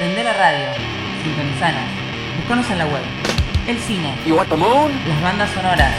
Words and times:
Prende 0.00 0.24
la 0.24 0.32
radio. 0.32 0.64
Sintonizanos. 1.22 1.84
Buscanos 2.38 2.70
en 2.70 2.78
la 2.78 2.86
web. 2.86 3.02
El 3.68 3.78
cine. 3.80 4.18
You 4.24 4.34
want 4.34 4.48
the 4.48 4.56
moon? 4.56 4.90
Las 5.06 5.20
bandas 5.20 5.50
sonoras. 5.50 5.92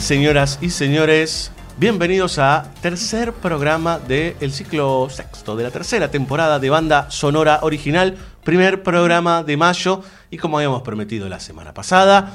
Señoras 0.00 0.60
y 0.62 0.70
señores, 0.70 1.50
bienvenidos 1.76 2.38
a 2.38 2.70
tercer 2.82 3.32
programa 3.32 3.98
del 3.98 4.52
ciclo 4.52 5.08
sexto 5.10 5.56
de 5.56 5.64
la 5.64 5.72
tercera 5.72 6.08
temporada 6.08 6.60
de 6.60 6.70
banda 6.70 7.10
sonora 7.10 7.58
original, 7.62 8.16
primer 8.44 8.84
programa 8.84 9.42
de 9.42 9.56
mayo. 9.56 10.02
Y 10.30 10.36
como 10.36 10.58
habíamos 10.58 10.82
prometido 10.82 11.28
la 11.28 11.40
semana 11.40 11.74
pasada, 11.74 12.30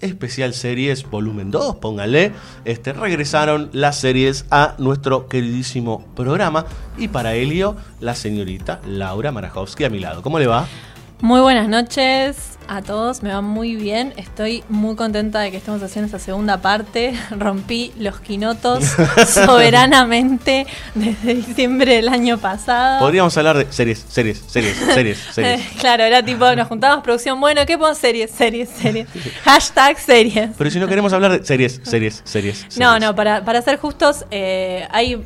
especial 0.00 0.54
series 0.54 1.02
volumen 1.10 1.50
2, 1.50 1.76
pónganle, 1.76 2.34
este, 2.64 2.92
regresaron 2.92 3.70
las 3.72 3.98
series 3.98 4.46
a 4.52 4.76
nuestro 4.78 5.26
queridísimo 5.26 6.06
programa. 6.14 6.66
Y 6.96 7.08
para 7.08 7.34
ello 7.34 7.74
la 7.98 8.14
señorita 8.14 8.80
Laura 8.86 9.32
Marajowski 9.32 9.82
a 9.82 9.90
mi 9.90 9.98
lado. 9.98 10.22
¿Cómo 10.22 10.38
le 10.38 10.46
va? 10.46 10.68
Muy 11.20 11.40
buenas 11.40 11.68
noches 11.68 12.58
a 12.68 12.82
todos, 12.82 13.22
me 13.22 13.32
va 13.32 13.40
muy 13.40 13.76
bien. 13.76 14.12
Estoy 14.16 14.64
muy 14.68 14.96
contenta 14.96 15.40
de 15.40 15.50
que 15.50 15.56
estemos 15.56 15.82
haciendo 15.82 16.06
esta 16.06 16.18
segunda 16.18 16.60
parte. 16.60 17.14
Rompí 17.30 17.92
los 17.98 18.20
quinotos 18.20 18.84
soberanamente 19.26 20.66
desde 20.94 21.34
diciembre 21.34 21.96
del 21.96 22.08
año 22.08 22.38
pasado. 22.38 23.00
Podríamos 23.00 23.36
hablar 23.36 23.56
de 23.58 23.72
series, 23.72 24.04
series, 24.08 24.38
series, 24.46 24.76
series, 24.94 25.18
series. 25.18 25.60
Eh, 25.60 25.68
claro, 25.78 26.04
era 26.04 26.22
tipo, 26.22 26.52
nos 26.54 26.68
juntábamos 26.68 27.04
producción, 27.04 27.40
bueno, 27.40 27.64
¿qué 27.66 27.78
podemos? 27.78 27.98
Series, 27.98 28.30
series, 28.30 28.68
series. 28.68 29.08
Hashtag 29.44 29.98
series. 29.98 30.50
Pero 30.56 30.70
si 30.70 30.78
no 30.78 30.88
queremos 30.88 31.12
hablar 31.12 31.38
de 31.38 31.46
series, 31.46 31.80
series, 31.82 32.22
series. 32.24 32.64
No, 32.78 32.92
series. 32.92 33.00
no, 33.00 33.14
para, 33.14 33.44
para 33.44 33.62
ser 33.62 33.76
justos, 33.78 34.24
eh, 34.30 34.86
hay, 34.90 35.22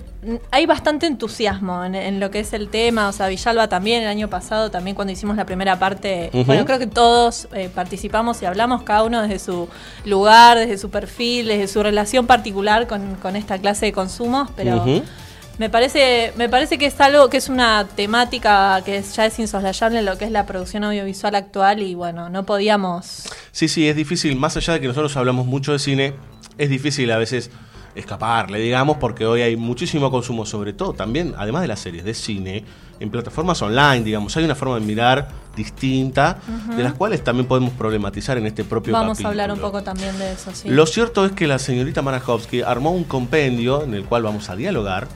hay 0.50 0.66
bastante 0.66 1.06
entusiasmo 1.06 1.84
en, 1.84 1.94
en 1.94 2.20
lo 2.20 2.30
que 2.30 2.40
es 2.40 2.52
el 2.52 2.68
tema. 2.68 3.08
O 3.08 3.12
sea, 3.12 3.28
Villalba 3.28 3.68
también 3.68 4.02
el 4.02 4.08
año 4.08 4.28
pasado, 4.28 4.70
también 4.70 4.94
cuando 4.94 5.12
hicimos 5.12 5.36
la 5.36 5.44
primera 5.46 5.78
parte, 5.78 6.30
bueno, 6.46 6.64
creo 6.64 6.78
que 6.78 6.86
todos 7.26 7.48
eh, 7.54 7.68
participamos 7.74 8.40
y 8.42 8.44
hablamos, 8.44 8.82
cada 8.82 9.02
uno 9.02 9.22
desde 9.22 9.38
su 9.38 9.68
lugar, 10.04 10.58
desde 10.58 10.78
su 10.78 10.90
perfil, 10.90 11.48
desde 11.48 11.66
su 11.66 11.82
relación 11.82 12.26
particular 12.26 12.86
con, 12.86 13.16
con 13.16 13.34
esta 13.36 13.58
clase 13.58 13.86
de 13.86 13.92
consumos, 13.92 14.50
pero... 14.56 14.84
Me 15.58 15.70
parece, 15.70 16.34
me 16.36 16.50
parece 16.50 16.76
que 16.76 16.84
es 16.84 17.00
algo 17.00 17.30
que 17.30 17.38
es 17.38 17.48
una 17.48 17.86
temática 17.86 18.82
que 18.84 19.00
ya 19.00 19.24
es 19.24 19.38
insoslayable 19.38 20.00
en 20.00 20.04
lo 20.04 20.18
que 20.18 20.26
es 20.26 20.30
la 20.30 20.44
producción 20.44 20.84
audiovisual 20.84 21.34
actual 21.34 21.80
y 21.80 21.94
bueno, 21.94 22.28
no 22.28 22.44
podíamos 22.44 23.22
Sí, 23.52 23.66
sí, 23.66 23.88
es 23.88 23.96
difícil, 23.96 24.36
más 24.36 24.54
allá 24.58 24.74
de 24.74 24.82
que 24.82 24.86
nosotros 24.86 25.16
hablamos 25.16 25.46
mucho 25.46 25.72
de 25.72 25.78
cine, 25.78 26.12
es 26.58 26.68
difícil 26.68 27.10
a 27.10 27.16
veces 27.16 27.50
escaparle, 27.94 28.58
digamos, 28.60 28.98
porque 28.98 29.24
hoy 29.24 29.40
hay 29.40 29.56
muchísimo 29.56 30.10
consumo, 30.10 30.44
sobre 30.44 30.74
todo 30.74 30.92
también, 30.92 31.32
además 31.38 31.62
de 31.62 31.68
las 31.68 31.80
series 31.80 32.04
de 32.04 32.12
cine, 32.12 32.62
en 33.00 33.10
plataformas 33.10 33.60
online, 33.62 34.02
digamos, 34.02 34.36
hay 34.36 34.44
una 34.44 34.54
forma 34.54 34.74
de 34.76 34.80
mirar 34.82 35.28
distinta, 35.54 36.38
de 36.76 36.82
las 36.82 36.92
cuales 36.94 37.24
también 37.24 37.46
podemos 37.46 37.72
problematizar 37.72 38.36
en 38.38 38.46
este 38.46 38.62
propio 38.64 38.92
Vamos 38.92 39.18
a 39.18 39.22
capítulo. 39.22 39.28
hablar 39.30 39.52
un 39.52 39.58
poco 39.58 39.82
también 39.82 40.18
de 40.18 40.32
eso, 40.32 40.50
sí. 40.54 40.68
Lo 40.68 40.84
cierto 40.86 41.24
es 41.24 41.32
que 41.32 41.46
la 41.46 41.58
señorita 41.58 42.02
Marajowski 42.02 42.62
armó 42.62 42.90
un 42.92 43.04
compendio 43.04 43.82
en 43.82 43.94
el 43.94 44.04
cual 44.04 44.22
vamos 44.22 44.50
a 44.50 44.56
dialogar. 44.56 45.08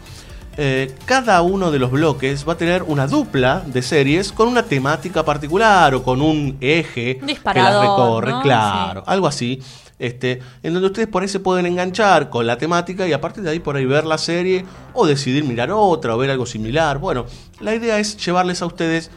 Eh, 0.57 0.95
cada 1.07 1.41
uno 1.43 1.71
de 1.71 1.79
los 1.79 1.91
bloques 1.91 2.47
va 2.49 2.55
a 2.55 2.57
tener 2.57 2.83
una 2.83 3.07
dupla 3.07 3.63
de 3.67 3.83
series 3.83 4.33
con 4.33 4.49
una 4.49 4.63
temática 4.65 5.25
particular 5.25 5.95
o 5.95 6.03
con 6.03 6.21
un 6.21 6.57
eje 6.61 7.19
que 7.19 7.39
las 7.45 7.81
recorre, 7.81 8.31
¿no? 8.33 8.43
claro, 8.43 9.01
Sí. 9.01 9.05
algo 9.11 9.27
así. 9.27 9.63
Este, 10.01 10.41
en 10.63 10.73
donde 10.73 10.87
ustedes 10.89 11.09
por 11.09 11.23
ahí 11.23 11.29
se 11.29 11.41
pueden 11.41 11.67
enganchar 11.67 12.31
con 12.31 12.47
la 12.47 12.57
temática 12.57 13.07
y 13.07 13.13
a 13.13 13.21
partir 13.21 13.45
de 13.45 13.51
ahí 13.51 13.61
por 13.61 13.77
ahí 13.77 13.85
ver 13.85 14.05
la 14.07 14.19
serie 14.19 14.65
o 14.95 15.07
decidir 15.07 15.45
mirar 15.45 15.71
otra 15.71 16.17
o 16.17 16.19
ver 16.19 16.31
algo 16.31 16.47
similar. 16.47 16.99
Bueno, 16.99 17.27
la 17.61 17.75
idea 17.75 17.99
es 17.99 18.17
llevarles 18.17 18.63
a 18.63 18.67
ustedes, 18.67 19.11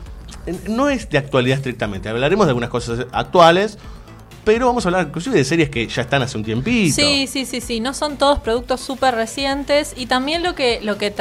no 0.69 0.89
es 0.89 1.09
de 1.09 1.17
actualidad 1.17 1.57
estrictamente, 1.57 2.09
hablaremos 2.09 2.45
de 2.45 2.49
algunas 2.49 2.69
cosas 2.69 3.07
actuales, 3.13 3.77
pero 4.43 4.67
vamos 4.67 4.85
a 4.85 4.89
hablar 4.89 5.07
inclusive 5.07 5.37
de 5.37 5.45
series 5.45 5.69
que 5.69 5.87
ya 5.87 6.01
están 6.01 6.21
hace 6.21 6.37
un 6.37 6.43
tiempito. 6.43 6.95
Sí, 6.95 7.27
sí, 7.27 7.45
sí, 7.45 7.61
sí. 7.61 7.79
No 7.79 7.93
son 7.93 8.17
todos 8.17 8.39
productos 8.39 8.81
súper 8.81 9.15
recientes. 9.15 9.93
Y 9.95 10.07
también 10.07 10.43
lo 10.43 10.53
que, 10.53 10.81
lo 10.81 10.97
que 10.97 11.11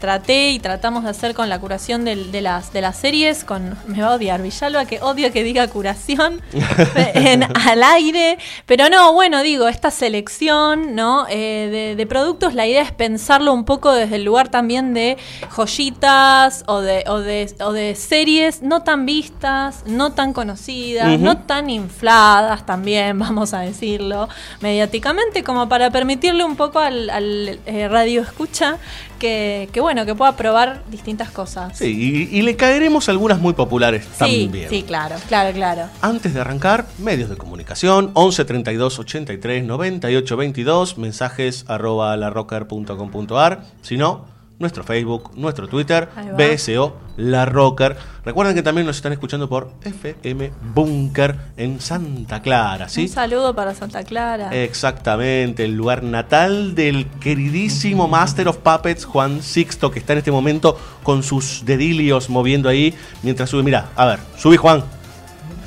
traté 0.00 0.50
y 0.50 0.58
tratamos 0.58 1.04
de 1.04 1.10
hacer 1.10 1.34
con 1.34 1.48
la 1.48 1.58
curación 1.60 2.04
del- 2.04 2.32
de, 2.32 2.40
las, 2.40 2.72
de 2.72 2.80
las 2.80 2.96
series, 2.96 3.44
con. 3.44 3.76
Me 3.86 4.02
va 4.02 4.08
a 4.08 4.14
odiar 4.16 4.42
Villalba, 4.42 4.84
que 4.86 5.00
odio 5.00 5.30
que 5.32 5.44
diga 5.44 5.68
curación 5.68 6.40
en, 7.14 7.44
al 7.44 7.82
aire. 7.82 8.38
Pero 8.66 8.88
no, 8.88 9.12
bueno, 9.12 9.42
digo, 9.42 9.68
esta 9.68 9.90
selección 9.90 10.94
¿no? 10.94 11.26
Eh, 11.28 11.68
de, 11.70 11.96
de 11.96 12.06
productos, 12.06 12.54
la 12.54 12.66
idea 12.66 12.82
es 12.82 12.92
pensarlo 12.92 13.52
un 13.52 13.64
poco 13.64 13.92
desde 13.92 14.16
el 14.16 14.24
lugar 14.24 14.48
también 14.48 14.94
de 14.94 15.16
joyitas 15.54 16.64
o 16.66 16.80
de, 16.80 17.04
o 17.06 17.18
de, 17.20 17.52
o 17.60 17.72
de 17.72 17.94
series 17.94 18.62
no 18.62 18.82
tan 18.82 19.06
vistas, 19.06 19.82
no 19.86 20.12
tan 20.12 20.32
conocidas, 20.32 21.18
no 21.18 21.38
tan 21.38 21.70
infladas 21.70 22.64
también, 22.66 23.18
vamos 23.18 23.54
a 23.54 23.60
decirlo, 23.60 24.28
mediáticamente, 24.60 25.42
como 25.44 25.68
para 25.68 25.90
permitirle 25.90 26.44
un 26.44 26.56
poco 26.56 26.78
al, 26.78 27.10
al, 27.10 27.60
eh, 27.66 27.88
radio 27.88 28.22
escucha 28.22 28.78
que, 29.20 29.68
que, 29.72 29.80
bueno, 29.80 30.04
que 30.04 30.16
pueda 30.16 30.36
probar 30.36 30.82
distintas 30.90 31.30
cosas. 31.30 31.78
Sí, 31.78 32.28
y, 32.32 32.36
y 32.36 32.42
le 32.42 32.56
caeremos 32.56 33.08
algunas 33.08 33.38
muy 33.38 33.52
populares 33.52 34.04
sí, 34.18 34.44
también. 34.46 34.68
sí, 34.68 34.82
claro, 34.82 35.14
claro, 35.28 35.54
claro. 35.54 35.82
Antes 36.00 36.34
de 36.34 36.40
arrancar, 36.40 36.86
medios 36.98 37.30
de 37.30 37.36
comunicación, 37.36 38.10
11 38.14 38.44
32 38.44 38.98
83 38.98 39.64
98 39.64 40.36
22, 40.36 40.98
mensajes 40.98 41.64
arroba 41.68 42.16
larrocker.com.ar, 42.16 43.64
si 43.82 43.96
no, 43.96 44.39
nuestro 44.60 44.84
Facebook, 44.84 45.32
nuestro 45.34 45.66
Twitter. 45.66 46.08
BSO 46.36 46.96
La 47.16 47.46
Rocker. 47.46 47.96
Recuerden 48.24 48.54
que 48.54 48.62
también 48.62 48.86
nos 48.86 48.96
están 48.96 49.12
escuchando 49.12 49.48
por 49.48 49.72
FM 49.82 50.52
Bunker 50.74 51.36
en 51.56 51.80
Santa 51.80 52.40
Clara, 52.42 52.88
¿sí? 52.88 53.02
Un 53.02 53.08
saludo 53.08 53.54
para 53.56 53.74
Santa 53.74 54.04
Clara. 54.04 54.50
Exactamente, 54.52 55.64
el 55.64 55.74
lugar 55.74 56.02
natal 56.02 56.74
del 56.74 57.06
queridísimo 57.20 58.06
Master 58.06 58.48
of 58.48 58.58
Puppets 58.58 59.06
Juan 59.06 59.42
Sixto, 59.42 59.90
que 59.90 59.98
está 59.98 60.12
en 60.12 60.18
este 60.18 60.30
momento 60.30 60.78
con 61.02 61.22
sus 61.22 61.64
dedilios 61.64 62.28
moviendo 62.30 62.68
ahí 62.68 62.94
mientras 63.22 63.50
sube. 63.50 63.62
Mira, 63.62 63.88
a 63.96 64.04
ver, 64.04 64.20
subí 64.36 64.56
Juan. 64.56 64.84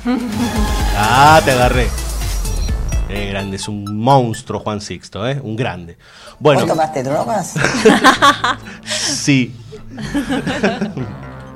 Ah, 0.96 1.40
te 1.44 1.50
agarré. 1.50 2.13
Eh, 3.08 3.28
grande, 3.28 3.56
es 3.56 3.68
un 3.68 3.98
monstruo 3.98 4.60
Juan 4.60 4.80
Sixto, 4.80 5.28
¿eh? 5.28 5.38
Un 5.42 5.56
grande. 5.56 5.98
Bueno, 6.38 6.60
¿Vos 6.60 6.70
tomaste 6.70 7.02
drogas? 7.02 7.54
sí. 8.84 9.54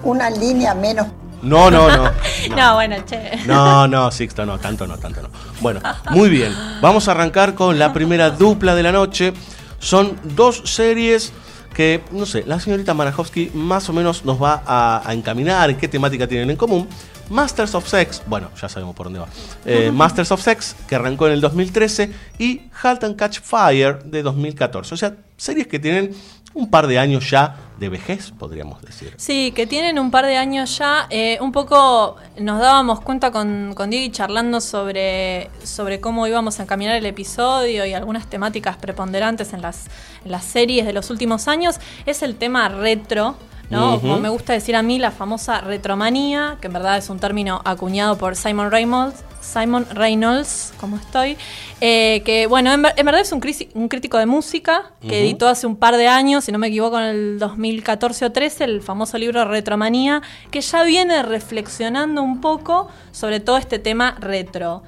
Una 0.03 0.31
línea 0.31 0.75
menos. 0.75 1.07
No, 1.43 1.71
no, 1.71 1.89
no. 1.89 2.11
no. 2.57 2.75
bueno, 2.75 2.97
che. 3.07 3.39
No, 3.47 3.89
no, 3.89 4.11
Sixto, 4.11 4.45
no, 4.45 4.59
tanto 4.59 4.87
no, 4.87 4.99
tanto 4.99 5.23
no. 5.23 5.31
Bueno, 5.61 5.81
muy 6.11 6.29
bien. 6.29 6.55
Vamos 6.81 7.09
a 7.09 7.13
arrancar 7.13 7.55
con 7.55 7.79
la 7.79 7.93
primera 7.93 8.31
dupla 8.31 8.75
de 8.75 8.83
la 8.83 8.93
noche. 8.93 9.33
Son 9.79 10.19
dos 10.25 10.63
series 10.65 11.33
que, 11.75 12.03
no 12.13 12.27
sé, 12.27 12.45
la 12.47 12.59
señorita 12.61 12.95
Marajowski 12.95 13.51
más 13.55 13.89
o 13.89 13.93
menos 13.93 14.25
nos 14.25 14.43
va 14.43 14.63
a, 14.67 15.03
a 15.05 15.13
encaminar 15.15 15.71
en 15.71 15.77
qué 15.77 15.89
temática 15.89 16.27
tienen 16.27 16.51
en 16.51 16.57
común. 16.57 16.89
Masters 17.31 17.75
of 17.75 17.87
Sex, 17.87 18.23
bueno, 18.27 18.51
ya 18.61 18.69
sabemos 18.69 18.95
por 18.95 19.07
dónde 19.07 19.21
va. 19.21 19.29
Eh, 19.65 19.91
Masters 19.93 20.33
of 20.33 20.43
Sex, 20.43 20.75
que 20.89 20.95
arrancó 20.95 21.27
en 21.27 21.35
el 21.35 21.41
2013, 21.41 22.11
y 22.39 22.63
Halt 22.83 23.05
and 23.05 23.17
Catch 23.17 23.41
Fire 23.41 24.03
de 24.03 24.23
2014. 24.23 24.95
O 24.95 24.97
sea, 24.97 25.15
series 25.37 25.67
que 25.67 25.79
tienen 25.79 26.15
un 26.55 26.71
par 26.71 26.87
de 26.87 26.99
años 26.99 27.31
ya 27.31 27.57
de 27.79 27.89
vejez, 27.89 28.33
podríamos 28.33 28.83
decir. 28.83 29.15
Sí, 29.17 29.53
que 29.55 29.67
tienen 29.67 29.99
un 29.99 30.11
par 30.11 30.27
de 30.27 30.37
años 30.37 30.77
ya. 30.79 31.07
Eh, 31.11 31.39
un 31.41 31.53
poco 31.53 32.17
nos 32.39 32.61
dábamos 32.61 33.01
cuenta 33.01 33.31
con, 33.31 33.75
con 33.75 33.91
charlando 34.11 34.61
sobre, 34.61 35.51
sobre 35.63 36.01
cómo 36.01 36.27
íbamos 36.27 36.59
a 36.59 36.65
encaminar 36.65 36.97
el 36.97 37.07
episodio 37.07 37.87
y 37.87 37.95
algunas 37.95 38.29
temáticas 38.29 38.77
preponderantes 38.77 39.53
en 39.53 39.63
las, 39.63 39.87
en 40.25 40.33
las 40.33 40.45
series 40.45 40.87
de 40.87 40.93
los 40.93 41.11
últimos 41.11 41.47
años. 41.47 41.77
Es 42.07 42.23
el 42.23 42.35
tema 42.35 42.69
retro. 42.69 43.37
¿No? 43.71 44.01
Como 44.01 44.19
me 44.19 44.29
gusta 44.29 44.53
decir 44.53 44.75
a 44.77 44.83
mí, 44.83 44.99
la 44.99 45.11
famosa 45.11 45.61
retromanía, 45.61 46.57
que 46.61 46.67
en 46.69 46.73
verdad 46.73 46.97
es 46.97 47.11
un 47.11 47.19
término 47.19 47.61
acuñado 47.65 48.17
por 48.17 48.35
Simon 48.37 48.71
Reynolds, 48.71 49.25
Simon 49.41 49.87
Reynolds, 49.93 50.73
como 50.81 50.97
estoy, 50.97 51.37
eh, 51.81 52.23
que 52.25 52.47
bueno, 52.47 52.73
en, 52.73 52.83
ver- 52.83 52.95
en 52.97 53.07
verdad 53.07 53.21
es 53.23 53.33
un, 53.33 53.41
crítico 53.41 54.19
de 54.19 54.27
música 54.27 54.91
que 55.01 55.21
editó 55.21 55.49
hace 55.49 55.67
un 55.67 55.77
par 55.77 55.97
de 55.97 56.09
años, 56.09 56.45
si 56.45 56.53
no 56.53 56.59
me 56.59 56.67
equivoco, 56.69 56.99
en 56.99 57.05
el 57.07 57.39
2014 57.39 58.25
o 58.27 58.33
13, 58.33 58.65
el 58.65 58.83
famoso 58.83 59.17
libro 59.17 59.45
Retromanía, 59.45 60.23
que 60.51 60.61
ya 60.61 60.83
viene 60.83 61.23
reflexionando 61.23 62.23
un 62.23 62.41
poco 62.41 62.89
sobre 63.13 63.41
todo 63.41 63.57
este 63.59 63.79
tema 63.79 64.17
retro. 64.21 64.83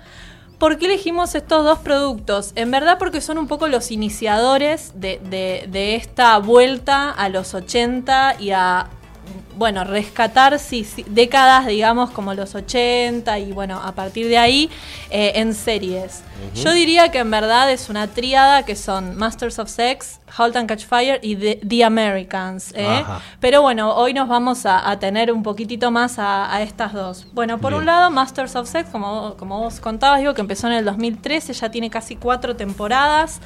¿Por 0.61 0.77
qué 0.79 0.87
elegimos 0.87 1.35
estos 1.35 1.65
dos 1.65 1.79
productos? 1.79 2.53
En 2.55 2.71
verdad 2.71 2.99
porque 2.99 3.21
son 3.23 3.39
un 3.39 3.49
poco 3.49 3.67
los 3.67 3.91
iniciadores 3.91 4.93
de, 4.95 5.19
de- 5.25 5.67
de 5.69 5.97
esta 5.97 6.37
vuelta 6.39 7.11
a 7.11 7.29
los 7.31 7.55
80 7.55 8.37
y 8.39 8.51
a, 8.51 8.87
bueno, 9.61 9.85
rescatar 9.85 10.59
sí, 10.59 10.85
sí, 10.85 11.05
décadas, 11.07 11.67
digamos, 11.67 12.09
como 12.13 12.33
los 12.33 12.55
80 12.55 13.39
y 13.41 13.53
bueno, 13.53 13.79
a 13.79 13.93
partir 13.93 14.27
de 14.27 14.39
ahí 14.39 14.71
eh, 15.11 15.33
en 15.35 15.53
series. 15.53 16.23
Yo 16.55 16.73
diría 16.73 17.11
que 17.11 17.19
en 17.19 17.31
verdad 17.31 17.71
es 17.71 17.91
una 17.91 18.07
tríada 18.07 18.65
que 18.65 18.75
son 18.75 19.17
Masters 19.17 19.59
of 19.59 19.69
Sex, 19.69 20.21
Halt 20.35 20.57
and 20.57 20.67
Catch 20.67 20.87
Fire 20.87 21.19
y 21.23 21.37
The, 21.37 21.61
The 21.67 21.85
Americans. 21.85 22.73
¿eh? 22.75 23.05
Pero 23.41 23.61
bueno, 23.61 23.95
hoy 23.95 24.15
nos 24.15 24.29
vamos 24.29 24.65
a, 24.65 24.89
a 24.89 24.99
tener 24.99 25.31
un 25.31 25.43
poquitito 25.43 25.91
más 25.91 26.19
a, 26.19 26.51
a 26.51 26.63
estas 26.63 26.95
dos. 26.95 27.27
Bueno, 27.35 27.59
por 27.59 27.73
Bien. 27.73 27.81
un 27.81 27.87
lado, 27.87 28.11
Masters 28.11 28.57
of 28.57 28.67
Sex, 28.67 28.89
como, 28.89 29.35
como 29.37 29.59
vos 29.59 29.79
contabas, 29.81 30.21
digo 30.21 30.33
que 30.33 30.41
empezó 30.41 30.69
en 30.69 30.73
el 30.73 30.87
2013, 30.87 31.53
ya 31.53 31.71
tiene 31.71 31.91
casi 31.91 32.17
cuatro 32.17 32.57
temporadas. 32.57 33.41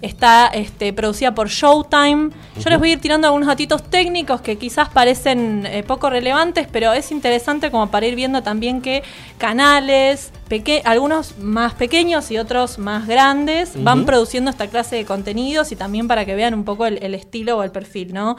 Está 0.00 0.46
este, 0.46 0.92
producida 0.92 1.34
por 1.34 1.48
Showtime. 1.48 2.30
Yo 2.58 2.70
les 2.70 2.78
voy 2.78 2.90
a 2.90 2.92
ir 2.92 3.00
tirando 3.00 3.26
algunos 3.26 3.48
datitos 3.48 3.82
técnicos 3.82 4.40
que 4.40 4.56
quizás 4.56 4.88
parecen 4.88 5.57
eh, 5.66 5.82
poco 5.82 6.10
relevantes, 6.10 6.66
pero 6.70 6.92
es 6.92 7.10
interesante 7.10 7.70
como 7.70 7.90
para 7.90 8.06
ir 8.06 8.14
viendo 8.14 8.42
también 8.42 8.82
que 8.82 9.02
canales, 9.38 10.30
peque- 10.48 10.82
algunos 10.84 11.38
más 11.38 11.74
pequeños 11.74 12.30
y 12.30 12.38
otros 12.38 12.78
más 12.78 13.06
grandes, 13.06 13.72
van 13.82 14.04
produciendo 14.06 14.50
esta 14.50 14.66
clase 14.68 14.96
de 14.96 15.04
contenidos 15.04 15.72
y 15.72 15.76
también 15.76 16.06
para 16.08 16.24
que 16.24 16.34
vean 16.34 16.54
un 16.54 16.64
poco 16.64 16.86
el, 16.86 16.98
el 17.02 17.14
estilo 17.14 17.56
o 17.58 17.62
el 17.62 17.70
perfil, 17.70 18.12
¿no? 18.12 18.36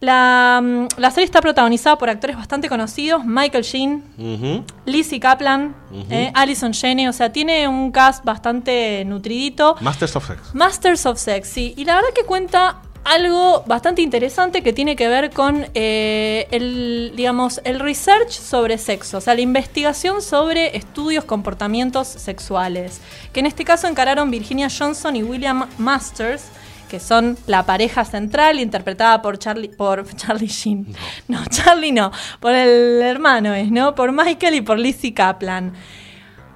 La, 0.00 0.60
mm, 0.60 0.86
la 0.98 1.10
serie 1.12 1.26
está 1.26 1.40
protagonizada 1.40 1.96
por 1.96 2.10
actores 2.10 2.36
bastante 2.36 2.68
conocidos, 2.68 3.24
Michael 3.24 3.62
Sheen, 3.62 4.02
Ujú. 4.18 4.64
Lizzie 4.84 5.20
Kaplan, 5.20 5.76
eh, 6.10 6.32
Alison 6.34 6.72
Janney, 6.72 7.06
o 7.06 7.12
sea, 7.12 7.30
tiene 7.32 7.68
un 7.68 7.92
cast 7.92 8.24
bastante 8.24 9.04
nutridito. 9.04 9.76
Masters 9.80 10.16
of 10.16 10.26
Sex. 10.26 10.40
Masters 10.54 11.06
of 11.06 11.18
Sex, 11.20 11.48
sí. 11.48 11.74
Y 11.76 11.84
la 11.84 11.94
verdad 11.94 12.08
que 12.16 12.24
cuenta 12.24 12.82
algo 13.04 13.64
bastante 13.66 14.02
interesante 14.02 14.62
que 14.62 14.72
tiene 14.72 14.96
que 14.96 15.08
ver 15.08 15.30
con 15.30 15.66
eh, 15.74 16.46
el, 16.50 17.12
digamos, 17.16 17.60
el 17.64 17.80
research 17.80 18.30
sobre 18.30 18.78
sexo, 18.78 19.18
o 19.18 19.20
sea, 19.20 19.34
la 19.34 19.40
investigación 19.40 20.22
sobre 20.22 20.76
estudios, 20.76 21.24
comportamientos 21.24 22.08
sexuales, 22.08 23.00
que 23.32 23.40
en 23.40 23.46
este 23.46 23.64
caso 23.64 23.86
encararon 23.86 24.30
Virginia 24.30 24.68
Johnson 24.70 25.16
y 25.16 25.22
William 25.22 25.68
Masters, 25.78 26.44
que 26.88 27.00
son 27.00 27.38
la 27.46 27.64
pareja 27.64 28.04
central 28.04 28.60
interpretada 28.60 29.22
por 29.22 29.38
Charlie, 29.38 29.68
por 29.68 30.06
Charlie 30.16 30.46
Sheen. 30.46 30.94
No. 31.26 31.42
Charlie 31.46 31.90
no, 31.90 32.12
por 32.38 32.52
el 32.52 33.00
hermano 33.00 33.54
es, 33.54 33.70
¿no? 33.70 33.94
Por 33.94 34.12
Michael 34.12 34.56
y 34.56 34.60
por 34.60 34.78
Lizzie 34.78 35.14
Kaplan. 35.14 35.72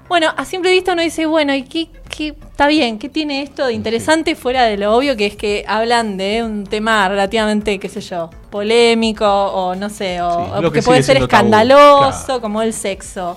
Bueno, 0.08 0.32
a 0.37 0.44
simple 0.44 0.70
vista 0.70 0.93
uno 0.93 1.03
dice, 1.03 1.26
bueno, 1.26 1.53
¿y 1.55 1.64
qué, 1.64 1.88
qué- 2.08 2.29
está 2.50 2.69
bien? 2.69 2.99
¿Qué 2.99 3.08
tiene 3.08 3.43
esto 3.43 3.67
de 3.67 3.73
interesante 3.73 4.37
fuera 4.37 4.62
de 4.64 4.76
lo 4.76 4.94
obvio 4.97 5.17
que 5.17 5.26
es 5.26 5.37
que 5.37 5.64
hablan 5.67 6.17
de 6.17 6.44
un 6.44 6.64
tema 6.64 7.08
relativamente, 7.08 7.79
qué 7.81 7.88
sé 7.88 8.00
yo, 8.00 8.31
polémico 8.50 9.26
o 9.26 9.75
no 9.75 9.91
sé, 9.91 10.20
o, 10.23 10.31
Sí, 10.47 10.50
o 10.55 10.62
lo 10.62 10.70
que, 10.70 10.79
que 10.81 10.85
puede 10.85 11.03
ser 11.03 11.17
tabú, 11.17 11.25
escandaloso, 11.25 12.25
claro. 12.26 12.41
como 12.41 12.62
el 12.62 12.73
sexo? 12.73 13.37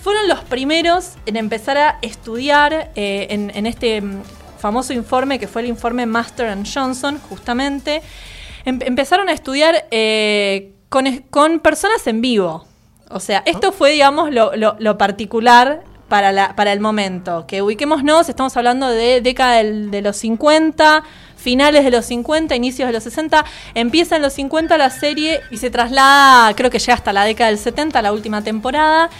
Fueron 0.00 0.28
los 0.28 0.38
primeros 0.44 1.14
en 1.26 1.36
empezar 1.36 1.76
a 1.76 1.98
estudiar 2.02 2.92
eh, 2.94 3.26
en, 3.30 3.50
en 3.54 3.66
este 3.66 4.00
mm, 4.00 4.22
famoso 4.58 4.92
informe 4.92 5.40
que 5.40 5.48
fue 5.48 5.62
el 5.62 5.68
informe 5.68 6.06
Master 6.06 6.46
and 6.48 6.66
Johnson, 6.72 7.18
justamente. 7.28 8.00
Em- 8.64 8.78
empezaron 8.82 9.28
a 9.28 9.32
estudiar 9.32 9.86
eh, 9.90 10.72
con, 10.88 11.06
con 11.30 11.58
personas 11.58 12.06
en 12.06 12.20
vivo. 12.20 12.64
O 13.10 13.18
sea, 13.18 13.42
esto 13.46 13.72
fue, 13.72 13.90
digamos, 13.90 14.32
lo, 14.32 14.54
lo- 14.54 14.76
lo 14.78 14.96
particular 14.98 15.82
para, 16.08 16.32
la, 16.32 16.54
para 16.56 16.72
el 16.72 16.80
momento. 16.80 17.46
Que 17.46 17.62
ubiquémonos, 17.62 18.28
estamos 18.28 18.56
hablando 18.56 18.88
de 18.88 19.20
década 19.20 19.56
del- 19.56 19.90
de 19.90 20.02
los 20.02 20.16
50, 20.16 21.02
finales 21.36 21.84
de 21.84 21.90
los 21.90 22.04
50, 22.06 22.54
inicios 22.54 22.86
de 22.88 22.92
los 22.92 23.02
60. 23.04 23.44
Empieza 23.74 24.16
en 24.16 24.22
los 24.22 24.32
50 24.34 24.76
la 24.78 24.90
serie 24.90 25.40
y 25.50 25.56
se 25.58 25.70
traslada, 25.70 26.54
creo 26.54 26.70
que 26.70 26.78
llega 26.78 26.94
hasta 26.94 27.12
la 27.12 27.24
década 27.24 27.50
del 27.50 27.58
70, 27.58 28.00
la 28.02 28.12
última 28.12 28.42
temporada. 28.42 29.10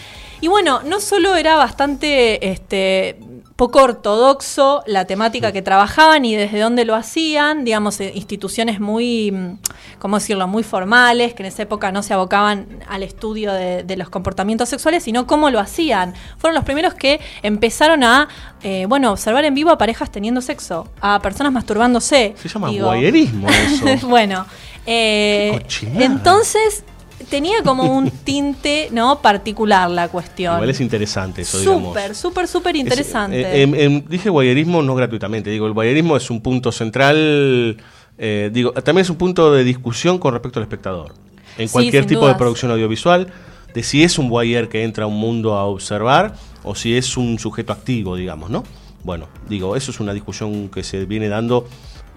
Y 0.41 0.49
bueno, 0.49 0.81
no 0.85 1.01
solo 1.01 1.35
era 1.37 1.57
bastante 1.57 2.51
este, 2.51 3.19
poco 3.57 3.83
ortodoxo 3.83 4.83
la 4.87 5.07
temática 5.07 5.51
que 5.51 5.63
trabajaban 5.63 6.27
y 6.27 6.37
desde 6.37 6.61
dónde 6.61 6.85
lo 6.85 6.95
hacían, 6.95 7.65
digamos, 7.65 7.99
eh, 8.01 8.13
instituciones 8.15 8.81
muy, 8.81 9.33
mm, 9.33 9.59
¿cómo 9.99 10.19
decirlo?, 10.19 10.47
muy 10.47 10.63
formales, 10.63 11.33
que 11.33 11.43
en 11.43 11.47
esa 11.47 11.63
época 11.63 11.91
no 11.91 12.03
se 12.03 12.13
abocaban 12.13 12.85
al 12.87 13.03
estudio 13.03 13.53
de, 13.55 13.83
de 13.83 13.97
los 13.97 14.11
comportamientos 14.11 14.69
sexuales, 14.69 15.03
sino 15.03 15.27
cómo 15.27 15.49
lo 15.51 15.59
hacían. 15.59 16.15
Fueron 16.37 16.55
los 16.55 16.65
primeros 16.65 16.93
que 16.93 17.19
empezaron 17.43 18.05
a, 18.05 18.29
eh, 18.63 18.85
bueno, 18.89 19.11
observar 19.11 19.47
en 19.47 19.55
vivo 19.55 19.71
a 19.71 19.79
parejas 19.79 20.11
teniendo 20.11 20.43
sexo, 20.43 20.89
a 21.01 21.21
personas 21.21 21.53
masturbándose. 21.53 22.35
Se 22.37 22.49
llama 22.49 22.71
guayerismo 22.71 23.49
eso. 23.49 23.87
bueno, 24.07 24.47
eh, 24.85 25.65
entonces 25.95 26.85
tenía 27.31 27.63
como 27.63 27.85
un 27.85 28.11
tinte 28.25 28.89
no 28.93 29.21
particular 29.21 29.91
la 29.91 30.09
cuestión. 30.09 30.55
Igual 30.55 30.71
es 30.71 30.81
interesante 30.81 31.43
eso, 31.43 31.59
digamos. 31.59 31.89
Súper, 31.89 32.15
súper, 32.15 32.49
súper 32.49 32.77
interesante. 32.77 33.41
Eh, 33.41 33.63
em, 33.63 33.75
em, 33.75 34.05
dije 34.09 34.31
guayerismo 34.31 34.83
no 34.83 34.95
gratuitamente, 34.95 35.51
digo, 35.51 35.67
el 35.67 35.73
guayerismo 35.73 36.17
es 36.17 36.31
un 36.31 36.41
punto 36.41 36.73
central, 36.73 37.77
eh, 38.19 38.51
digo, 38.53 38.73
también 38.73 39.03
es 39.03 39.11
un 39.11 39.17
punto 39.17 39.53
de 39.53 39.65
discusión 39.65 40.19
con 40.19 40.33
respecto 40.33 40.59
al 40.59 40.65
espectador. 40.65 41.15
En 41.59 41.69
cualquier 41.69 42.07
tipo 42.07 42.21
dudas. 42.21 42.35
de 42.35 42.39
producción 42.39 42.71
audiovisual, 42.71 43.29
de 43.73 43.83
si 43.83 44.03
es 44.03 44.19
un 44.19 44.29
guayer 44.29 44.69
que 44.69 44.85
entra 44.85 45.05
a 45.05 45.07
un 45.07 45.19
mundo 45.19 45.55
a 45.55 45.65
observar 45.65 46.35
o 46.65 46.75
si 46.75 46.97
es 46.97 47.17
un 47.17 47.39
sujeto 47.39 47.73
activo, 47.73 48.17
digamos, 48.17 48.51
¿no? 48.51 48.65
Bueno, 49.05 49.29
digo, 49.49 49.77
eso 49.77 49.91
es 49.91 50.01
una 50.01 50.13
discusión 50.13 50.69
que 50.69 50.83
se 50.83 51.05
viene 51.05 51.29
dando 51.29 51.69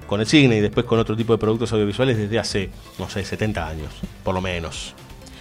con 0.10 0.20
el 0.20 0.28
cine 0.28 0.58
y 0.58 0.60
después 0.60 0.86
con 0.86 1.00
otro 1.00 1.16
tipo 1.16 1.32
de 1.34 1.38
productos 1.39 1.72
audiovisuales 1.72 2.18
desde 2.18 2.38
hace, 2.39 2.70
no 2.98 3.10
sé, 3.10 3.24
70 3.24 3.66
años, 3.68 3.94
por 4.24 4.34
lo 4.36 4.42
menos. 4.42 4.94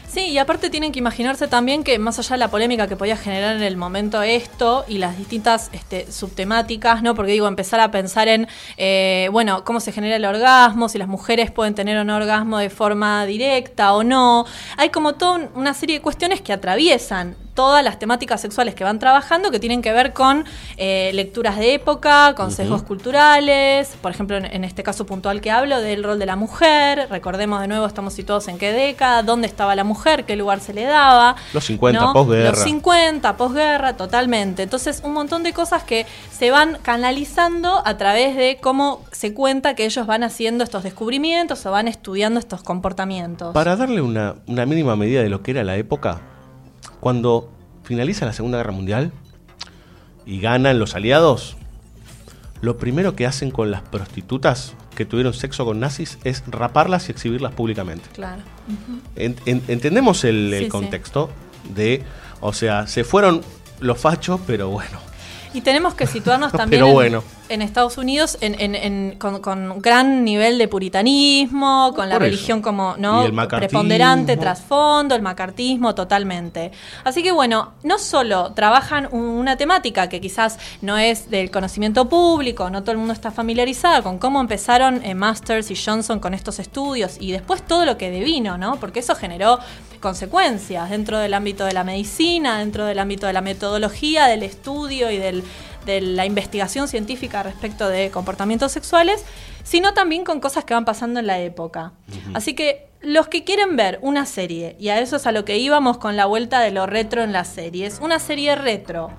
Sí, 0.07 0.21
y 0.29 0.39
aparte 0.39 0.71
tienen 0.71 0.91
que 0.91 0.99
imaginarse 1.01 1.49
también 1.49 1.85
que 1.85 1.99
más 1.99 2.19
allá 2.19 2.31
de 2.37 2.39
la 2.39 2.49
polémica 2.49 2.87
que 2.89 2.97
podía 2.97 3.15
generar 3.17 3.57
en 3.57 3.63
el 3.63 3.77
momento 3.77 4.23
esto 4.23 4.87
y 4.89 4.97
las 4.97 5.19
distintas 5.19 5.69
este, 5.75 6.11
subtemáticas, 6.11 7.03
¿no? 7.03 7.15
Porque 7.15 7.33
digo, 7.33 7.47
empezar 7.47 7.79
a 7.81 7.91
pensar 7.91 8.27
en, 8.27 8.49
eh, 8.79 9.29
bueno, 9.33 9.65
cómo 9.65 9.81
se 9.81 9.93
genera 9.93 10.17
el 10.17 10.25
orgasmo, 10.25 10.89
si 10.89 10.97
las 10.97 11.09
mujeres 11.09 11.51
pueden 11.51 11.75
tener 11.75 12.01
un 12.01 12.09
orgasmo 12.09 12.57
de 12.59 12.71
forma 12.71 13.27
directa 13.27 13.93
o 13.93 14.03
no. 14.03 14.47
Hay 14.79 14.89
como 14.89 15.15
toda 15.15 15.33
un- 15.33 15.49
una 15.55 15.75
serie 15.75 15.97
de 15.97 16.03
cuestiones 16.03 16.41
que 16.41 16.55
atraviesan 16.55 17.37
todas 17.59 17.83
las 17.83 17.99
temáticas 17.99 18.41
sexuales 18.41 18.77
que 18.77 18.85
van 18.85 19.01
trabajando 19.01 19.51
que 19.51 19.59
tienen 19.59 19.83
que 19.83 19.93
ver 19.93 20.13
con 20.13 20.45
eh, 20.77 21.11
lecturas 21.13 21.59
de 21.59 21.75
época, 21.75 22.35
con 22.37 22.47
Ujú. 22.47 22.55
sesgos 22.55 22.85
culturales, 22.85 23.97
por 24.01 24.13
ejemplo, 24.13 24.37
en, 24.37 24.45
en 24.45 24.63
este 24.63 24.85
caso 24.85 25.07
puntual 25.07 25.41
que 25.41 25.51
hablo 25.51 25.81
del 25.81 26.05
rol 26.05 26.21
de 26.21 26.27
la 26.27 26.37
mujer, 26.37 27.09
recordemos 27.11 27.61
de 27.61 27.67
nuevo, 27.67 27.85
estamos 27.85 28.15
situados 28.15 28.47
en 28.47 28.59
qué 28.59 28.71
década, 28.71 29.25
dónde 29.25 29.49
estaba 29.49 29.75
la 29.75 29.83
mujer, 29.83 30.25
qué 30.25 30.37
lugar 30.37 30.61
se 30.61 30.73
le 30.73 30.85
daba. 30.85 31.35
Los 31.53 31.65
50, 31.65 32.01
¿no? 32.01 32.13
posguerra. 32.13 32.51
Los 32.51 32.61
50, 32.61 33.37
posguerra, 33.37 33.97
totalmente. 33.97 34.63
Entonces, 34.63 35.01
un 35.03 35.13
montón 35.15 35.43
de 35.43 35.53
cosas 35.53 35.83
que 35.83 36.07
se 36.31 36.53
van 36.53 36.79
canalizando 36.83 37.83
a 37.85 37.97
través 37.97 38.37
de 38.37 38.59
cómo 38.63 39.05
se 39.11 39.35
cuenta 39.35 39.75
que 39.75 39.85
ellos 39.85 40.07
van 40.07 40.23
haciendo 40.23 40.63
estos 40.63 40.85
descubrimientos 40.85 41.67
o 41.67 41.73
van 41.73 41.89
estudiando 41.89 42.39
estos 42.39 42.63
comportamientos. 42.63 43.53
Para 43.53 43.75
darle 43.75 44.01
una, 44.01 44.37
una 44.47 44.65
mínima 44.65 44.95
medida 44.95 45.25
de 45.25 45.29
lo 45.29 45.43
que 45.43 45.51
era 45.51 45.65
la 45.65 45.77
época, 45.77 46.21
cuando 47.01 47.51
finaliza 47.85 48.27
la 48.27 48.33
Segunda 48.33 48.59
Guerra 48.59 48.73
Mundial 48.73 49.13
y 50.27 50.41
ganan 50.41 50.79
los 50.79 50.95
aliados, 50.95 51.57
lo 52.61 52.77
primero 52.77 53.15
que 53.17 53.27
hacen 53.27 53.51
con 53.51 53.71
las 53.71 53.83
prostitutas 53.83 54.75
que 54.95 55.05
tuvieron 55.05 55.33
sexo 55.33 55.65
con 55.65 55.79
nazis 55.81 56.19
es 56.25 56.43
raparlas 56.49 57.09
y 57.09 57.13
exhibirlas 57.13 57.53
públicamente. 57.53 58.09
Claro. 58.13 58.43
En- 59.17 59.37
en- 59.47 59.63
entendemos 59.69 60.25
el, 60.25 60.53
el 60.53 60.59
Sí, 60.59 60.65
sí. 60.65 60.71
contexto 60.71 61.31
de, 61.75 62.03
o 62.41 62.53
sea, 62.53 62.87
se 62.89 63.05
fueron 63.05 63.43
los 63.81 63.99
fachos, 63.99 64.41
pero 64.47 64.69
bueno. 64.71 64.99
Y 65.59 65.61
tenemos 65.61 65.95
que 65.95 66.07
situarnos 66.07 66.53
también 66.61 66.81
Pero 66.83 66.87
en, 66.89 66.95
bueno. 66.95 67.25
en 67.49 67.63
Estados 67.63 67.99
Unidos 67.99 68.39
en, 68.41 68.55
en- 68.61 68.77
en- 68.77 69.19
con, 69.19 69.41
con 69.41 69.81
gran 69.81 70.23
nivel 70.25 70.57
de 70.57 70.69
puritanismo, 70.69 71.93
con 71.97 72.09
la 72.09 72.15
eso. 72.15 72.21
religión 72.21 72.63
como 72.63 72.95
no 72.97 73.25
preponderante 73.49 74.37
trasfondo, 74.37 75.17
el 75.17 75.23
macartismo 75.23 75.95
totalmente. 75.97 76.71
Así 77.03 77.23
que 77.25 77.33
bueno, 77.33 77.73
no 77.83 77.99
solo 77.99 78.53
trabajan 78.55 79.09
un- 79.11 79.21
una 79.23 79.57
temática 79.57 80.09
que 80.09 80.21
quizás 80.21 80.59
no 80.81 80.97
es 80.97 81.29
del 81.29 81.51
conocimiento 81.51 82.09
público, 82.09 82.71
no 82.71 82.83
todo 82.83 82.93
el 82.93 82.99
mundo 82.99 83.13
está 83.15 83.33
familiarizada 83.33 84.03
con 84.03 84.19
cómo 84.19 84.41
empezaron 84.41 85.05
eh, 85.05 85.15
Masters 85.17 85.71
y 85.73 85.77
Johnson 85.77 86.21
con 86.21 86.35
estos 86.35 86.61
estudios 86.61 87.17
y 87.19 87.33
después 87.33 87.63
todo 87.67 87.85
lo 87.85 87.99
que 87.99 88.11
devino, 88.13 88.59
¿no? 88.59 88.77
Porque 88.77 89.01
eso 89.01 89.17
generó 89.17 89.59
consecuencias 89.99 90.91
dentro 90.91 91.19
del 91.19 91.35
ámbito 91.35 91.65
de 91.65 91.73
la 91.73 91.85
medicina, 91.85 92.59
dentro 92.59 92.85
del 92.87 92.99
ámbito 92.99 93.27
de 93.27 93.33
la 93.33 93.41
metodología, 93.41 94.27
del 94.27 94.43
estudio 94.43 95.11
y 95.11 95.19
del- 95.19 95.43
de 95.87 96.01
la 96.01 96.27
investigación 96.27 96.89
científica 96.89 97.43
respecto 97.43 97.89
de 97.89 98.11
comportamientos 98.11 98.73
sexuales, 98.73 99.25
sino 99.65 99.95
también 99.95 100.25
con 100.25 100.41
cosas 100.41 100.65
que 100.65 100.75
van 100.75 100.85
pasando 100.85 101.21
en 101.21 101.27
la 101.27 101.39
época. 101.39 101.93
Así 102.35 102.55
que 102.55 102.89
los 103.01 103.29
que 103.29 103.45
quieren 103.45 103.77
ver 103.77 103.99
una 104.03 104.27
serie, 104.27 104.77
y 104.79 104.89
a 104.89 104.99
eso 105.01 105.17
es 105.17 105.27
a 105.27 105.33
lo 105.33 105.45
que 105.45 105.57
íbamos 105.59 105.99
con 105.99 106.17
la 106.17 106.27
vuelta 106.27 106.61
de 106.61 106.73
lo 106.73 106.87
retro 106.87 107.23
en 107.23 107.33
las 107.33 107.49
series, 107.49 108.01
una 108.03 108.19
serie 108.19 108.55
retro 108.57 109.11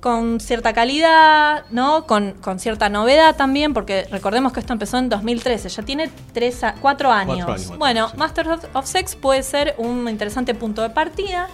con 0.00 0.40
cierta 0.40 0.72
calidad, 0.72 1.64
¿no? 1.70 2.06
Con, 2.06 2.32
con 2.40 2.58
cierta 2.58 2.88
novedad 2.88 3.36
también, 3.36 3.74
porque 3.74 4.06
recordemos 4.10 4.52
que 4.52 4.60
esto 4.60 4.72
empezó 4.72 4.96
en 4.98 5.08
2013, 5.10 5.68
ya 5.68 5.82
tiene 5.82 6.10
tres 6.32 6.64
a- 6.64 6.74
cuatro 6.80 7.12
años. 7.12 7.68
bueno, 7.78 8.08
sí. 8.08 8.16
Masters 8.16 8.48
of, 8.72 8.86
Sex 8.86 9.14
puede 9.16 9.42
ser 9.42 9.74
un 9.78 10.08
interesante 10.08 10.54
punto 10.54 10.80
de 10.82 10.90
partida. 10.90 11.48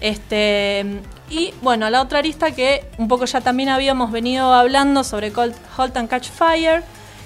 Este, 0.00 1.00
y 1.28 1.52
bueno, 1.62 1.90
la 1.90 2.00
otra 2.02 2.20
arista 2.20 2.52
que 2.52 2.84
un 2.98 3.06
poco 3.08 3.26
ya 3.26 3.40
también 3.40 3.68
habíamos 3.68 4.10
venido 4.10 4.52
hablando 4.54 5.04
sobre 5.04 5.32
Colt- 5.32 5.54
Halt 5.76 5.96
and 5.96 6.08
Catch 6.08 6.28
Fire, 6.30 6.82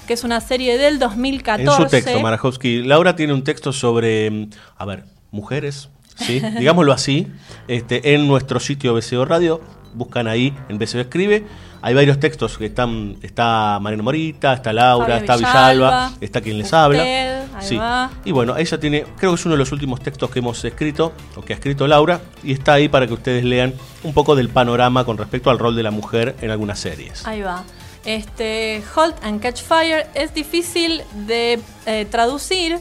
que 0.07 0.15
es 0.15 0.25
una 0.25 0.41
serie 0.41 0.77
del 0.77 0.99
2014. 0.99 1.63
En 1.71 1.77
su 1.77 1.87
texto, 1.87 2.21
Marajowski, 2.21 2.83
Laura 2.83 3.17
tiene 3.17 3.33
un 3.33 3.45
texto 3.45 3.73
sobre, 3.73 4.49
a 4.77 4.85
ver, 4.85 5.05
mujeres, 5.31 5.89
¿sí? 6.17 6.41
digámoslo 6.59 6.93
así, 6.93 7.29
este, 7.69 8.15
en 8.15 8.27
nuestro 8.27 8.61
sitio 8.61 8.93
BCO 8.95 9.25
Radio, 9.25 9.61
buscan 9.95 10.27
ahí 10.27 10.55
en 10.69 10.79
BCO 10.79 11.01
Escribe, 11.01 11.47
hay 11.83 11.95
varios 11.95 12.19
textos 12.19 12.57
que 12.57 12.67
están, 12.67 13.17
está 13.23 13.79
Mariano 13.81 14.03
Morita, 14.05 14.55
está 14.55 14.73
Laura, 14.73 15.07
Fabio 15.07 15.21
está 15.21 15.37
Villalba, 15.37 15.73
Villalba, 15.73 16.13
está 16.21 16.41
quien 16.41 16.59
les 16.59 16.67
usted, 16.67 16.77
habla. 16.77 17.61
Sí. 17.61 17.79
Y 18.25 18.33
bueno, 18.33 18.57
ella 18.57 18.79
tiene, 18.79 19.05
creo 19.17 19.33
que 19.33 19.35
es 19.35 19.45
uno 19.45 19.55
de 19.55 19.59
los 19.59 19.71
últimos 19.71 20.01
textos 20.01 20.31
que 20.31 20.39
hemos 20.39 20.65
escrito, 20.65 21.13
o 21.37 21.43
que 21.43 21.53
ha 21.53 21.57
escrito 21.57 21.87
Laura, 21.87 22.21
y 22.43 22.53
está 22.53 22.75
ahí 22.75 22.89
para 22.89 23.07
que 23.07 23.13
ustedes 23.13 23.45
lean 23.45 23.75
un 24.03 24.15
poco 24.15 24.35
del 24.35 24.49
panorama 24.49 25.05
con 25.05 25.19
respecto 25.19 25.51
al 25.51 25.59
rol 25.59 25.77
de 25.77 25.83
la 25.83 25.91
mujer 25.91 26.37
en 26.41 26.51
algunas 26.51 26.79
series. 26.79 27.27
Ahí 27.27 27.43
va. 27.43 27.63
Este, 28.05 28.83
Halt 28.95 29.17
and 29.23 29.41
Catch 29.41 29.63
Fire 29.63 30.07
es 30.15 30.35
difícil 30.35 31.03
de 31.27 31.61
eh, 31.87 32.07
traducir 32.11 32.79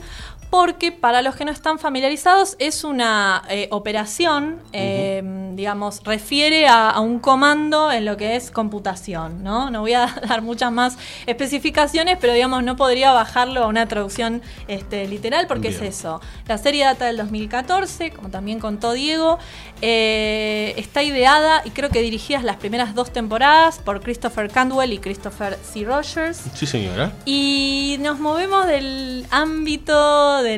porque 0.54 0.92
para 0.92 1.24
los 1.24 1.36
que 1.36 1.46
no 1.46 1.52
están 1.52 1.80
familiarizados 1.80 2.56
es 2.60 2.84
una 2.84 3.42
eh, 3.50 3.68
operación, 3.72 4.62
eh, 4.72 5.50
digamos, 5.56 6.04
refiere 6.04 6.68
a, 6.68 6.92
a 6.92 7.00
un 7.00 7.18
comando 7.18 7.92
en 7.92 8.06
lo 8.06 8.18
que 8.18 8.36
es 8.36 8.52
computación, 8.52 9.44
¿no? 9.44 9.72
No 9.72 9.82
voy 9.82 9.94
a 9.94 10.06
dar 10.30 10.44
muchas 10.44 10.72
más 10.72 10.96
especificaciones, 11.26 12.20
pero 12.22 12.34
digamos, 12.34 12.62
no 12.62 12.76
podría 12.76 13.14
bajarlo 13.14 13.64
a 13.64 13.68
una 13.68 13.88
traducción 13.88 14.44
este, 14.68 15.08
literal 15.08 15.48
porque 15.48 15.70
Bien. 15.70 15.86
es 15.86 15.98
eso. 15.98 16.22
La 16.46 16.60
serie 16.60 16.86
data 16.86 17.06
del 17.06 17.18
2014, 17.18 18.12
como 18.12 18.30
también 18.30 18.60
contó 18.60 18.94
Diego, 18.94 19.40
eh, 19.82 20.76
está 20.78 21.02
ideada 21.02 21.64
y 21.66 21.72
creo 21.72 21.90
que 21.90 22.04
dirigidas 22.04 22.44
las 22.44 22.58
primeras 22.58 22.94
dos 22.94 23.12
temporadas 23.12 23.80
por 23.80 24.02
Christopher 24.02 24.52
Candwell 24.52 24.94
y 24.94 25.00
Christopher 25.00 25.58
C. 25.64 25.84
Rogers. 25.84 26.44
Sí, 26.54 26.68
señora. 26.68 27.12
Y 27.26 27.98
nos 28.02 28.20
movemos 28.20 28.68
del 28.68 29.26
ámbito 29.32 30.43
de 30.44 30.58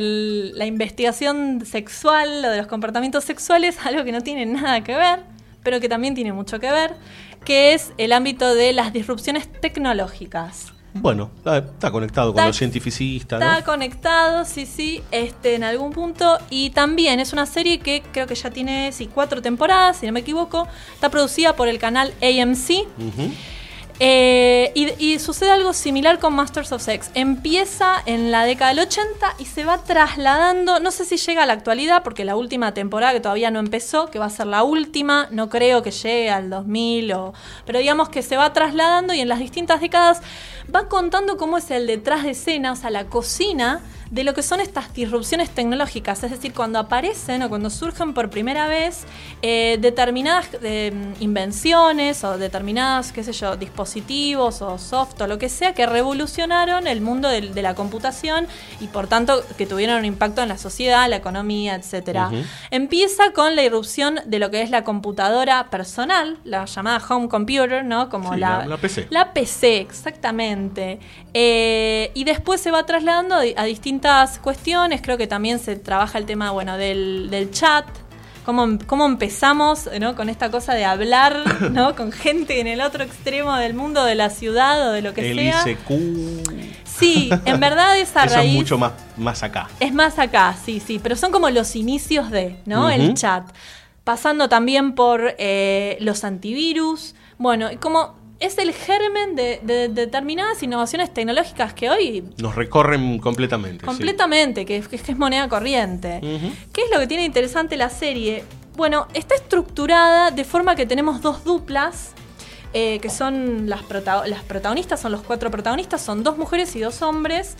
la 0.54 0.65
investigación 0.65 1.65
sexual 1.65 2.44
o 2.44 2.50
de 2.50 2.58
los 2.58 2.68
comportamientos 2.68 3.24
sexuales, 3.24 3.77
algo 3.86 4.04
que 4.04 4.12
no 4.12 4.22
tiene 4.22 4.46
nada 4.46 4.84
que 4.84 4.96
ver, 4.96 5.20
pero 5.63 5.80
que 5.80 5.88
también 5.88 6.15
tiene 6.15 6.34
mucho 6.34 6.60
que 6.60 6.72
ver, 6.72 6.94
que 7.46 7.74
es 7.74 7.94
el 7.98 8.12
ámbito 8.12 8.54
de 8.56 8.74
las 8.74 8.92
disrupciones 8.92 9.48
tecnológicas. 9.62 10.74
Bueno, 10.98 11.30
está, 11.36 11.92
conectado 11.92 12.32
con 12.32 12.39
Está- 12.39 12.48
los 12.48 12.58
cientificistas, 12.58 13.42
Está 13.42 13.60
¿no? 13.60 13.65
conectado, 13.65 14.46
sí, 14.46 14.65
sí, 14.65 15.01
este, 15.12 15.56
en 15.56 15.65
algún 15.65 15.92
punto. 15.92 16.38
Y 16.50 16.70
también 16.70 17.20
es 17.20 17.34
una 17.34 17.46
serie 17.46 17.80
que 17.80 18.01
creo 18.13 18.27
que 18.27 18.36
ya 18.36 18.50
tiene 18.50 18.94
sí, 18.94 19.10
cuatro 19.13 19.42
temporadas, 19.42 19.98
si 19.98 20.06
no 20.06 20.13
me 20.13 20.22
equivoco. 20.22 20.70
Está 20.94 21.10
producida 21.10 21.54
por 21.58 21.68
el 21.68 21.80
canal 21.80 22.13
AMC. 22.22 22.88
Ujú. 22.98 23.32
Eh, 24.00 24.74
y, 25.00 25.20
sucede 25.20 25.52
algo 25.52 25.72
similar 25.72 26.20
con 26.20 26.34
Masters 26.34 26.74
of 26.74 26.82
Sex. 26.82 27.12
Empieza 27.14 27.96
en 28.06 28.30
la 28.30 28.44
década 28.44 28.74
del 28.74 28.80
80 28.80 29.36
y 29.40 29.46
se 29.46 29.64
va 29.64 29.84
trasladando, 29.84 30.82
no 30.82 30.92
sé 30.92 31.06
si 31.06 31.16
llega 31.16 31.44
a 31.44 31.46
la 31.46 31.54
actualidad, 31.54 32.04
porque 32.04 32.25
la 32.25 32.36
última 32.36 32.74
temporada 32.74 33.14
que 33.14 33.22
todavía 33.22 33.52
no 33.52 33.60
empezó, 33.60 34.08
que 34.12 34.20
va 34.20 34.25
a 34.25 34.30
ser 34.30 34.48
la 34.48 34.64
última, 34.64 35.30
no 35.32 35.50
creo 35.50 35.82
que 35.82 35.92
llegue 35.92 36.30
al 36.30 36.50
2000, 36.50 37.14
o, 37.14 37.34
pero 37.66 37.80
digamos 37.80 38.10
que 38.10 38.22
se 38.22 38.36
va 38.36 38.52
trasladando 38.52 39.14
y 39.14 39.22
en 39.22 39.30
las 39.30 39.40
distintas 39.40 39.80
décadas 39.80 40.22
va 40.74 40.90
contando 40.90 41.38
cómo 41.38 41.58
es 41.58 41.72
el 41.72 41.88
detrás 41.88 42.24
de 42.24 42.32
escena, 42.32 42.74
o 42.74 42.75
sea, 42.75 42.90
la 42.90 43.06
cocina 43.06 43.82
de 44.15 44.24
lo 44.24 44.34
que 44.34 44.43
son 44.43 44.62
estas 44.62 44.93
disrupciones 44.93 45.50
tecnológicas, 45.50 46.24
es 46.24 46.31
decir, 46.31 46.53
cuando 46.53 46.79
aparecen 46.79 47.43
o 47.43 47.50
cuando 47.50 47.69
surgen 47.69 48.13
por 48.13 48.29
primera 48.29 48.65
vez 48.69 49.03
eh, 49.41 49.77
determinadas 49.81 50.48
eh, 50.63 50.93
invenciones 51.19 52.24
o 52.24 52.38
determinadas, 52.38 53.12
qué 53.12 53.25
sé 53.25 53.34
yo, 53.34 53.57
dispositivos 53.57 54.62
o 54.62 54.77
soft 54.77 55.19
o 55.19 55.27
lo 55.27 55.38
que 55.38 55.50
sea 55.50 55.74
que 55.74 55.86
revolucionaron 55.86 56.88
el 56.88 57.01
mundo 57.01 57.27
de, 57.27 57.41
la 57.62 57.75
computación 57.75 58.48
y 58.79 58.88
por 58.88 59.07
tanto 59.07 59.43
que 59.57 59.65
tuvieron 59.65 59.98
un 60.00 60.05
impacto 60.05 60.41
en 60.41 60.48
la 60.48 60.57
sociedad, 60.57 61.10
la 61.10 61.17
economía, 61.17 61.75
etcétera. 61.75 62.31
Empieza 62.72 63.34
con 63.34 63.57
la 63.57 63.63
irrupción 63.63 64.22
de 64.25 64.39
lo 64.39 64.50
que 64.50 64.62
es 64.62 64.69
la 64.69 64.86
computadora 64.86 65.69
personal, 65.69 66.38
la 66.45 66.63
llamada 66.63 67.03
home 67.10 67.27
computer, 67.27 67.84
¿no? 67.84 68.07
Como 68.07 68.34
Sí, 68.34 68.39
la- 68.39 68.65
la 68.65 68.77
PC. 68.77 69.07
la 69.10 69.34
PC, 69.34 69.81
exactamente. 69.81 71.00
Eh, 71.38 72.12
y 72.13 72.24
después 72.24 72.62
se 72.62 72.72
va 72.72 72.86
trasladando 72.86 73.36
a, 73.36 73.42
di- 73.42 73.54
a 73.58 73.65
distintas 73.65 74.39
cuestiones. 74.39 75.01
Creo 75.01 75.18
que 75.18 75.27
también 75.27 75.60
se 75.60 75.75
trabaja 75.75 76.18
el 76.18 76.25
tema, 76.25 76.51
bueno, 76.51 76.77
del, 76.77 77.27
del 77.30 77.51
chat. 77.51 77.86
Cómo, 78.46 78.77
cómo 78.86 79.06
empezamos 79.06 79.89
¿no? 80.00 80.15
con 80.15 80.30
esta 80.30 80.50
cosa 80.51 80.74
de 80.75 80.86
hablar 80.86 81.42
¿no? 81.72 81.96
con 81.98 82.12
gente 82.13 82.60
en 82.62 82.68
el 82.68 82.80
otro 82.80 83.04
extremo 83.04 83.56
del 83.58 83.74
mundo, 83.74 84.06
de 84.06 84.15
la 84.15 84.30
ciudad 84.30 84.88
o 84.89 84.92
de 84.94 85.01
lo 85.01 85.13
que 85.13 85.32
El 85.32 85.38
sea. 85.39 85.63
ICQ. 85.68 85.89
Sí, 86.86 87.30
en 87.44 87.60
verdad 87.60 87.98
esa 88.00 88.24
Eso 88.24 88.36
raíz 88.36 88.51
es 88.51 88.56
mucho 88.56 88.77
más, 88.77 88.94
más 89.18 89.44
acá. 89.44 89.68
es 89.82 89.94
más 89.94 90.18
acá, 90.20 90.56
sí, 90.63 90.80
sí, 90.80 91.00
pero 91.04 91.18
son 91.18 91.32
como 91.34 91.50
los 91.50 91.75
inicios 91.75 92.32
de, 92.32 92.58
¿no? 92.65 92.89
El 92.89 93.13
chat. 93.15 93.44
Pasando 94.06 94.48
también 94.48 94.94
por 94.96 95.34
eh, 95.39 95.98
los 96.00 96.24
antivirus. 96.24 97.15
Bueno, 97.38 97.70
y 97.72 97.77
como 97.77 98.15
es 98.39 98.58
el 98.58 98.74
germen 98.74 99.36
de, 99.36 99.60
de 99.63 99.88
determinadas 99.89 100.62
innovaciones 100.62 101.13
tecnológicas 101.13 101.74
que 101.74 101.89
hoy 101.89 102.24
Nos 102.38 102.56
recorren 102.56 103.18
completamente. 103.20 103.80
sí. 103.82 103.86
Completamente, 103.86 104.65
que, 104.65 104.82
que- 104.82 104.98
que 104.98 105.12
es 105.12 105.18
moneda 105.18 105.48
corriente. 105.50 106.20
¿Qué 106.74 106.82
es 106.84 106.92
lo 106.94 107.00
que 107.00 107.08
tiene 107.08 107.24
interesante 107.25 107.77
la 107.77 107.89
serie? 107.89 108.44
Bueno, 108.75 109.08
está 109.13 109.36
estructurada 109.36 110.32
de 110.32 110.44
forma 110.44 110.75
que 110.75 110.86
tenemos 110.86 111.22
dos 111.22 111.44
duplas, 111.46 112.12
eh, 112.74 113.00
que 113.00 113.10
son 113.10 113.70
las, 113.70 113.84
prota- 113.84 114.27
las 114.27 114.44
protagonistas, 114.44 115.00
son 115.00 115.13
los 115.13 115.22
cuatro 115.22 115.50
protagonistas, 115.50 116.01
son 116.01 116.24
dos 116.24 116.38
mujeres 116.38 116.75
y 116.75 116.82
dos 116.82 117.01
hombres. 117.01 117.56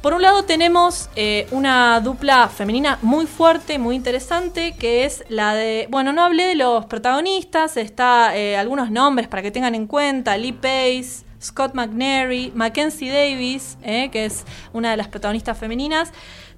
Por 0.00 0.14
un 0.14 0.22
lado 0.22 0.44
tenemos 0.44 1.10
eh, 1.14 1.46
una 1.50 2.00
dupla 2.00 2.48
femenina 2.48 2.98
muy 3.02 3.26
fuerte, 3.26 3.78
muy 3.78 3.96
interesante, 3.96 4.72
que 4.72 5.04
es 5.04 5.24
la 5.28 5.52
de, 5.52 5.88
bueno, 5.90 6.14
no 6.14 6.22
hablé 6.22 6.46
de 6.46 6.54
los 6.54 6.86
protagonistas, 6.86 7.76
está 7.76 8.34
eh, 8.34 8.56
algunos 8.56 8.90
nombres 8.90 9.28
para 9.28 9.42
que 9.42 9.50
tengan 9.50 9.74
en 9.74 9.86
cuenta, 9.86 10.38
Lee 10.38 10.52
Pace, 10.52 11.26
Scott 11.42 11.74
McNary, 11.74 12.50
Mackenzie 12.54 13.10
Davis, 13.10 13.76
eh, 13.82 14.08
que 14.10 14.24
es 14.24 14.46
una 14.72 14.90
de 14.90 14.96
las 14.96 15.08
protagonistas 15.08 15.58
femeninas. 15.58 16.12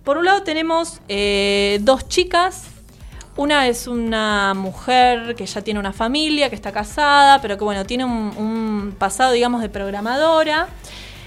Por 0.05 0.19
un 0.19 0.25
lado 0.25 0.45
tenemos 0.45 1.01
dos 1.81 2.09
chicas, 2.09 2.67
una 3.37 3.67
es 3.67 3.89
una 3.89 4.55
mujer 4.55 5.35
que 5.35 5.47
ya 5.47 5.63
tiene 5.63 5.81
una 5.81 5.93
familia, 5.93 6.49
que 6.49 6.55
está 6.55 6.71
casada, 6.71 7.41
pero 7.41 7.59
que 7.59 7.65
bueno, 7.65 7.87
tiene 7.87 8.05
un 8.05 8.95
pasado, 8.99 9.33
digamos, 9.33 9.63
de 9.63 9.69
programadora. 9.69 10.69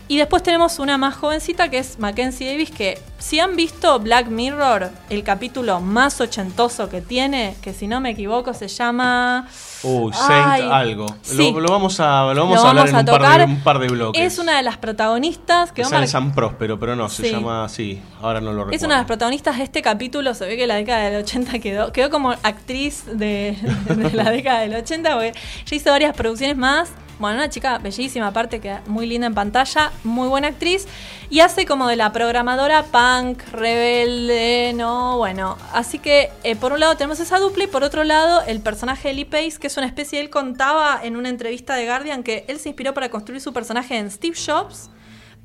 Y 0.07 0.17
después 0.19 0.43
tenemos 0.43 0.77
una 0.77 0.99
más 0.99 1.15
jovencita 1.15 1.69
que 1.69 1.79
es 1.79 1.97
Mackenzie 1.97 2.47
Davis, 2.51 2.69
que 2.69 2.99
si 3.17 3.39
han 3.39 3.55
visto 3.55 3.97
Black 3.99 4.27
Mirror, 4.27 4.91
el 5.09 5.23
capítulo 5.23 5.81
más 5.81 6.21
ochentoso 6.21 6.89
que 6.89 7.01
tiene, 7.01 7.55
que 7.63 7.73
si 7.73 7.87
no 7.87 7.99
me 8.01 8.11
equivoco 8.11 8.53
se 8.53 8.67
llama... 8.67 9.47
Uy, 9.81 10.13
Saint 10.13 10.47
Ay, 10.47 10.61
algo. 10.71 11.07
sí. 11.23 11.51
Lo, 11.51 11.59
lo 11.59 11.69
vamos 11.71 11.99
a, 11.99 12.33
lo 12.33 12.41
vamos 12.43 12.55
Lo 12.59 12.65
a 12.65 12.69
hablar 12.69 12.85
vamos 12.85 12.89
en 12.91 12.97
un 12.99 13.19
par, 13.19 13.37
de, 13.39 13.45
un 13.45 13.59
par 13.61 13.79
de 13.79 13.87
bloques. 13.87 14.21
Es 14.33 14.37
una 14.39 14.57
de 14.57 14.61
las 14.63 14.77
protagonistas 14.77 15.71
que 15.71 15.83
sale 15.83 16.05
San 16.07 16.33
Próspero, 16.35 16.79
pero 16.79 16.95
no, 16.95 17.09
se 17.09 17.23
Sí. 17.23 17.31
llama 17.31 17.65
así. 17.65 17.99
Ahora 18.21 18.39
no 18.41 18.51
lo 18.51 18.59
recuerdo. 18.65 18.75
Es 18.75 18.83
una 18.83 18.93
de 18.95 18.99
las 19.01 19.07
protagonistas 19.07 19.57
de 19.57 19.63
este 19.63 19.81
capítulo. 19.81 20.33
Se 20.35 20.45
ve 20.45 20.55
que 20.55 20.67
la 20.67 20.75
década 20.75 21.09
del 21.09 21.23
80 21.23 21.57
quedó, 21.59 21.91
quedó 21.91 22.09
como 22.11 22.31
actriz 22.43 23.05
de, 23.11 23.57
de 23.89 24.11
la 24.11 24.29
década 24.29 24.59
del 24.61 24.75
80, 24.75 25.13
porque 25.13 25.33
ya 25.65 25.75
hizo 25.75 25.89
varias 25.89 26.15
producciones 26.15 26.57
más. 26.57 26.89
Bueno, 27.17 27.37
una 27.37 27.49
chica 27.49 27.77
bellísima, 27.77 28.27
aparte 28.27 28.59
que 28.59 28.77
muy 28.87 29.07
linda 29.07 29.27
en 29.27 29.33
pantalla, 29.33 29.91
muy 30.03 30.27
buena 30.27 30.49
actriz. 30.49 30.85
Y 31.29 31.39
hace 31.39 31.65
como 31.65 31.87
de 31.87 31.95
la 31.95 32.11
programadora 32.11 32.83
punk, 32.83 33.41
rebelde, 33.51 34.73
¿no? 34.75 35.17
Bueno, 35.17 35.57
así 35.73 35.97
que 35.99 36.29
eh, 36.43 36.55
por 36.55 36.73
un 36.73 36.79
lado 36.81 36.97
tenemos 36.97 37.19
esa 37.19 37.39
dupla 37.39 37.63
y 37.63 37.67
por 37.67 37.83
otro 37.83 38.03
lado 38.03 38.41
el 38.45 38.59
personaje 38.61 39.07
de 39.07 39.13
Lee 39.15 39.25
Pace, 39.25 39.57
que 39.59 39.67
es 39.67 39.77
una 39.77 39.87
especie, 39.87 40.19
él 40.19 40.29
contaba 40.29 40.99
en 41.01 41.15
una 41.15 41.29
entrevista 41.29 41.75
de 41.75 41.85
Guardian 41.85 42.21
que 42.21 42.45
él 42.47 42.59
se 42.59 42.69
inspiró 42.69 42.93
para 42.93 43.09
construir 43.09 43.41
su 43.41 43.53
personaje 43.53 43.97
en 43.97 44.11
Steve 44.11 44.35
Jobs, 44.35 44.89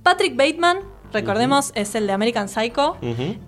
Patrick 0.02 0.36
Bateman, 0.36 0.78
recordemos, 1.12 1.72
es 1.74 1.94
el 1.94 2.06
de 2.06 2.12
American 2.12 2.48
Psycho, 2.48 2.96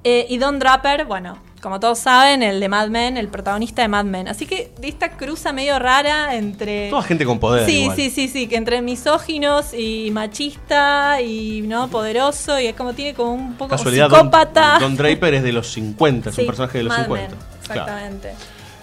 eh, 0.05 0.27
y 0.29 0.39
Don 0.39 0.59
Draper, 0.59 1.07
bueno, 1.07 1.39
como 1.63 1.79
todos 1.79 2.01
saben, 2.01 2.43
el 2.43 2.59
de 2.59 2.69
Mad 2.69 2.89
Men, 2.89 3.17
el 3.17 3.29
protagonista 3.29 3.83
de 3.83 3.89
Mad 3.89 4.05
Men. 4.05 4.27
Así 4.27 4.47
que 4.47 4.73
de 4.81 4.89
esta 4.89 5.17
cruza 5.17 5.53
medio 5.53 5.79
rara 5.79 6.35
entre... 6.35 6.91
Toda 6.91 7.03
gente 7.03 7.25
con 7.25 7.39
poder. 7.39 7.65
Sí, 7.65 7.83
igual. 7.83 7.97
sí, 7.97 8.11
sí, 8.11 8.27
sí, 8.29 8.49
que 8.49 8.57
entre 8.57 8.83
misóginos 8.83 9.73
y 9.73 10.11
machista 10.11 11.21
y 11.23 11.63
no 11.63 11.87
poderoso 11.89 12.59
y 12.59 12.67
es 12.67 12.75
como 12.75 12.95
tiene 12.95 13.15
como 13.15 13.33
un 13.35 13.55
poco 13.55 13.71
Casualidad, 13.71 14.11
psicópata. 14.11 14.79
Don 14.81 14.97
Draper 14.97 15.35
es 15.35 15.43
de 15.45 15.53
los 15.53 15.69
50, 15.73 16.31
es 16.31 16.35
Sí, 16.35 16.41
un 16.41 16.47
personaje 16.49 16.79
de 16.79 16.85
los 16.85 16.99
Mad 16.99 17.05
50. 17.05 17.29
Men, 17.29 17.39
Claro. 17.73 18.37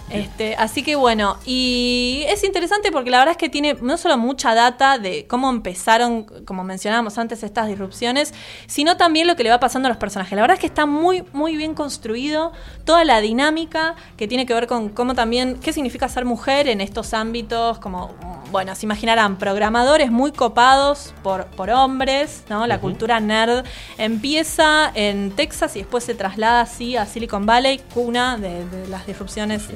Este, 0.10 0.56
así 0.56 0.84
que 0.84 0.96
bueno, 0.96 1.38
y 1.46 2.24
es 2.28 2.44
interesante 2.44 2.92
porque 2.92 3.12
la 3.12 3.20
verdad 3.20 3.32
es 3.32 3.38
que 3.38 3.50
tiene 3.50 3.76
no 3.82 3.98
solo 3.98 4.18
mucha 4.18 4.56
data 4.56 4.98
de 4.98 5.28
cómo 5.28 5.50
empezaron, 5.50 6.24
como 6.46 6.64
mencionábamos 6.64 7.18
antes, 7.18 7.44
estas 7.44 7.68
disrupciones, 7.68 8.34
sino 8.68 8.98
también 8.98 9.28
lo 9.28 9.36
que 9.36 9.44
le 9.44 9.52
va 9.52 9.60
pasando 9.60 9.88
a 9.88 9.90
los 9.90 9.98
personajes. 9.98 10.36
La 10.36 10.42
verdad 10.42 10.56
es 10.56 10.62
que 10.62 10.68
está 10.68 10.86
muy, 10.86 11.24
muy 11.34 11.56
bien 11.56 11.76
construido 11.76 12.52
toda 12.86 13.04
la 13.04 13.22
dinámica 13.22 13.96
que 14.18 14.28
tiene 14.28 14.46
que 14.46 14.54
ver 14.54 14.68
con 14.68 14.90
cómo 14.90 15.14
también, 15.14 15.60
qué 15.60 15.74
significa 15.74 16.10
ser 16.10 16.26
mujer 16.26 16.68
en 16.68 16.82
estos 16.82 17.14
ámbitos, 17.14 17.78
como, 17.80 18.16
bueno, 18.52 18.74
se 18.76 18.86
imaginarán, 18.86 19.38
programadores 19.38 20.12
muy 20.12 20.32
copados 20.32 21.14
por, 21.22 21.46
por 21.48 21.70
hombres, 21.70 22.44
¿no? 22.50 22.66
La 22.66 22.80
cultura 22.80 23.20
nerd 23.20 23.66
empieza 23.98 24.92
en 24.96 25.32
Texas 25.32 25.76
y 25.76 25.80
después 25.80 26.04
se 26.04 26.16
traslada 26.16 26.62
así 26.62 26.98
a 26.98 27.06
Silicon 27.06 27.46
Valley, 27.46 27.80
cuna 27.94 28.38
de, 28.38 28.66
de 28.66 28.88
las 28.88 29.06
disrupciones 29.06 29.68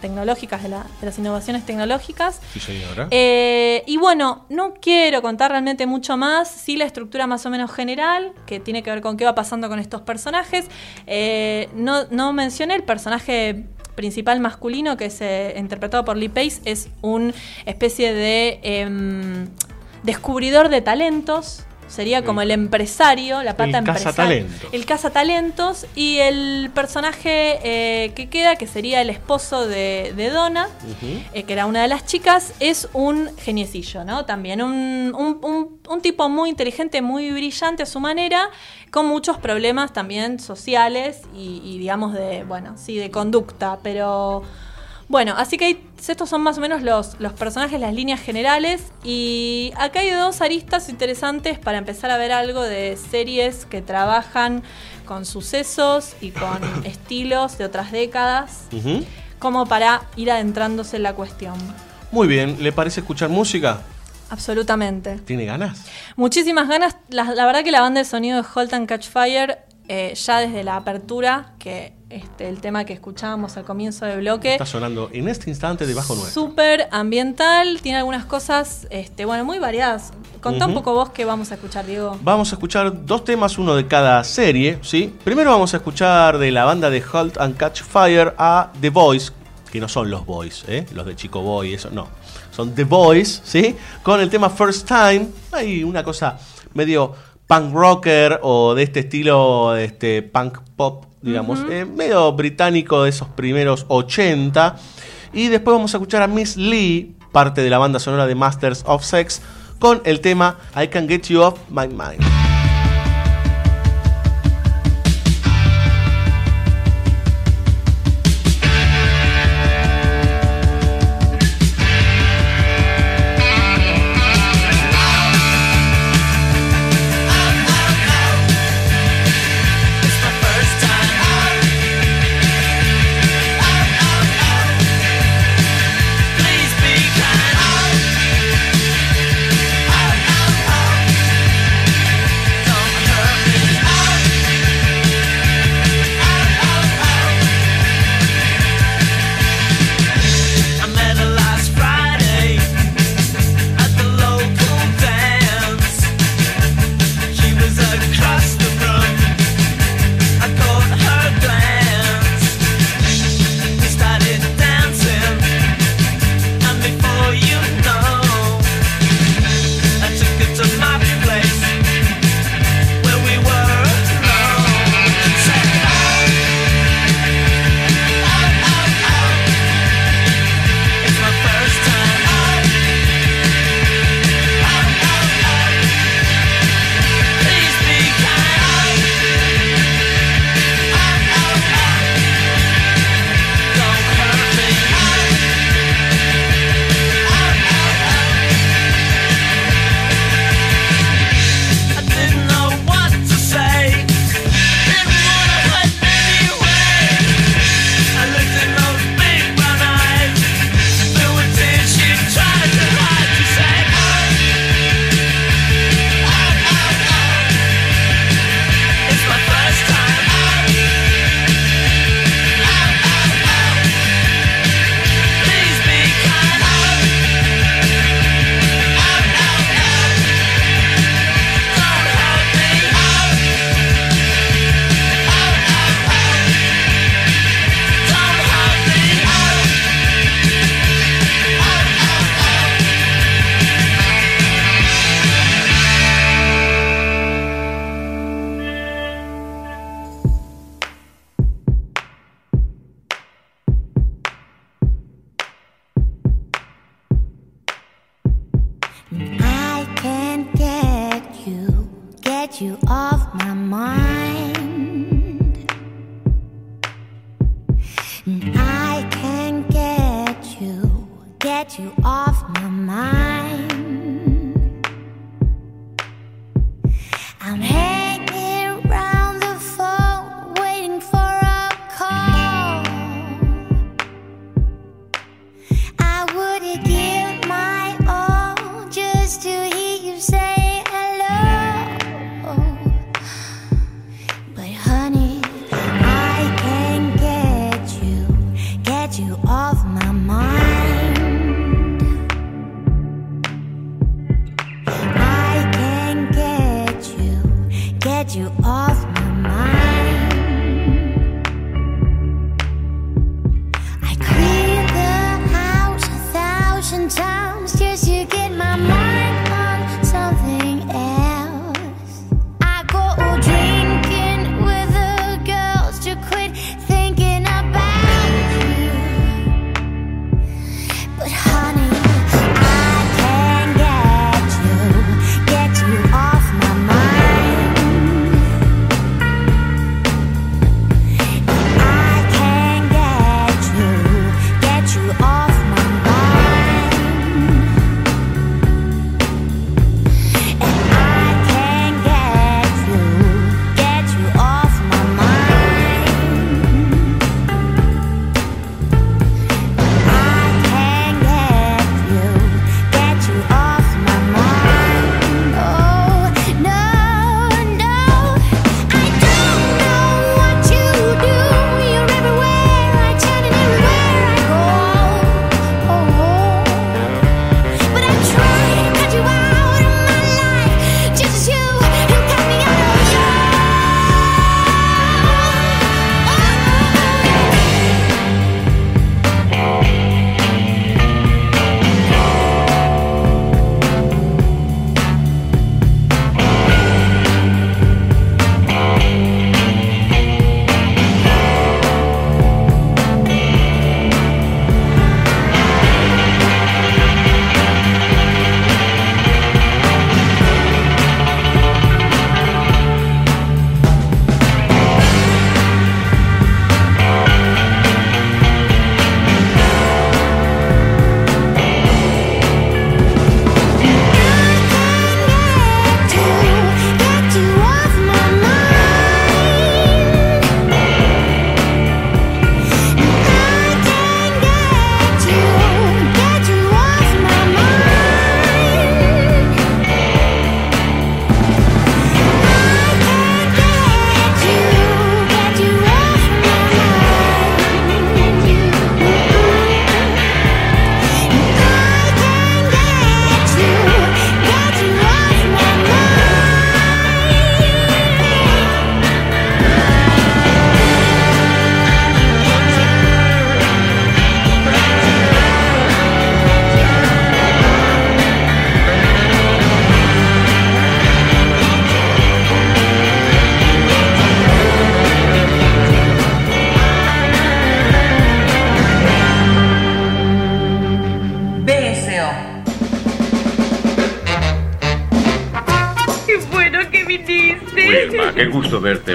tecnológicas, 0.00 0.62
de, 0.62 0.68
la- 0.70 0.86
de 1.00 1.06
las 1.06 1.18
innovaciones 1.18 1.64
tecnológicas. 1.66 2.40
Sí, 2.52 2.60
señora. 2.60 3.08
Eh, 3.10 3.82
y 3.86 3.96
bueno, 3.96 4.44
no 4.48 4.74
quiero 4.74 5.22
contar 5.22 5.50
realmente 5.50 5.86
mucho 5.86 6.16
más, 6.16 6.48
sí 6.48 6.76
la 6.76 6.84
estructura 6.84 7.26
más 7.26 7.44
o 7.46 7.50
menos 7.50 7.72
general, 7.72 8.32
que 8.46 8.60
tiene 8.60 8.82
que 8.82 8.90
ver 8.90 9.00
con 9.00 9.16
qué 9.16 9.24
va 9.24 9.34
pasando 9.34 9.68
con 9.68 9.78
estos 9.78 10.02
personajes. 10.02 10.66
Eh, 11.06 11.68
no, 11.74 12.04
no 12.10 12.32
mencioné 12.32 12.74
el 12.74 12.82
personaje 12.82 13.64
principal 13.94 14.38
masculino, 14.38 14.96
que 14.96 15.06
es 15.06 15.20
eh, 15.20 15.54
interpretado 15.58 16.04
por 16.04 16.16
Lee 16.16 16.28
Pace, 16.28 16.60
es 16.64 16.88
una 17.02 17.32
especie 17.66 18.12
de 18.14 18.60
em, 18.62 19.48
descubridor 20.04 20.68
de 20.68 20.80
talentos. 20.80 21.64
Sería 21.88 22.22
como 22.24 22.42
el 22.42 22.50
empresario, 22.50 23.42
la 23.42 23.56
pata 23.56 23.70
El 23.70 23.74
empresaria. 23.76 24.04
cazatalentos. 24.12 24.68
El 24.72 24.86
cazatalentos. 24.86 25.86
Y 25.96 26.18
el 26.18 26.70
personaje 26.74 27.58
eh, 27.64 28.12
que 28.14 28.28
queda, 28.28 28.56
que 28.56 28.66
sería 28.66 29.00
el 29.00 29.10
esposo 29.10 29.66
de, 29.66 30.12
de 30.16 30.30
Donna, 30.30 30.68
eh, 31.32 31.42
que 31.44 31.52
era 31.52 31.66
una 31.66 31.82
de 31.82 31.88
las 31.88 32.04
chicas, 32.06 32.52
es 32.60 32.88
un 32.92 33.30
geniecillo, 33.38 34.04
¿no? 34.04 34.24
También 34.26 34.62
un, 34.62 35.12
un- 35.16 35.38
un- 35.42 35.78
un 35.88 36.00
tipo 36.02 36.28
muy 36.28 36.50
inteligente, 36.50 37.00
muy 37.02 37.30
brillante 37.30 37.82
a 37.82 37.86
su 37.86 38.00
manera, 38.00 38.50
con 38.90 39.06
muchos 39.06 39.38
problemas 39.38 39.92
también 39.92 40.38
sociales 40.40 41.22
y, 41.34 41.60
y, 41.64 41.78
digamos 41.78 42.12
de, 42.12 42.44
bueno, 42.44 42.74
sí, 42.76 42.96
de 42.96 43.10
conducta, 43.10 43.78
pero... 43.82 44.42
Bueno, 45.08 45.34
así 45.38 45.56
que 45.56 45.64
hay- 45.64 45.84
estos 46.06 46.28
son 46.28 46.42
más 46.42 46.58
o 46.58 46.60
menos 46.60 46.82
los, 46.82 47.18
los 47.18 47.32
personajes, 47.32 47.80
las 47.80 47.94
líneas 47.94 48.20
generales. 48.20 48.82
Y 49.02 49.72
acá 49.76 50.00
hay 50.00 50.10
dos 50.10 50.40
aristas 50.42 50.88
interesantes 50.90 51.58
para 51.58 51.78
empezar 51.78 52.10
a 52.10 52.18
ver 52.18 52.30
algo 52.32 52.62
de 52.62 52.96
series 53.10 53.64
que 53.64 53.80
trabajan 53.80 54.62
con 55.06 55.24
sucesos 55.24 56.14
y 56.20 56.30
con 56.30 56.58
estilos 56.84 57.56
de 57.56 57.64
otras 57.64 57.90
décadas, 57.90 58.64
como 59.38 59.64
para 59.66 60.02
ir 60.16 60.30
adentrándose 60.30 60.96
en 60.98 61.04
la 61.04 61.14
cuestión. 61.14 61.54
Muy 62.12 62.28
bien, 62.28 62.62
¿le 62.62 62.72
parece 62.72 63.00
escuchar 63.00 63.30
música? 63.30 63.80
Absolutamente. 64.30 65.16
¿Tiene 65.20 65.46
ganas? 65.46 65.86
Muchísimas 66.16 66.68
ganas. 66.68 66.96
La, 67.08 67.24
la 67.34 67.46
verdad 67.46 67.64
que 67.64 67.72
la 67.72 67.80
banda 67.80 68.00
de 68.00 68.04
sonido 68.04 68.42
de 68.42 68.48
Halt 68.54 68.74
and 68.74 68.86
Catch 68.86 69.08
Fire, 69.08 69.58
eh, 69.88 70.12
ya 70.14 70.40
desde 70.40 70.64
la 70.64 70.76
apertura, 70.76 71.54
que 71.58 71.94
este, 72.10 72.48
el 72.48 72.60
tema 72.60 72.84
que 72.84 72.92
escuchábamos 72.92 73.56
al 73.56 73.64
comienzo 73.64 74.06
del 74.06 74.20
bloque, 74.20 74.52
Está 74.52 74.66
sonando 74.66 75.10
en 75.12 75.28
este 75.28 75.50
instante 75.50 75.86
debajo 75.86 76.14
nuestro. 76.14 76.42
súper 76.42 76.88
ambiental, 76.90 77.80
tiene 77.82 77.98
algunas 77.98 78.24
cosas, 78.24 78.86
este, 78.90 79.24
bueno, 79.24 79.44
muy 79.44 79.58
variadas. 79.58 80.12
Contá 80.40 80.66
un 80.66 80.74
poco 80.74 80.92
vos 80.92 81.10
qué 81.10 81.24
vamos 81.24 81.50
a 81.50 81.56
escuchar, 81.56 81.84
Diego. 81.86 82.16
Vamos 82.22 82.52
a 82.52 82.54
escuchar 82.54 83.04
dos 83.04 83.24
temas, 83.24 83.58
uno 83.58 83.74
de 83.74 83.86
cada 83.86 84.22
serie, 84.24 84.78
¿sí? 84.82 85.14
Primero 85.24 85.50
vamos 85.50 85.74
a 85.74 85.78
escuchar 85.78 86.38
de 86.38 86.50
la 86.50 86.64
banda 86.64 86.90
de 86.90 87.02
Halt 87.12 87.38
and 87.38 87.56
Catch 87.56 87.82
Fire 87.82 88.34
a 88.38 88.72
The 88.80 88.90
Boys, 88.90 89.32
que 89.70 89.80
no 89.80 89.88
son 89.88 90.10
los 90.10 90.24
Boys, 90.24 90.64
¿eh? 90.68 90.86
Los 90.94 91.06
de 91.06 91.16
Chico 91.16 91.42
Boy, 91.42 91.74
eso 91.74 91.90
no. 91.90 92.08
Son 92.52 92.74
The 92.74 92.84
Boys, 92.84 93.42
¿sí? 93.44 93.76
Con 94.02 94.20
el 94.20 94.30
tema 94.30 94.48
First 94.48 94.86
Time. 94.88 95.28
Hay 95.52 95.82
una 95.84 96.02
cosa 96.02 96.38
medio 96.74 97.14
punk 97.46 97.74
rocker 97.74 98.40
o 98.42 98.74
de 98.74 98.82
este 98.84 99.00
estilo, 99.00 99.76
este 99.76 100.22
punk 100.22 100.58
pop, 100.76 101.04
digamos, 101.22 101.60
eh, 101.70 101.84
medio 101.84 102.32
británico 102.32 103.02
de 103.02 103.10
esos 103.10 103.28
primeros 103.28 103.86
80. 103.88 104.76
Y 105.32 105.48
después 105.48 105.74
vamos 105.74 105.94
a 105.94 105.98
escuchar 105.98 106.22
a 106.22 106.26
Miss 106.26 106.56
Lee, 106.56 107.16
parte 107.32 107.62
de 107.62 107.70
la 107.70 107.78
banda 107.78 107.98
sonora 107.98 108.26
de 108.26 108.34
Masters 108.34 108.84
of 108.86 109.04
Sex, 109.04 109.40
con 109.78 110.00
el 110.04 110.20
tema 110.20 110.58
I 110.80 110.88
Can 110.88 111.08
Get 111.08 111.26
You 111.28 111.42
Off 111.42 111.58
My 111.70 111.86
Mind. 111.88 112.27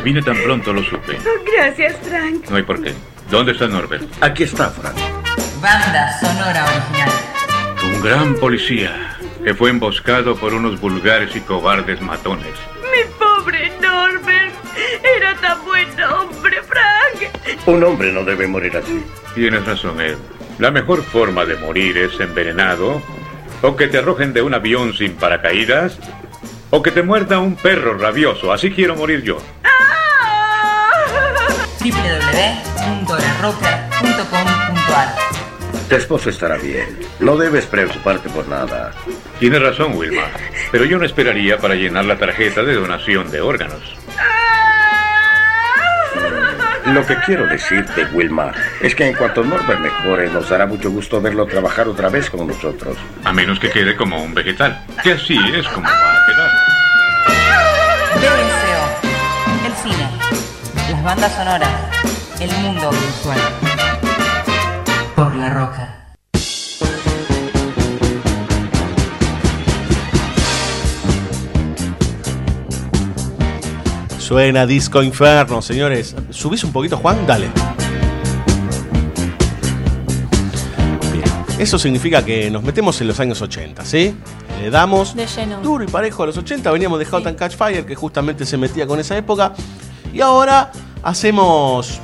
Vine 0.03 0.21
tan 0.21 0.35
pronto, 0.37 0.73
lo 0.73 0.83
supe. 0.83 1.17
Gracias, 1.55 1.95
Frank. 2.03 2.49
No 2.49 2.57
hay 2.57 2.63
por 2.63 2.81
qué. 2.81 2.93
¿Dónde 3.29 3.53
está 3.53 3.67
Norbert? 3.67 4.03
Aquí 4.21 4.43
está, 4.43 4.69
Frank. 4.69 4.97
Banda 5.61 6.19
sonora 6.19 6.65
original. 6.65 7.09
Un 7.85 8.01
gran 8.01 8.35
policía 8.35 9.17
que 9.43 9.53
fue 9.53 9.69
emboscado 9.69 10.35
por 10.35 10.53
unos 10.53 10.79
vulgares 10.79 11.35
y 11.35 11.39
cobardes 11.39 12.01
matones. 12.01 12.53
Mi 12.81 13.03
pobre 13.17 13.71
Norbert. 13.81 14.53
Era 15.17 15.35
tan 15.39 15.63
buen 15.63 15.87
hombre, 16.03 16.57
Frank. 16.63 17.57
Un 17.65 17.83
hombre 17.83 18.11
no 18.11 18.25
debe 18.25 18.45
morir 18.47 18.75
así. 18.75 19.03
Tienes 19.33 19.65
razón, 19.65 20.01
Ed. 20.01 20.17
La 20.59 20.69
mejor 20.69 21.01
forma 21.03 21.45
de 21.45 21.55
morir 21.55 21.97
es 21.97 22.19
envenenado, 22.19 23.01
o 23.61 23.75
que 23.75 23.87
te 23.87 23.99
arrojen 23.99 24.33
de 24.33 24.41
un 24.41 24.53
avión 24.53 24.93
sin 24.93 25.13
paracaídas, 25.13 25.97
o 26.69 26.81
que 26.83 26.91
te 26.91 27.03
muerda 27.03 27.39
un 27.39 27.55
perro 27.55 27.97
rabioso. 27.97 28.51
Así 28.51 28.71
quiero 28.71 28.95
morir 28.95 29.23
yo. 29.23 29.37
www.larroca.com.ar 33.43 35.09
Tu 35.89 35.95
esposo 35.95 36.29
estará 36.29 36.57
bien. 36.57 36.97
No 37.19 37.35
debes 37.35 37.65
preocuparte 37.65 38.29
por 38.29 38.47
nada. 38.47 38.91
Tienes 39.39 39.61
razón, 39.61 39.95
Wilma. 39.95 40.23
Pero 40.71 40.85
yo 40.85 40.97
no 40.97 41.05
esperaría 41.05 41.57
para 41.57 41.75
llenar 41.75 42.05
la 42.05 42.17
tarjeta 42.17 42.63
de 42.63 42.75
donación 42.75 43.29
de 43.31 43.41
órganos. 43.41 43.81
Lo 46.85 47.05
que 47.05 47.15
quiero 47.25 47.47
decirte, 47.47 48.05
Wilma, 48.13 48.51
es 48.81 48.93
que 48.93 49.07
en 49.07 49.15
cuanto 49.15 49.43
Norbert 49.43 49.79
mejore, 49.79 50.29
nos 50.29 50.49
dará 50.49 50.65
mucho 50.65 50.89
gusto 50.91 51.21
verlo 51.21 51.45
trabajar 51.45 51.87
otra 51.87 52.09
vez 52.09 52.29
con 52.29 52.47
nosotros. 52.47 52.97
A 53.23 53.31
menos 53.31 53.59
que 53.59 53.69
quede 53.69 53.95
como 53.95 54.21
un 54.21 54.33
vegetal. 54.33 54.85
Que 55.01 55.13
así 55.13 55.37
es 55.53 55.67
como 55.69 55.87
va 55.89 56.13
a 56.13 56.25
quedar. 56.25 56.51
BSO. 58.15 59.65
El 59.65 59.73
cine. 59.91 60.09
Las 60.91 61.03
bandas 61.03 61.33
sonoras. 61.35 61.92
El 62.43 62.51
mundo 62.61 62.89
virtual. 62.91 63.39
Por 65.15 65.35
la 65.35 65.49
roca. 65.49 65.99
Suena 74.19 74.65
Disco 74.65 75.03
Inferno, 75.03 75.61
señores. 75.61 76.15
¿Subís 76.29 76.63
un 76.63 76.71
poquito, 76.71 76.97
Juan? 76.97 77.25
Dale. 77.27 77.49
Bien. 81.11 81.23
Eso 81.59 81.77
significa 81.77 82.23
que 82.23 82.49
nos 82.49 82.63
metemos 82.63 82.99
en 83.01 83.07
los 83.07 83.19
años 83.19 83.41
80, 83.41 83.83
¿sí? 83.85 84.15
Le 84.61 84.69
damos 84.69 85.15
De 85.15 85.27
lleno. 85.27 85.59
duro 85.61 85.83
y 85.83 85.87
parejo 85.87 86.23
a 86.23 86.27
los 86.27 86.37
80. 86.37 86.71
Veníamos 86.71 86.99
de 86.99 87.05
Hot 87.05 87.27
and 87.27 87.37
Catch 87.37 87.55
Fire, 87.55 87.85
que 87.85 87.95
justamente 87.95 88.45
se 88.45 88.57
metía 88.57 88.87
con 88.87 88.99
esa 88.99 89.17
época. 89.17 89.53
Y 90.13 90.21
ahora 90.21 90.71
hacemos 91.03 91.99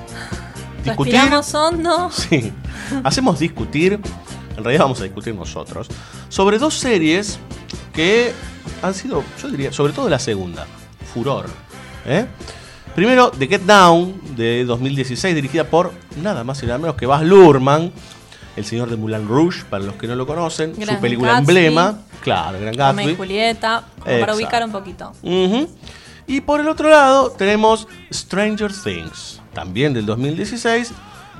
discutir. 0.83 1.13
Respiramos 1.13 1.53
hondo. 1.53 2.09
Sí. 2.11 2.51
Hacemos 3.03 3.39
discutir, 3.39 3.99
en 4.57 4.63
realidad 4.63 4.83
vamos 4.83 4.99
a 5.01 5.03
discutir 5.03 5.35
nosotros, 5.35 5.87
sobre 6.29 6.57
dos 6.57 6.73
series 6.75 7.39
que 7.93 8.33
han 8.81 8.93
sido, 8.93 9.23
yo 9.41 9.49
diría, 9.49 9.71
sobre 9.71 9.93
todo 9.93 10.09
la 10.09 10.19
segunda, 10.19 10.65
furor. 11.13 11.47
¿eh? 12.05 12.25
Primero, 12.95 13.31
The 13.31 13.47
Get 13.47 13.61
Down, 13.61 14.35
de 14.35 14.65
2016, 14.65 15.35
dirigida 15.35 15.63
por 15.65 15.93
nada 16.21 16.43
más 16.43 16.61
y 16.63 16.65
nada 16.65 16.77
menos 16.79 16.95
que 16.95 17.05
Baz 17.05 17.23
Luhrmann, 17.23 17.91
el 18.55 18.65
señor 18.65 18.89
de 18.89 18.97
Moulin 18.97 19.27
Rouge, 19.27 19.63
para 19.69 19.83
los 19.83 19.95
que 19.95 20.07
no 20.07 20.15
lo 20.15 20.25
conocen, 20.27 20.73
Gran 20.75 20.95
su 20.95 21.01
película 21.01 21.33
Gatsby. 21.33 21.57
emblema, 21.57 21.99
claro, 22.21 22.59
Gran 22.59 22.73
Romeo 22.73 22.91
y 22.91 22.95
Gatsby. 22.95 23.15
Julieta, 23.15 23.83
como 23.99 24.19
para 24.19 24.35
ubicar 24.35 24.63
un 24.65 24.71
poquito. 24.71 25.13
Y 26.27 26.41
por 26.41 26.59
el 26.59 26.67
otro 26.67 26.89
lado 26.89 27.31
tenemos 27.31 27.87
Stranger 28.13 28.71
Things, 28.71 29.38
también 29.53 29.93
del 29.93 30.05
2016, 30.05 30.91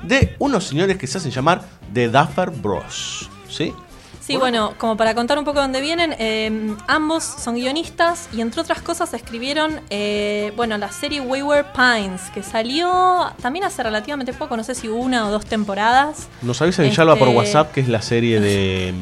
de 0.02 0.36
unos 0.38 0.64
señores 0.64 0.96
que 0.96 1.06
se 1.06 1.18
hacen 1.18 1.30
llamar 1.30 1.62
The 1.92 2.08
Duffer 2.08 2.50
Bros. 2.50 3.28
¿Sí? 3.48 3.72
Sí, 4.20 4.36
bueno, 4.36 4.74
como 4.78 4.96
para 4.96 5.12
contar 5.16 5.38
un 5.38 5.44
poco 5.44 5.58
de 5.58 5.62
dónde 5.62 5.80
vienen, 5.80 6.14
eh, 6.18 6.76
ambos 6.86 7.24
son 7.24 7.56
guionistas 7.56 8.28
y 8.32 8.40
entre 8.42 8.60
otras 8.60 8.80
cosas 8.80 9.12
escribieron, 9.12 9.80
eh, 9.90 10.52
bueno, 10.54 10.78
la 10.78 10.92
serie 10.92 11.20
Wayward 11.20 11.72
Pines, 11.72 12.30
que 12.32 12.44
salió 12.44 13.32
también 13.42 13.64
hace 13.64 13.82
relativamente 13.82 14.32
poco, 14.32 14.56
no 14.56 14.62
sé 14.62 14.76
si 14.76 14.86
una 14.86 15.26
o 15.26 15.32
dos 15.32 15.46
temporadas. 15.46 16.28
Nos 16.42 16.62
avisa 16.62 16.82
Villalba 16.82 17.16
por 17.16 17.26
Este, 17.26 17.38
WhatsApp 17.38 17.72
que 17.72 17.80
es 17.80 17.88
la 17.88 18.02
serie 18.02 18.38
de, 18.38 18.94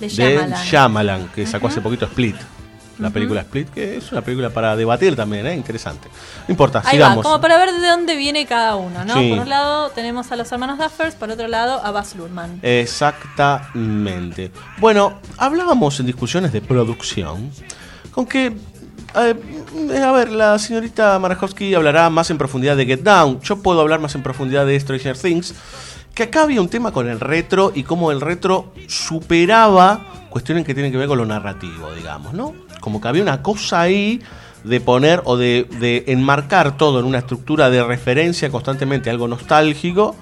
De 0.00 0.06
de 0.06 0.08
Shyamalan. 0.08 0.64
Shyamalan, 0.64 1.28
que 1.34 1.46
sacó 1.46 1.66
hace 1.66 1.82
poquito 1.82 2.06
Split. 2.06 2.36
La 2.98 3.10
película 3.10 3.42
Split, 3.42 3.68
que 3.70 3.98
es 3.98 4.10
una 4.10 4.22
película 4.22 4.48
para 4.50 4.74
debatir 4.74 5.14
también, 5.14 5.46
¿eh? 5.46 5.54
interesante. 5.54 6.08
No 6.48 6.52
importa, 6.52 6.78
Ahí 6.84 6.98
va, 6.98 7.06
sigamos. 7.06 7.24
como 7.24 7.40
para 7.40 7.58
ver 7.58 7.72
de 7.72 7.86
dónde 7.86 8.16
viene 8.16 8.46
cada 8.46 8.76
uno, 8.76 9.04
¿no? 9.04 9.14
Sí. 9.14 9.30
Por 9.30 9.40
un 9.40 9.48
lado 9.50 9.90
tenemos 9.90 10.32
a 10.32 10.36
los 10.36 10.50
hermanos 10.50 10.78
Duffers, 10.78 11.14
por 11.14 11.30
otro 11.30 11.46
lado 11.46 11.84
a 11.84 11.90
Baz 11.90 12.14
Luhrmann. 12.16 12.58
Exactamente. 12.62 14.50
Bueno, 14.78 15.18
hablábamos 15.36 16.00
en 16.00 16.06
discusiones 16.06 16.52
de 16.52 16.60
producción 16.60 17.50
con 18.12 18.26
que, 18.26 18.56
eh, 19.14 20.02
a 20.02 20.12
ver, 20.12 20.32
la 20.32 20.58
señorita 20.58 21.18
Marajowski 21.18 21.74
hablará 21.74 22.08
más 22.10 22.30
en 22.30 22.38
profundidad 22.38 22.76
de 22.76 22.86
Get 22.86 23.00
Down. 23.02 23.40
Yo 23.42 23.58
puedo 23.62 23.80
hablar 23.80 24.00
más 24.00 24.14
en 24.14 24.22
profundidad 24.22 24.64
de 24.66 24.78
Stranger 24.80 25.18
Things. 25.18 25.54
Que 26.14 26.22
acá 26.22 26.44
había 26.44 26.62
un 26.62 26.70
tema 26.70 26.92
con 26.92 27.10
el 27.10 27.20
retro 27.20 27.72
y 27.74 27.82
cómo 27.82 28.10
el 28.10 28.22
retro 28.22 28.72
superaba 28.88 30.26
cuestiones 30.30 30.64
que 30.64 30.72
tienen 30.72 30.90
que 30.90 30.96
ver 30.96 31.08
con 31.08 31.18
lo 31.18 31.26
narrativo, 31.26 31.92
digamos, 31.92 32.32
¿no? 32.32 32.54
Como 32.80 33.00
que 33.00 33.08
había 33.08 33.22
una 33.22 33.42
cosa 33.42 33.80
ahí 33.80 34.20
de 34.64 34.80
poner 34.80 35.22
o 35.24 35.36
de, 35.36 35.66
de 35.80 36.04
enmarcar 36.08 36.76
todo 36.76 36.98
en 37.00 37.06
una 37.06 37.18
estructura 37.18 37.70
de 37.70 37.84
referencia 37.84 38.50
constantemente, 38.50 39.10
algo 39.10 39.28
nostálgico, 39.28 40.16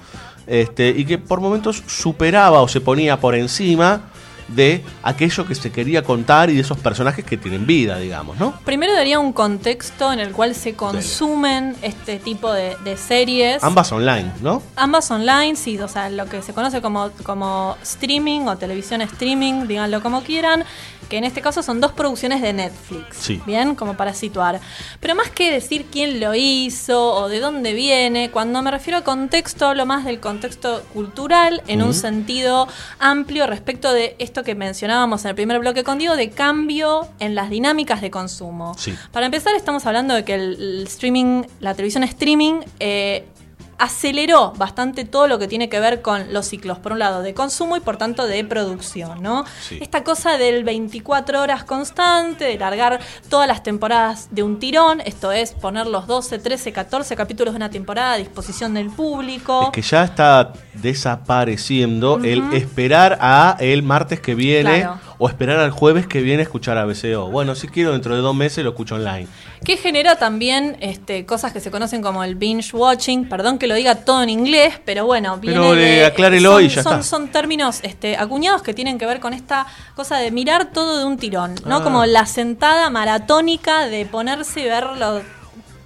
este, 0.47 0.89
y 0.89 1.05
que 1.05 1.17
por 1.17 1.41
momentos 1.41 1.83
superaba 1.87 2.61
o 2.61 2.67
se 2.67 2.81
ponía 2.81 3.19
por 3.19 3.35
encima 3.35 4.01
de 4.47 4.83
aquello 5.03 5.45
que 5.45 5.55
se 5.55 5.71
quería 5.71 6.03
contar 6.03 6.49
y 6.49 6.55
de 6.55 6.61
esos 6.61 6.77
personajes 6.77 7.25
que 7.25 7.37
tienen 7.37 7.65
vida, 7.65 7.97
digamos, 7.97 8.37
¿no? 8.37 8.59
Primero 8.63 8.93
daría 8.93 9.19
un 9.19 9.33
contexto 9.33 10.13
en 10.13 10.19
el 10.19 10.31
cual 10.31 10.53
se 10.55 10.75
consumen 10.75 11.75
este 11.81 12.19
tipo 12.19 12.51
de, 12.51 12.75
de 12.83 12.97
series. 12.97 13.63
Ambas 13.63 13.91
online, 13.91 14.31
¿no? 14.41 14.61
Ambas 14.75 15.09
online, 15.11 15.55
sí, 15.55 15.77
o 15.79 15.87
sea, 15.87 16.09
lo 16.09 16.25
que 16.27 16.41
se 16.41 16.53
conoce 16.53 16.81
como, 16.81 17.09
como 17.23 17.75
streaming 17.81 18.41
o 18.41 18.57
televisión 18.57 19.01
streaming, 19.01 19.67
díganlo 19.67 20.01
como 20.01 20.21
quieran, 20.23 20.63
que 21.09 21.17
en 21.17 21.23
este 21.23 21.41
caso 21.41 21.61
son 21.61 21.81
dos 21.81 21.91
producciones 21.91 22.41
de 22.41 22.51
Netflix, 22.53 23.17
Sí. 23.17 23.41
bien, 23.45 23.75
como 23.75 23.95
para 23.95 24.13
situar. 24.13 24.59
Pero 24.99 25.13
más 25.15 25.29
que 25.29 25.51
decir 25.51 25.85
quién 25.91 26.19
lo 26.19 26.33
hizo 26.33 27.13
o 27.13 27.29
de 27.29 27.39
dónde 27.39 27.73
viene, 27.73 28.31
cuando 28.31 28.61
me 28.63 28.71
refiero 28.71 28.97
a 28.99 29.03
contexto, 29.03 29.67
hablo 29.67 29.85
más 29.85 30.03
del 30.05 30.19
contexto 30.19 30.83
cultural 30.93 31.61
en 31.67 31.83
un 31.83 31.93
sentido 31.93 32.67
amplio 32.99 33.45
respecto 33.45 33.93
de 33.93 34.15
esto 34.35 34.43
que 34.43 34.53
mencionábamos 34.53 35.23
en 35.23 35.29
el 35.29 35.35
primer 35.35 35.59
bloque 35.59 35.85
con 35.85 35.97
Diego, 35.97 36.17
de 36.17 36.29
cambio 36.29 37.07
en 37.19 37.35
las 37.35 37.49
dinámicas 37.49 38.01
de 38.01 38.11
consumo. 38.11 38.73
Sí. 38.77 38.93
Para 39.13 39.27
empezar, 39.27 39.55
estamos 39.55 39.85
hablando 39.85 40.13
de 40.13 40.25
que 40.25 40.33
el, 40.33 40.55
el 40.59 40.83
streaming, 40.87 41.43
la 41.61 41.73
televisión 41.73 42.03
streaming, 42.03 42.55
eh, 42.81 43.25
aceleró 43.77 44.53
bastante 44.57 45.05
todo 45.05 45.27
lo 45.27 45.37
que 45.39 45.47
tiene 45.47 45.69
que 45.69 45.79
ver 45.79 46.01
con 46.01 46.33
los 46.33 46.45
ciclos, 46.47 46.79
por 46.79 46.91
un 46.93 46.99
lado, 46.99 47.21
de 47.21 47.33
consumo 47.33 47.75
y 47.77 47.79
por 47.79 47.97
tanto 47.97 48.25
de 48.27 48.43
producción, 48.45 49.21
¿no? 49.21 49.45
Sí. 49.61 49.77
Esta 49.81 50.03
cosa 50.03 50.37
del 50.37 50.63
24 50.63 51.41
horas 51.41 51.63
constante, 51.63 52.45
de 52.45 52.57
largar 52.57 52.99
todas 53.29 53.47
las 53.47 53.63
temporadas 53.63 54.27
de 54.31 54.43
un 54.43 54.59
tirón, 54.59 55.01
esto 55.01 55.31
es 55.31 55.51
poner 55.53 55.87
los 55.87 56.07
12, 56.07 56.39
13, 56.39 56.71
14 56.71 57.15
capítulos 57.15 57.53
de 57.53 57.57
una 57.57 57.69
temporada 57.69 58.13
a 58.13 58.17
disposición 58.17 58.73
del 58.73 58.89
público. 58.89 59.63
Es 59.65 59.69
que 59.71 59.81
ya 59.81 60.03
está 60.03 60.53
desapareciendo 60.73 62.19
el 62.23 62.53
esperar 62.53 63.17
a 63.21 63.57
el 63.59 63.83
martes 63.83 64.19
que 64.19 64.35
viene 64.35 64.81
Claro. 64.81 64.99
o 65.17 65.27
esperar 65.29 65.59
al 65.59 65.71
jueves 65.71 66.07
que 66.07 66.21
viene 66.21 66.39
a 66.41 66.43
escuchar 66.43 66.77
a 66.77 66.85
BCO. 66.85 67.29
Bueno, 67.29 67.55
si 67.55 67.67
quiero 67.67 67.91
dentro 67.93 68.15
de 68.15 68.21
dos 68.21 68.35
meses 68.35 68.63
lo 68.63 68.71
escucho 68.71 68.95
online. 68.95 69.27
que 69.63 69.77
genera 69.77 70.15
también 70.17 70.77
este, 70.81 71.25
cosas 71.25 71.51
que 71.53 71.59
se 71.59 71.71
conocen 71.71 72.01
como 72.01 72.23
el 72.23 72.35
binge 72.35 72.75
watching. 72.75 73.27
Perdón 73.27 73.57
que 73.57 73.64
lo 73.67 73.75
diga 73.75 73.95
todo 73.95 74.23
en 74.23 74.29
inglés, 74.29 74.79
pero 74.85 75.05
bueno, 75.05 75.37
viene 75.37 75.57
Pero, 75.59 75.75
de- 75.75 75.99
eh, 75.99 76.05
aclárelo 76.05 76.53
son, 76.53 76.63
y 76.65 76.69
ya 76.69 76.83
son, 76.83 76.91
está. 76.93 77.03
son 77.03 77.27
términos 77.29 77.79
este, 77.83 78.17
acuñados 78.17 78.61
que 78.61 78.73
tienen 78.73 78.97
que 78.97 79.05
ver 79.05 79.19
con 79.19 79.33
esta 79.33 79.65
cosa 79.95 80.17
de 80.17 80.31
mirar 80.31 80.71
todo 80.71 80.99
de 80.99 81.05
un 81.05 81.17
tirón, 81.17 81.55
¿no? 81.65 81.77
Ah. 81.77 81.83
Como 81.83 82.05
la 82.05 82.25
sentada 82.25 82.89
maratónica 82.89 83.85
de 83.87 84.05
ponerse 84.05 84.61
y 84.61 84.65
ver 84.65 84.85
los 84.97 85.21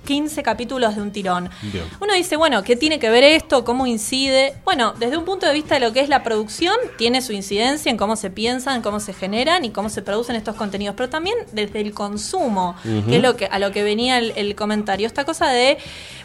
15 0.09 0.41
capítulos 0.41 0.95
de 0.95 1.03
un 1.03 1.11
tirón. 1.11 1.51
Bien. 1.61 1.83
Uno 2.01 2.15
dice, 2.15 2.35
bueno, 2.35 2.63
¿qué 2.63 2.75
tiene 2.75 2.97
que 2.97 3.11
ver 3.11 3.23
esto? 3.23 3.63
¿Cómo 3.63 3.85
incide? 3.85 4.55
Bueno, 4.65 4.95
desde 4.97 5.17
un 5.17 5.23
punto 5.23 5.45
de 5.45 5.53
vista 5.53 5.75
de 5.75 5.81
lo 5.81 5.93
que 5.93 5.99
es 5.99 6.09
la 6.09 6.23
producción, 6.23 6.75
tiene 6.97 7.21
su 7.21 7.31
incidencia 7.31 7.91
en 7.91 7.95
cómo 7.95 8.15
se 8.15 8.31
piensan, 8.31 8.81
cómo 8.81 8.99
se 8.99 9.13
generan 9.13 9.65
y 9.65 9.69
cómo 9.69 9.87
se 9.87 10.01
producen 10.01 10.35
estos 10.35 10.55
contenidos, 10.55 10.95
pero 10.97 11.09
también 11.09 11.35
desde 11.51 11.81
el 11.81 11.93
consumo, 11.93 12.75
que 13.07 13.17
es 13.17 13.21
lo 13.21 13.35
que, 13.35 13.45
a 13.45 13.59
lo 13.59 13.71
que 13.71 13.83
venía 13.83 14.17
el, 14.17 14.33
el 14.35 14.55
comentario. 14.55 15.05
Esta 15.05 15.25
cosa 15.25 15.47
de, 15.49 15.77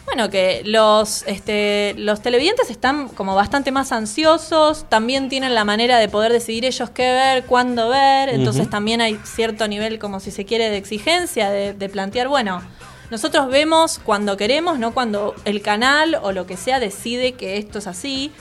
bueno, 0.07 0.31
que 0.31 0.63
los, 0.65 1.23
este, 1.27 1.95
los 1.99 2.23
televidentes 2.23 2.71
están 2.71 3.09
como 3.09 3.35
bastante 3.35 3.71
más 3.71 3.93
ansiosos, 3.93 4.87
también 4.89 5.29
tienen 5.29 5.55
la 5.55 5.67
manera 5.67 5.99
de 5.99 6.09
poder 6.09 6.33
decidir 6.33 6.65
ellos 6.65 6.89
qué 6.89 7.13
ver, 7.13 7.45
cuándo 7.45 7.91
ver, 7.91 8.31
entonces 8.31 8.71
también 8.71 9.03
hay 9.03 9.21
cierto 9.25 9.69
nivel, 9.69 9.99
como 9.99 10.21
si 10.21 10.31
se 10.31 10.47
quiere, 10.47 10.71
de 10.71 10.79
exigencia, 10.79 11.51
de, 11.51 11.75
de 11.75 11.89
plantear, 11.91 12.29
bueno, 12.29 12.63
nosotros 13.11 13.49
vemos 13.49 14.01
cuando 14.03 14.37
queremos, 14.37 14.79
no 14.79 14.95
cuando 14.95 15.35
el 15.45 15.63
canal 15.63 16.19
o 16.23 16.33
lo 16.33 16.47
que 16.47 16.57
sea 16.57 16.81
decide 16.81 17.33
que 17.33 17.59
esto 17.59 17.79
es 17.79 17.87
así. 17.87 18.33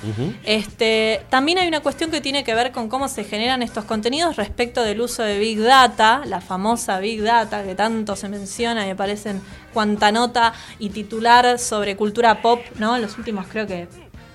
Este, 0.43 1.25
también 1.29 1.57
hay 1.57 1.67
una 1.67 1.81
cuestión 1.81 2.11
que 2.11 2.21
tiene 2.21 2.43
que 2.43 2.55
ver 2.55 2.71
con 2.71 2.89
cómo 2.89 3.07
se 3.07 3.23
generan 3.23 3.61
estos 3.61 3.85
contenidos 3.85 4.35
respecto 4.35 4.83
del 4.83 5.01
uso 5.01 5.23
de 5.23 5.37
Big 5.39 5.59
Data, 5.59 6.21
la 6.25 6.41
famosa 6.41 6.99
Big 6.99 7.21
Data 7.21 7.63
que 7.63 7.75
tanto 7.75 8.15
se 8.15 8.29
menciona 8.29 8.85
y 8.85 8.89
me 8.89 8.95
parecen 8.95 9.41
cuanta 9.73 10.11
nota 10.11 10.53
y 10.79 10.89
titular 10.89 11.59
sobre 11.59 11.95
cultura 11.95 12.41
pop, 12.41 12.61
¿no? 12.79 12.95
En 12.95 13.01
los 13.01 13.17
últimos 13.17 13.47
creo 13.47 13.67
que 13.67 13.87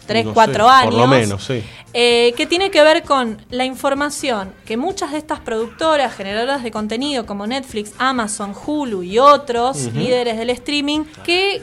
tres, 0.09 0.25
No 0.25 0.31
sé, 0.33 0.35
cuatro 0.35 0.68
años. 0.68 0.94
Por 0.94 1.01
lo 1.03 1.07
menos, 1.07 1.44
sí. 1.44 1.62
Eh, 1.94 2.35
que 2.37 2.44
tiene 2.47 2.71
que 2.71 2.83
ver 2.83 3.03
con 3.03 3.40
la 3.49 3.64
información 3.64 4.53
que 4.66 4.77
muchas 4.77 5.12
de 5.12 5.18
estas 5.18 5.40
productoras, 5.40 6.14
generadoras 6.14 6.62
de 6.62 6.71
contenido 6.71 7.25
como 7.25 7.47
Netflix, 7.47 7.92
Amazon, 7.99 8.53
Hulu 8.66 9.03
y 9.03 9.18
otros 9.18 9.94
líderes 9.94 10.37
del 10.37 10.51
streaming, 10.51 11.05
que, 11.25 11.62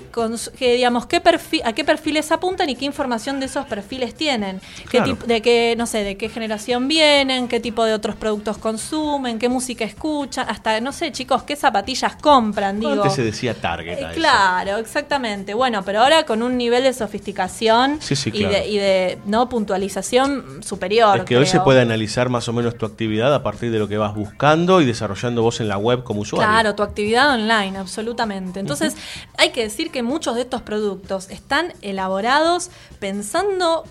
que 0.57 0.73
digamos, 0.75 1.05
qué 1.05 1.21
perfi- 1.21 1.61
a 1.63 1.73
qué 1.73 1.83
perfiles 1.83 2.31
apuntan 2.31 2.69
y 2.69 2.75
qué 2.75 2.85
información 2.85 3.39
de 3.39 3.45
esos 3.45 3.65
perfiles 3.67 4.15
tienen. 4.15 4.61
Qué 4.89 4.97
Claro. 4.97 5.17
de 5.27 5.41
qué, 5.43 5.75
no 5.77 5.85
sé, 5.85 6.03
de 6.03 6.17
qué 6.17 6.27
generación 6.29 6.87
vienen, 6.87 7.47
qué 7.47 7.59
tipo 7.59 7.83
de 7.85 7.93
otros 7.93 8.15
productos 8.15 8.57
consumen, 8.57 9.37
qué 9.37 9.47
música 9.47 9.85
escuchan, 9.85 10.47
hasta, 10.49 10.79
no 10.81 10.91
sé, 10.91 11.11
chicos, 11.11 11.43
qué 11.43 11.55
zapatillas 11.55 12.15
compran, 12.15 12.79
digo. 12.79 12.93
Antes 12.93 13.13
se 13.13 13.23
decía 13.23 13.53
Target. 13.53 13.99
Eh. 13.99 14.07
Claro, 14.15 14.77
exactamente. 14.77 15.53
Bueno, 15.53 15.83
pero 15.85 16.01
ahora 16.01 16.25
con 16.25 16.41
un 16.41 16.57
nivel 16.57 16.81
de 16.83 16.93
sofisticación 16.93 17.97
Sí, 18.01 18.15
sí, 18.15 18.31
y, 18.35 18.45
de, 18.45 18.67
y 18.67 18.77
de 18.77 19.17
no 19.25 19.49
puntualización 19.49 20.63
superior. 20.63 21.19
Es 21.19 21.23
que 21.23 21.37
hoy 21.37 21.45
se 21.45 21.59
puede 21.59 21.81
analizar 21.81 22.29
más 22.29 22.47
o 22.47 22.53
menos 22.53 22.77
tu 22.77 22.85
actividad 22.85 23.33
a 23.33 23.43
partir 23.43 23.71
de 23.71 23.79
lo 23.79 23.87
que 23.87 23.97
vas 23.97 24.13
buscando 24.13 24.81
y 24.81 24.85
desarrollando 24.85 25.41
vos 25.41 25.59
en 25.59 25.67
la 25.67 25.77
web 25.77 26.03
como 26.03 26.21
usuario. 26.21 26.47
Claro, 26.47 26.75
tu 26.75 26.83
actividad 26.83 27.33
online, 27.33 27.77
absolutamente. 27.77 28.59
Entonces, 28.59 28.95
hay 29.37 29.51
que 29.51 29.63
decir 29.63 29.91
que 29.91 30.03
muchos 30.03 30.35
de 30.35 30.41
estos 30.41 30.61
productos 30.61 31.29
están 31.29 31.73
elaborados 31.81 32.69
pensando 32.99 33.85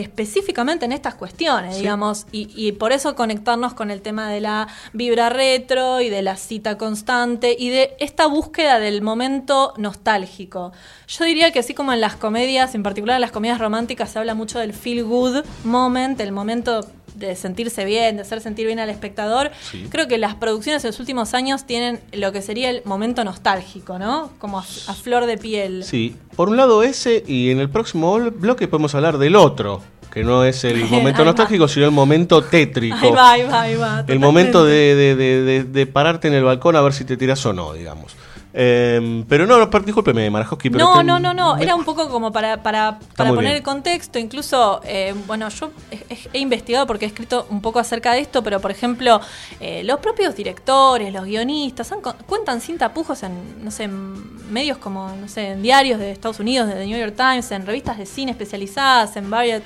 específicamente 0.00 0.84
en 0.84 0.92
estas 0.92 1.14
cuestiones, 1.14 1.74
Sí. 1.74 1.80
digamos, 1.82 2.26
y, 2.32 2.48
y 2.54 2.72
por 2.72 2.92
eso 2.92 3.14
conectarnos 3.14 3.74
con 3.74 3.90
el 3.90 4.00
tema 4.02 4.28
de 4.30 4.40
la 4.40 4.68
vibra 4.92 5.28
retro 5.28 6.00
y 6.00 6.08
de 6.10 6.22
la 6.22 6.36
cita 6.36 6.78
constante 6.78 7.54
y 7.58 7.70
de 7.70 7.96
esta 8.00 8.26
búsqueda 8.26 8.78
del 8.78 9.02
momento 9.02 9.72
nostálgico. 9.76 10.72
Yo 11.08 11.24
diría 11.24 11.52
que 11.52 11.60
así 11.60 11.74
como 11.74 11.92
en 11.92 12.00
las 12.00 12.16
comedias, 12.16 12.74
en 12.74 12.82
particular 12.82 13.16
en 13.16 13.20
las 13.22 13.30
comedias 13.32 13.58
románticas, 13.58 14.10
se 14.10 14.18
habla 14.18 14.34
mucho 14.34 14.58
del 14.58 14.72
feel 14.72 15.04
good 15.04 15.44
moment, 15.64 16.20
el 16.20 16.32
momento 16.32 16.86
de 17.16 17.34
sentirse 17.36 17.84
bien, 17.84 18.16
de 18.16 18.22
hacer 18.22 18.40
sentir 18.40 18.66
bien 18.66 18.78
al 18.78 18.90
espectador. 18.90 19.50
Sí. 19.70 19.86
Creo 19.90 20.06
que 20.08 20.18
las 20.18 20.34
producciones 20.34 20.84
en 20.84 20.88
los 20.90 21.00
últimos 21.00 21.34
años 21.34 21.64
tienen 21.66 22.00
lo 22.12 22.32
que 22.32 22.42
sería 22.42 22.70
el 22.70 22.82
momento 22.84 23.24
nostálgico, 23.24 23.98
¿no? 23.98 24.30
Como 24.38 24.58
a, 24.58 24.62
a 24.62 24.94
flor 24.94 25.26
de 25.26 25.38
piel. 25.38 25.84
Sí, 25.84 26.14
por 26.36 26.48
un 26.48 26.56
lado 26.56 26.82
ese 26.82 27.24
y 27.26 27.50
en 27.50 27.60
el 27.60 27.70
próximo 27.70 28.18
bloque 28.30 28.68
podemos 28.68 28.94
hablar 28.94 29.18
del 29.18 29.34
otro, 29.36 29.82
que 30.12 30.24
no 30.24 30.44
es 30.44 30.62
el 30.64 30.76
Ahí 30.84 30.90
momento 30.90 31.20
va. 31.20 31.26
nostálgico, 31.26 31.68
sino 31.68 31.86
el 31.86 31.92
momento 31.92 32.42
tétrico. 32.42 32.96
Ahí 33.00 33.10
va, 33.10 33.30
ahí 33.32 33.42
va, 33.44 33.60
ahí 33.62 33.74
va. 33.76 34.04
El 34.06 34.18
momento 34.18 34.64
de, 34.64 34.94
de- 34.94 35.16
de- 35.16 35.42
de- 35.42 35.64
de 35.64 35.86
pararte 35.86 36.28
en 36.28 36.34
el 36.34 36.44
balcón 36.44 36.76
a 36.76 36.80
ver 36.82 36.92
si 36.92 37.04
te 37.04 37.16
tiras 37.16 37.44
o 37.46 37.52
no, 37.52 37.72
digamos. 37.72 38.14
Eh, 38.58 39.22
pero 39.28 39.46
no, 39.46 39.58
no, 39.58 39.80
discúlpeme, 39.80 40.30
Marajowski, 40.30 40.70
pero 40.70 40.82
No, 40.82 41.02
no, 41.02 41.20
no, 41.20 41.34
no. 41.34 41.58
Era 41.58 41.74
un 41.74 41.84
poco 41.84 42.08
como 42.08 42.32
para, 42.32 42.62
para, 42.62 42.98
para 43.14 43.28
poner 43.28 43.44
bien. 43.44 43.56
el 43.56 43.62
contexto. 43.62 44.18
Incluso, 44.18 44.80
eh, 44.82 45.14
bueno, 45.26 45.50
yo 45.50 45.72
he, 45.90 46.18
he 46.32 46.38
investigado 46.38 46.86
porque 46.86 47.04
he 47.04 47.08
escrito 47.08 47.46
un 47.50 47.60
poco 47.60 47.80
acerca 47.80 48.12
de 48.14 48.20
esto, 48.20 48.42
pero 48.42 48.58
por 48.58 48.70
ejemplo, 48.70 49.20
eh, 49.60 49.84
los 49.84 50.00
propios 50.00 50.34
directores, 50.34 51.12
los 51.12 51.26
guionistas, 51.26 51.92
han 51.92 52.00
cuentan 52.00 52.62
sin 52.62 52.78
tapujos 52.78 53.22
en, 53.24 53.62
no 53.62 53.70
sé, 53.70 53.84
en 53.84 54.50
medios 54.50 54.78
como, 54.78 55.10
no 55.20 55.28
sé, 55.28 55.48
en 55.50 55.62
diarios 55.62 55.98
de 55.98 56.10
Estados 56.10 56.40
Unidos, 56.40 56.68
de 56.68 56.76
The 56.76 56.86
New 56.86 56.98
York 56.98 57.14
Times, 57.14 57.50
en 57.50 57.66
revistas 57.66 57.98
de 57.98 58.06
cine 58.06 58.30
especializadas, 58.30 59.16
en 59.16 59.28
varios, 59.28 59.62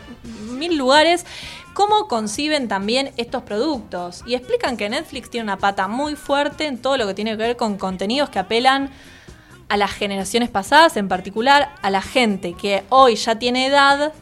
mil 0.51 0.77
lugares, 0.77 1.25
cómo 1.75 2.09
conciben 2.09 2.69
también 2.69 3.13
estos 3.17 3.43
productos. 3.43 4.23
Y 4.27 4.35
explican 4.35 4.77
que 4.77 4.89
Netflix 4.89 5.31
tiene 5.31 5.45
una 5.45 5.59
pata 5.59 5.89
muy 5.89 6.17
fuerte 6.17 6.67
en 6.67 6.79
todo 6.79 6.97
lo 6.97 7.07
que 7.07 7.15
tiene 7.15 7.33
que 7.33 7.37
ver 7.37 7.57
con 7.57 7.79
contenidos 7.79 8.31
que 8.31 8.39
apelan 8.39 8.91
a 9.69 9.77
las 9.77 9.93
generaciones 9.93 10.51
pasadas, 10.51 10.97
en 10.97 11.09
particular 11.09 11.75
a 11.81 11.91
la 11.91 12.03
gente 12.03 12.55
que 12.55 12.83
hoy 12.89 13.15
ya 13.15 13.39
tiene 13.39 13.67
edad 13.67 14.13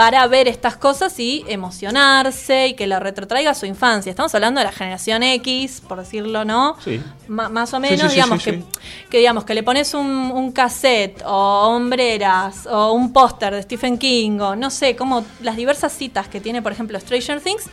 para 0.00 0.26
ver 0.28 0.48
estas 0.48 0.78
cosas 0.78 1.20
y 1.20 1.44
emocionarse 1.46 2.68
y 2.68 2.72
que 2.72 2.86
lo 2.86 2.98
retrotraiga 3.00 3.50
a 3.50 3.54
su 3.54 3.66
infancia. 3.66 4.08
Estamos 4.08 4.34
hablando 4.34 4.58
de 4.58 4.64
la 4.64 4.72
generación 4.72 5.22
X, 5.22 5.82
por 5.86 5.98
decirlo, 5.98 6.46
¿no? 6.46 6.74
Sí. 6.82 7.02
Más 7.28 7.74
o 7.74 7.80
menos, 7.80 8.00
sí, 8.00 8.08
sí, 8.08 8.14
digamos, 8.14 8.42
sí, 8.42 8.50
que, 8.50 8.56
sí. 8.56 8.64
que 9.10 9.18
digamos 9.18 9.44
que 9.44 9.52
le 9.52 9.62
pones 9.62 9.92
un, 9.92 10.06
un 10.06 10.52
cassette 10.52 11.22
o 11.26 11.66
hombreras 11.66 12.66
o 12.66 12.92
un 12.92 13.12
póster 13.12 13.54
de 13.54 13.62
Stephen 13.62 13.98
King 13.98 14.38
o 14.40 14.56
no 14.56 14.70
sé, 14.70 14.96
como 14.96 15.22
las 15.42 15.56
diversas 15.56 15.92
citas 15.92 16.28
que 16.28 16.40
tiene, 16.40 16.62
por 16.62 16.72
ejemplo, 16.72 16.98
Stranger 16.98 17.38
Things 17.42 17.64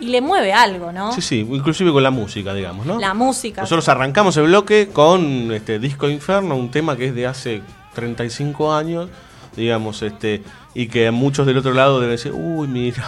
y 0.00 0.06
le 0.06 0.22
mueve 0.22 0.54
algo, 0.54 0.90
¿no? 0.90 1.12
Sí, 1.12 1.20
sí, 1.20 1.46
inclusive 1.50 1.92
con 1.92 2.02
la 2.02 2.10
música, 2.10 2.54
digamos, 2.54 2.86
¿no? 2.86 2.98
La 2.98 3.12
música. 3.12 3.60
Nosotros 3.60 3.86
arrancamos 3.90 4.34
el 4.38 4.44
bloque 4.44 4.88
con 4.90 5.52
este 5.52 5.78
Disco 5.78 6.08
Inferno, 6.08 6.56
un 6.56 6.70
tema 6.70 6.96
que 6.96 7.08
es 7.08 7.14
de 7.14 7.26
hace 7.26 7.60
35 7.94 8.72
años, 8.72 9.10
digamos, 9.54 10.00
este, 10.00 10.42
y 10.78 10.86
que 10.86 11.10
muchos 11.10 11.44
del 11.44 11.58
otro 11.58 11.74
lado 11.74 11.98
deben 11.98 12.14
decir, 12.14 12.30
uy, 12.32 12.68
mira 12.68 13.02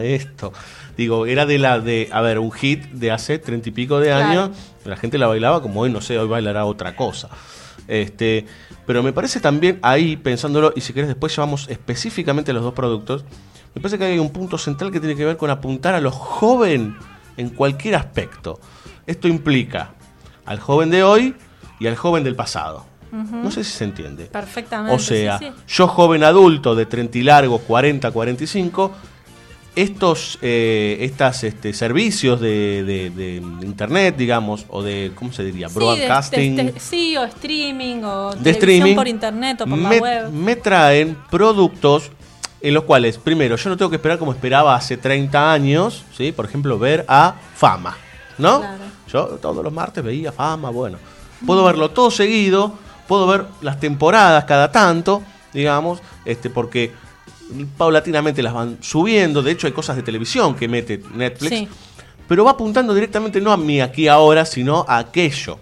esto. 0.02 0.54
Digo, 0.96 1.26
era 1.26 1.44
de 1.44 1.58
la 1.58 1.78
de, 1.78 2.08
a 2.10 2.22
ver, 2.22 2.38
un 2.38 2.50
hit 2.50 2.82
de 2.92 3.10
hace 3.10 3.38
treinta 3.38 3.68
y 3.68 3.72
pico 3.72 4.00
de 4.00 4.06
Claro. 4.06 4.24
años, 4.24 4.50
la 4.86 4.96
gente 4.96 5.18
la 5.18 5.26
bailaba 5.26 5.60
como 5.60 5.82
hoy, 5.82 5.90
no 5.90 6.00
sé, 6.00 6.18
hoy 6.18 6.26
bailará 6.26 6.64
otra 6.64 6.96
cosa. 6.96 7.28
Este, 7.88 8.46
pero 8.86 9.02
me 9.02 9.12
parece 9.12 9.38
también 9.40 9.80
ahí, 9.82 10.16
pensándolo, 10.16 10.72
y 10.74 10.80
si 10.80 10.94
querés 10.94 11.08
después 11.08 11.36
llevamos 11.36 11.68
específicamente 11.68 12.54
los 12.54 12.62
dos 12.62 12.72
productos, 12.72 13.26
me 13.74 13.82
parece 13.82 13.98
que 13.98 14.04
hay 14.04 14.18
un 14.18 14.30
punto 14.30 14.56
central 14.56 14.90
que 14.90 14.98
tiene 14.98 15.14
que 15.14 15.26
ver 15.26 15.36
con 15.36 15.50
apuntar 15.50 15.94
a 15.94 16.00
los 16.00 16.14
joven 16.14 16.96
en 17.36 17.50
cualquier 17.50 17.96
aspecto. 17.96 18.58
Esto 19.06 19.28
implica 19.28 19.92
al 20.46 20.58
joven 20.58 20.88
de 20.88 21.02
hoy 21.02 21.36
y 21.80 21.86
al 21.86 21.96
joven 21.96 22.24
del 22.24 22.34
pasado. 22.34 22.86
No 23.14 23.50
sé 23.50 23.62
si 23.62 23.70
se 23.72 23.84
entiende. 23.84 24.24
Perfectamente. 24.26 24.94
O 24.96 24.98
sea, 24.98 25.38
sí, 25.38 25.46
sí. 25.46 25.52
yo 25.68 25.86
joven 25.88 26.24
adulto 26.24 26.74
de 26.74 26.86
30 26.86 27.18
y 27.18 27.22
largos, 27.22 27.60
40, 27.62 28.10
45, 28.10 28.90
estos 29.76 30.38
eh, 30.42 30.98
estas, 31.00 31.42
este, 31.44 31.72
servicios 31.72 32.40
de, 32.40 32.84
de- 32.84 33.10
de 33.10 33.36
internet, 33.66 34.14
digamos, 34.16 34.66
o 34.68 34.82
de, 34.82 35.10
¿cómo 35.16 35.32
se 35.32 35.42
diría? 35.44 35.68
Sí, 35.68 35.74
Broadcasting. 35.74 36.56
de- 36.56 36.72
de- 36.72 36.80
sí, 36.80 37.16
o 37.16 37.24
streaming, 37.24 38.02
o 38.04 38.34
de 38.34 38.50
streaming 38.50 38.94
por 38.94 39.08
internet 39.08 39.60
o 39.62 39.66
por 39.66 39.76
me, 39.78 39.96
la 39.96 40.02
web. 40.02 40.30
me 40.30 40.56
traen 40.56 41.16
productos 41.30 42.10
en 42.60 42.72
los 42.72 42.84
cuales, 42.84 43.18
primero, 43.18 43.56
yo 43.56 43.68
no 43.68 43.76
tengo 43.76 43.90
que 43.90 43.96
esperar 43.96 44.18
como 44.18 44.32
esperaba 44.32 44.74
hace 44.76 44.96
30 44.96 45.52
años, 45.52 46.04
¿sí? 46.16 46.32
Por 46.32 46.46
ejemplo, 46.46 46.78
ver 46.78 47.04
a 47.08 47.34
Fama, 47.56 47.96
¿no? 48.38 48.60
Claro. 48.60 48.84
Yo 49.12 49.24
todos 49.40 49.62
los 49.62 49.72
martes 49.72 50.02
veía 50.02 50.32
Fama, 50.32 50.70
bueno. 50.70 50.98
Puedo 51.44 51.62
verlo 51.64 51.90
todo 51.90 52.10
seguido, 52.10 52.78
puedo 53.06 53.26
ver 53.26 53.46
las 53.60 53.78
temporadas 53.80 54.44
cada 54.44 54.70
tanto, 54.72 55.22
digamos, 55.52 56.00
este 56.24 56.50
porque 56.50 56.92
paulatinamente 57.76 58.42
las 58.42 58.52
van 58.54 58.78
subiendo, 58.80 59.42
de 59.42 59.52
hecho 59.52 59.66
hay 59.66 59.72
cosas 59.72 59.96
de 59.96 60.02
televisión 60.02 60.54
que 60.54 60.66
mete 60.68 61.02
Netflix, 61.14 61.50
Sí. 61.50 61.68
pero 62.26 62.44
va 62.44 62.52
apuntando 62.52 62.94
directamente 62.94 63.40
no 63.40 63.52
a 63.52 63.56
mí 63.56 63.80
aquí 63.80 64.08
ahora, 64.08 64.44
sino 64.44 64.84
a 64.88 64.98
aquello, 64.98 65.58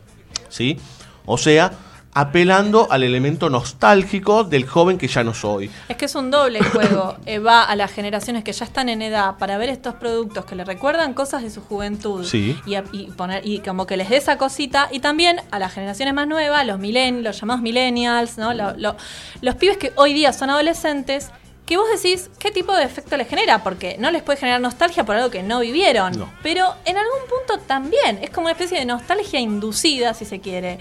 ¿sí? 0.49 0.79
O 1.27 1.37
sea, 1.37 1.73
apelando 2.15 2.89
al 2.91 3.05
elemento 3.05 3.49
nostálgico 3.49 4.45
del 4.45 4.67
joven 4.67 4.99
que 4.99 5.09
ya 5.09 5.25
no 5.25 5.33
soy. 5.33 5.71
Es 5.89 5.97
que 5.97 6.05
es 6.05 6.15
un 6.15 6.31
doble 6.31 6.63
juego. 6.63 7.17
Eh, 7.27 7.39
va 7.39 7.63
a 7.63 7.77
las 7.77 7.93
generaciones 7.93 8.43
que 8.45 8.53
ya 8.53 8.65
están 8.65 8.89
en 8.89 9.01
edad 9.01 9.37
para 9.39 9.57
ver 9.57 9.69
estos 9.69 9.95
productos 9.95 10.45
que 10.45 10.55
le 10.57 10.65
recuerdan 10.65 11.15
cosas 11.15 11.43
de 11.43 11.51
su 11.51 11.63
juventud. 11.63 12.25
Sí. 12.27 12.59
Y, 12.67 12.75
a- 12.75 12.85
y 12.93 13.11
poner, 13.13 13.47
y 13.47 13.61
como 13.61 13.87
que 13.87 13.97
les 13.97 14.09
dé 14.11 14.17
esa 14.17 14.37
cosita. 14.39 14.89
Y 14.91 15.01
también 15.01 15.41
a 15.51 15.59
las 15.59 15.73
generaciones 15.73 16.13
más 16.15 16.27
nuevas, 16.27 16.67
los 16.67 16.79
milen, 16.79 17.23
los 17.23 17.41
llamados 17.41 17.63
millennials, 17.63 18.39
¿no? 18.39 18.53
Lo- 18.55 18.75
lo- 18.77 18.97
los 19.41 19.55
pibes 19.55 19.79
que 19.79 19.93
hoy 19.97 20.13
día 20.13 20.33
son 20.33 20.51
adolescentes. 20.51 21.31
Que 21.65 21.77
vos 21.77 21.87
decís, 21.95 22.29
¿qué 22.41 22.51
tipo 22.51 22.75
de 22.75 22.83
efecto 22.83 23.17
les 23.17 23.29
genera? 23.29 23.63
Porque 23.63 23.97
no 24.01 24.11
les 24.11 24.23
puede 24.23 24.39
generar 24.39 24.61
nostalgia 24.61 25.05
por 25.05 25.15
algo 25.17 25.31
que 25.31 25.43
no 25.45 25.61
vivieron. 25.61 26.19
No. 26.19 26.29
Pero 26.43 26.67
en 26.85 26.97
algún 26.99 27.21
punto 27.29 27.65
también. 27.67 28.19
Es 28.21 28.31
como 28.31 28.47
una 28.47 28.53
especie 28.53 28.79
de 28.79 28.85
nostalgia 28.85 29.39
inducida, 29.39 30.13
si 30.13 30.25
se 30.25 30.41
quiere. 30.41 30.79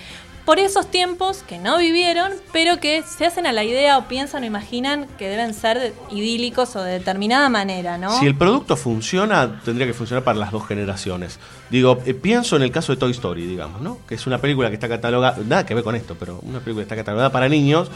Por 0.51 0.59
esos 0.59 0.91
tiempos 0.91 1.43
que 1.47 1.59
no 1.59 1.77
vivieron, 1.77 2.29
pero 2.51 2.77
que 2.81 3.03
se 3.03 3.25
hacen 3.25 3.45
a 3.47 3.53
la 3.53 3.63
idea 3.63 3.97
o 3.97 4.09
piensan 4.09 4.43
o 4.43 4.45
imaginan 4.45 5.07
que 5.17 5.29
deben 5.29 5.53
ser 5.53 5.93
idílicos 6.11 6.75
o 6.75 6.83
de 6.83 6.91
determinada 6.91 7.47
manera, 7.47 7.97
¿no? 7.97 8.19
Si 8.19 8.25
el 8.25 8.35
producto 8.35 8.75
funciona, 8.75 9.61
tendría 9.63 9.87
que 9.87 9.93
funcionar 9.93 10.25
para 10.25 10.37
las 10.37 10.51
dos 10.51 10.67
generaciones. 10.67 11.39
Digo, 11.69 11.99
eh, 12.05 12.13
pienso 12.13 12.57
en 12.57 12.63
el 12.63 12.71
caso 12.71 12.91
de 12.91 12.97
Toy 12.99 13.11
Story, 13.11 13.45
digamos, 13.47 13.79
¿no? 13.79 13.99
Que 14.05 14.15
es 14.15 14.27
una 14.27 14.39
película 14.39 14.67
que 14.67 14.73
está 14.73 14.89
catalogada, 14.89 15.37
nada 15.47 15.65
que 15.65 15.73
ver 15.73 15.85
con 15.85 15.95
esto, 15.95 16.17
pero 16.19 16.41
una 16.43 16.59
película 16.59 16.81
que 16.83 16.89
está 16.93 16.97
catalogada 16.97 17.31
para 17.31 17.47
niños, 17.47 17.87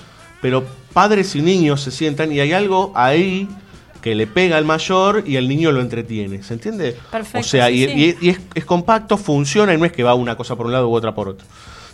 pero 0.41 0.63
padres 0.93 1.35
y 1.35 1.41
niños 1.41 1.81
se 1.81 1.91
sientan 1.91 2.31
y 2.31 2.39
hay 2.39 2.53
algo 2.53 2.93
ahí 2.95 3.49
que 4.01 4.15
le 4.15 4.27
pega 4.27 4.55
al 4.55 4.63
mayor 4.63 5.25
y 5.27 5.35
el 5.35 5.49
niño 5.49 5.73
lo 5.73 5.81
entretiene, 5.81 6.41
¿se 6.41 6.53
entiende? 6.53 6.95
Perfecto, 7.11 7.39
O 7.39 7.43
sea, 7.43 7.67
sí, 7.67 7.83
y, 7.83 7.85
sí. 7.87 8.17
y- 8.21 8.27
y 8.27 8.29
es, 8.29 8.39
es 8.53 8.63
compacto, 8.63 9.17
funciona 9.17 9.73
y 9.73 9.77
no 9.77 9.83
es 9.83 9.91
que 9.91 10.03
va 10.03 10.13
una 10.15 10.37
cosa 10.37 10.55
por 10.55 10.67
un 10.67 10.71
lado 10.71 10.87
u 10.87 10.93
otra 10.93 11.13
por 11.13 11.27
otro. 11.27 11.45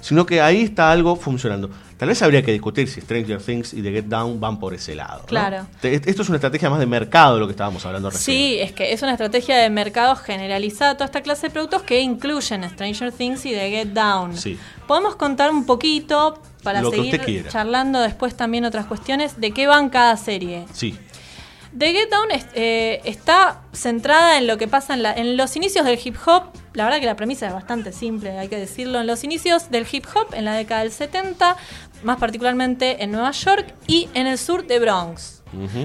Sino 0.02 0.26
que 0.26 0.42
ahí 0.42 0.64
está 0.64 0.92
algo 0.92 1.16
funcionando. 1.16 1.70
Tal 1.98 2.10
vez 2.10 2.22
habría 2.24 2.42
que 2.42 2.52
discutir 2.52 2.88
si 2.88 3.00
Stranger 3.00 3.40
Things 3.40 3.74
y 3.76 3.84
The 3.84 3.92
Get 3.92 4.06
Down 4.06 4.40
van 4.40 4.60
por 4.60 4.74
ese 4.74 4.96
lado. 4.96 5.24
Claro. 5.28 5.68
Esto 5.84 6.22
es 6.24 6.30
una 6.30 6.38
estrategia 6.38 6.70
más 6.70 6.80
de 6.80 6.88
mercado 6.88 7.40
lo 7.40 7.46
que 7.46 7.52
estábamos 7.52 7.86
hablando 7.86 8.10
recién. 8.10 8.38
Sí, 8.38 8.58
es 8.60 8.72
que 8.72 8.92
es 8.92 9.02
una 9.04 9.12
estrategia 9.12 9.58
de 9.58 9.70
mercado 9.70 10.16
generalizada 10.16 10.96
toda 10.96 11.06
esta 11.06 11.22
clase 11.22 11.48
de 11.48 11.52
productos 11.52 11.84
que 11.84 12.02
incluyen 12.02 12.68
Stranger 12.68 13.12
Things 13.12 13.46
y 13.46 13.52
The 13.52 13.70
Get 13.70 13.88
Down. 13.90 14.36
Sí. 14.36 14.58
Podemos 14.88 15.16
contar 15.16 15.52
un 15.52 15.66
poquito 15.66 16.42
para 16.64 16.82
Lo 16.82 16.90
seguir 16.90 17.48
charlando 17.48 18.00
después 18.02 18.36
también 18.36 18.66
otras 18.66 18.88
cuestiones 18.88 19.40
de 19.40 19.52
qué 19.52 19.68
van 19.68 19.90
cada 19.90 20.18
serie. 20.18 20.66
Sí. 20.74 20.98
The 21.78 21.92
Get 21.94 22.10
Down 22.10 22.32
es- 22.32 22.46
eh, 22.54 23.02
está 23.06 23.62
centrada 23.72 24.38
en 24.38 24.46
lo 24.48 24.58
que 24.58 24.68
pasa 24.68 24.94
en, 24.94 25.04
la- 25.04 25.14
en 25.14 25.38
los 25.38 25.56
inicios 25.56 25.86
del 25.86 25.98
hip 26.04 26.16
hop. 26.26 26.44
La 26.74 26.84
verdad 26.86 27.00
que 27.00 27.06
la 27.06 27.16
premisa 27.16 27.48
es 27.48 27.54
bastante 27.54 27.92
simple, 27.94 28.38
hay 28.38 28.48
que 28.50 28.58
decirlo. 28.58 29.00
En 29.00 29.08
los 29.08 29.24
inicios 29.24 29.72
del 29.72 29.86
hip 29.92 30.06
hop, 30.14 30.34
en 30.34 30.46
la 30.46 30.54
década 30.56 30.82
del 30.82 30.92
70, 30.92 31.56
más 32.04 32.18
particularmente 32.18 33.04
en 33.04 33.12
Nueva 33.12 33.32
York 33.32 33.74
y 33.88 34.10
en 34.14 34.28
el 34.28 34.38
sur 34.38 34.66
de 34.68 34.80
Bronx. 34.80 35.38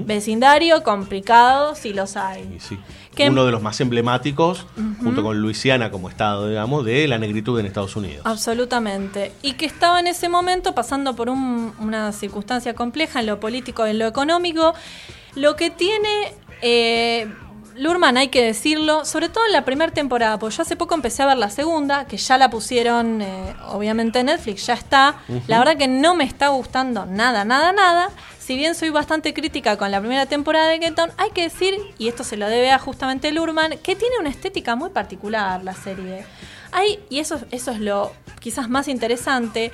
Vecindario 0.04 0.84
complicado, 0.84 1.74
si 1.74 1.92
los 1.92 2.16
hay. 2.16 2.54
Y 2.56 2.60
sí. 2.60 2.78
Que- 3.16 3.28
Uno 3.30 3.44
de 3.46 3.50
los 3.52 3.62
más 3.62 3.80
emblemáticos, 3.80 4.66
junto 5.02 5.22
con 5.22 5.40
Luisiana 5.40 5.90
como 5.90 6.08
estado, 6.08 6.48
digamos, 6.48 6.84
de 6.84 7.08
la 7.08 7.18
negritud 7.18 7.58
en 7.58 7.66
Estados 7.66 7.96
Unidos. 7.96 8.22
Absolutamente. 8.24 9.32
Y 9.42 9.54
que 9.54 9.66
estaba 9.66 9.98
en 10.00 10.06
ese 10.06 10.28
momento 10.28 10.74
pasando 10.74 11.16
por 11.16 11.30
un- 11.30 11.72
una 11.80 12.12
circunstancia 12.12 12.74
compleja 12.74 13.20
en 13.20 13.26
lo 13.26 13.40
político, 13.40 13.86
en 13.86 13.98
lo 13.98 14.06
económico. 14.06 14.74
Lo 15.36 15.54
que 15.54 15.70
tiene 15.70 16.34
eh, 16.62 17.28
Lurman, 17.76 18.16
hay 18.16 18.28
que 18.28 18.42
decirlo, 18.42 19.04
sobre 19.04 19.28
todo 19.28 19.44
en 19.46 19.52
la 19.52 19.64
primera 19.64 19.92
temporada, 19.92 20.38
porque 20.38 20.56
yo 20.56 20.62
hace 20.62 20.76
poco 20.76 20.94
empecé 20.94 21.22
a 21.22 21.26
ver 21.26 21.36
la 21.36 21.50
segunda, 21.50 22.06
que 22.06 22.16
ya 22.16 22.38
la 22.38 22.48
pusieron, 22.48 23.20
eh, 23.20 23.54
obviamente 23.68 24.20
en 24.20 24.26
Netflix, 24.26 24.66
ya 24.66 24.74
está. 24.74 25.16
La 25.46 25.58
verdad 25.58 25.76
que 25.76 25.88
no 25.88 26.14
me 26.14 26.24
está 26.24 26.48
gustando 26.48 27.04
nada, 27.04 27.44
nada, 27.44 27.72
nada. 27.72 28.08
si 28.38 28.56
bien 28.56 28.74
soy 28.74 28.90
bastante 28.90 29.34
crítica 29.34 29.76
con 29.76 29.90
la 29.90 30.00
primera 30.00 30.24
temporada 30.24 30.68
de 30.68 30.78
Get 30.78 30.94
Down, 30.94 31.10
hay 31.18 31.30
que 31.32 31.42
decir, 31.42 31.74
y 31.98 32.08
esto 32.08 32.24
se 32.24 32.36
lo 32.38 32.48
debe 32.48 32.70
a 32.70 32.78
justamente 32.78 33.30
Lurman, 33.30 33.72
que 33.82 33.94
tiene 33.94 34.16
una 34.18 34.30
estética 34.30 34.74
muy 34.74 34.88
particular 34.90 35.62
la 35.62 35.74
serie. 35.74 36.24
Hay, 36.72 37.00
y 37.10 37.18
eso, 37.18 37.40
eso 37.50 37.72
es 37.72 37.80
lo 37.80 38.12
quizás 38.40 38.70
más 38.70 38.88
interesante, 38.88 39.72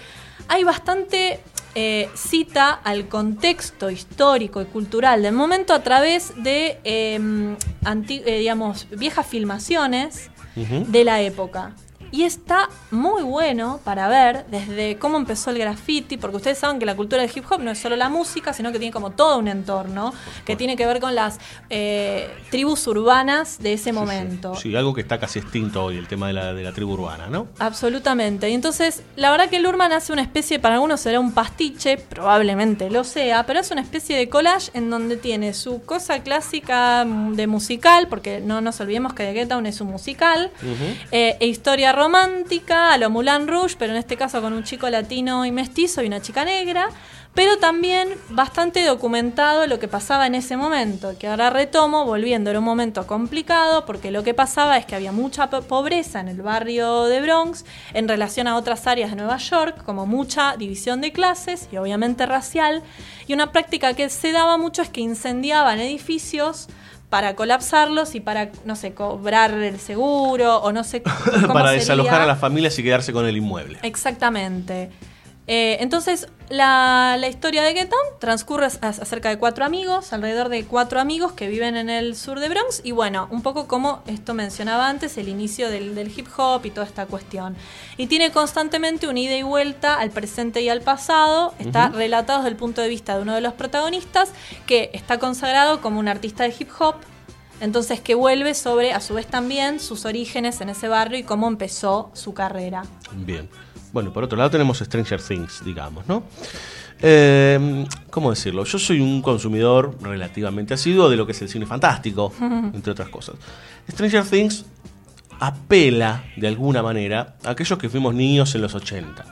hay 0.48 0.64
bastante 0.64 1.40
eh, 1.74 2.08
cita 2.14 2.70
al 2.70 3.08
contexto 3.08 3.90
histórico 3.90 4.60
y 4.60 4.66
cultural 4.66 5.22
del 5.22 5.34
momento 5.34 5.72
a 5.72 5.82
través 5.82 6.32
de, 6.42 6.78
eh, 6.84 7.18
anti- 7.84 8.22
eh, 8.26 8.38
digamos, 8.38 8.86
viejas 8.90 9.26
filmaciones 9.26 10.30
de 10.54 11.04
la 11.04 11.20
época. 11.22 11.72
Y 12.12 12.24
está 12.24 12.68
muy 12.90 13.22
bueno 13.22 13.80
para 13.84 14.06
ver 14.06 14.44
desde 14.50 14.98
cómo 14.98 15.16
empezó 15.16 15.50
el 15.50 15.58
graffiti, 15.58 16.18
porque 16.18 16.36
ustedes 16.36 16.58
saben 16.58 16.78
que 16.78 16.84
la 16.84 16.94
cultura 16.94 17.22
del 17.22 17.30
hip 17.34 17.44
hop 17.50 17.60
no 17.60 17.70
es 17.70 17.78
solo 17.78 17.96
la 17.96 18.10
música, 18.10 18.52
sino 18.52 18.70
que 18.70 18.78
tiene 18.78 18.92
como 18.92 19.12
todo 19.12 19.38
un 19.38 19.48
entorno 19.48 20.12
que 20.44 20.54
tiene 20.54 20.76
que 20.76 20.84
ver 20.84 21.00
con 21.00 21.14
las 21.14 21.40
eh, 21.70 22.28
tribus 22.50 22.86
urbanas 22.86 23.58
de 23.60 23.72
ese 23.72 23.92
momento. 23.92 24.54
Sí, 24.56 24.76
algo 24.76 24.92
que 24.92 25.00
está 25.00 25.18
casi 25.18 25.38
extinto 25.38 25.84
hoy, 25.84 25.96
el 25.96 26.06
tema 26.06 26.26
de 26.26 26.34
la, 26.34 26.52
de 26.52 26.62
la 26.62 26.72
tribu 26.72 26.92
urbana, 26.92 27.28
¿no? 27.28 27.48
Absolutamente. 27.58 28.50
Y 28.50 28.52
entonces, 28.52 29.02
la 29.16 29.30
verdad 29.30 29.48
que 29.48 29.58
Lurman 29.58 29.92
hace 29.92 30.12
una 30.12 30.22
especie, 30.22 30.58
para 30.58 30.74
algunos 30.74 31.00
será 31.00 31.18
un 31.18 31.32
pastiche, 31.32 31.96
probablemente 31.96 32.90
lo 32.90 33.04
sea, 33.04 33.46
pero 33.46 33.60
es 33.60 33.70
una 33.70 33.80
especie 33.80 34.18
de 34.18 34.28
collage 34.28 34.70
en 34.74 34.90
donde 34.90 35.16
tiene 35.16 35.54
su 35.54 35.82
cosa 35.82 36.22
clásica 36.22 37.06
mm, 37.06 37.36
de 37.36 37.46
musical, 37.46 38.08
porque 38.08 38.40
no 38.40 38.60
nos 38.60 38.78
olvidemos 38.80 39.14
que 39.14 39.24
The 39.24 39.32
Get 39.32 39.48
Down 39.48 39.64
es 39.64 39.80
un 39.80 39.88
musical, 39.88 40.50
eh, 41.10 41.36
e 41.40 41.46
historia 41.46 41.92
romántica 42.02 42.92
a 42.92 42.98
lo 42.98 43.10
Moulin 43.10 43.46
Rouge, 43.46 43.76
pero 43.78 43.92
en 43.92 43.98
este 43.98 44.16
caso 44.16 44.42
con 44.42 44.52
un 44.52 44.64
chico 44.64 44.90
latino 44.90 45.46
y 45.46 45.52
mestizo 45.52 46.02
y 46.02 46.08
una 46.08 46.20
chica 46.20 46.44
negra, 46.44 46.88
pero 47.32 47.58
también 47.58 48.08
bastante 48.28 48.84
documentado 48.84 49.68
lo 49.68 49.78
que 49.78 49.86
pasaba 49.86 50.26
en 50.26 50.34
ese 50.34 50.56
momento, 50.56 51.16
que 51.16 51.28
ahora 51.28 51.48
retomo, 51.50 52.04
volviendo, 52.04 52.50
era 52.50 52.58
un 52.58 52.64
momento 52.64 53.06
complicado, 53.06 53.86
porque 53.86 54.10
lo 54.10 54.24
que 54.24 54.34
pasaba 54.34 54.78
es 54.78 54.84
que 54.84 54.96
había 54.96 55.12
mucha 55.12 55.48
po- 55.48 55.62
pobreza 55.62 56.18
en 56.18 56.26
el 56.26 56.42
barrio 56.42 57.04
de 57.04 57.20
Bronx 57.20 57.64
en 57.94 58.08
relación 58.08 58.48
a 58.48 58.56
otras 58.56 58.88
áreas 58.88 59.10
de 59.10 59.16
Nueva 59.18 59.36
York, 59.36 59.84
como 59.84 60.04
mucha 60.04 60.56
división 60.56 61.00
de 61.00 61.12
clases 61.12 61.68
y 61.70 61.76
obviamente 61.76 62.26
racial, 62.26 62.82
y 63.28 63.32
una 63.32 63.52
práctica 63.52 63.94
que 63.94 64.10
se 64.10 64.32
daba 64.32 64.58
mucho 64.58 64.82
es 64.82 64.88
que 64.88 65.00
incendiaban 65.02 65.78
edificios 65.78 66.66
para 67.12 67.36
colapsarlos 67.36 68.14
y 68.14 68.20
para, 68.20 68.48
no 68.64 68.74
sé, 68.74 68.94
cobrar 68.94 69.52
el 69.52 69.78
seguro 69.78 70.56
o 70.62 70.72
no 70.72 70.82
sé 70.82 71.02
cómo 71.42 71.52
Para 71.52 71.68
sería. 71.68 71.80
desalojar 71.80 72.22
a 72.22 72.26
las 72.26 72.38
familias 72.38 72.78
y 72.78 72.82
quedarse 72.82 73.12
con 73.12 73.26
el 73.26 73.36
inmueble. 73.36 73.78
Exactamente. 73.82 74.88
Eh, 75.48 75.78
entonces, 75.80 76.28
la, 76.48 77.16
la 77.18 77.28
historia 77.28 77.62
de 77.62 77.72
Get 77.72 77.88
Down 77.88 78.20
transcurre 78.20 78.66
acerca 78.66 79.28
de 79.28 79.38
cuatro 79.38 79.64
amigos, 79.64 80.12
alrededor 80.12 80.48
de 80.48 80.64
cuatro 80.64 81.00
amigos 81.00 81.32
que 81.32 81.48
viven 81.48 81.76
en 81.76 81.90
el 81.90 82.14
sur 82.14 82.38
de 82.38 82.48
Bronx. 82.48 82.80
Y 82.84 82.92
bueno, 82.92 83.26
un 83.30 83.42
poco 83.42 83.66
como 83.66 84.02
esto 84.06 84.34
mencionaba 84.34 84.88
antes, 84.88 85.18
el 85.18 85.28
inicio 85.28 85.68
del, 85.68 85.94
del 85.94 86.16
hip 86.16 86.28
hop 86.36 86.64
y 86.64 86.70
toda 86.70 86.86
esta 86.86 87.06
cuestión. 87.06 87.56
Y 87.96 88.06
tiene 88.06 88.30
constantemente 88.30 89.08
un 89.08 89.18
ida 89.18 89.36
y 89.36 89.42
vuelta 89.42 89.98
al 89.98 90.10
presente 90.10 90.60
y 90.62 90.68
al 90.68 90.80
pasado. 90.80 91.54
Está 91.58 91.88
relatado 91.88 92.40
desde 92.40 92.50
el 92.50 92.56
punto 92.56 92.80
de 92.80 92.88
vista 92.88 93.16
de 93.16 93.22
uno 93.22 93.34
de 93.34 93.40
los 93.40 93.54
protagonistas, 93.54 94.30
que 94.66 94.90
está 94.92 95.18
consagrado 95.18 95.80
como 95.80 95.98
un 95.98 96.06
artista 96.06 96.44
de 96.44 96.54
hip 96.56 96.70
hop. 96.78 96.96
Entonces 97.60 98.00
que 98.00 98.14
vuelve 98.14 98.54
sobre, 98.54 98.92
a 98.92 99.00
su 99.00 99.14
vez 99.14 99.26
también, 99.26 99.80
sus 99.80 100.04
orígenes 100.04 100.60
en 100.60 100.68
ese 100.68 100.88
barrio 100.88 101.18
y 101.18 101.22
cómo 101.22 101.46
empezó 101.46 102.10
su 102.12 102.34
carrera. 102.34 102.82
Bien. 103.12 103.48
Bueno, 103.92 104.12
por 104.12 104.24
otro 104.24 104.38
lado 104.38 104.50
tenemos 104.50 104.78
Stranger 104.78 105.20
Things, 105.22 105.62
digamos, 105.64 106.06
¿no? 106.08 106.24
Eh, 107.00 107.84
¿Cómo 108.10 108.30
decirlo? 108.30 108.64
Yo 108.64 108.78
soy 108.78 109.00
un 109.00 109.20
consumidor 109.22 109.96
relativamente 110.00 110.74
asiduo 110.74 111.10
de 111.10 111.16
lo 111.16 111.26
que 111.26 111.32
es 111.32 111.42
el 111.42 111.48
cine 111.48 111.66
fantástico, 111.66 112.32
entre 112.40 112.92
otras 112.92 113.08
cosas. 113.08 113.34
Stranger 113.90 114.24
Things 114.24 114.64
apela, 115.40 116.24
de 116.36 116.46
alguna 116.46 116.82
manera, 116.82 117.34
a 117.44 117.50
aquellos 117.50 117.78
que 117.78 117.88
fuimos 117.88 118.14
niños 118.14 118.54
en 118.54 118.62
los 118.62 118.74
80. 118.74 119.24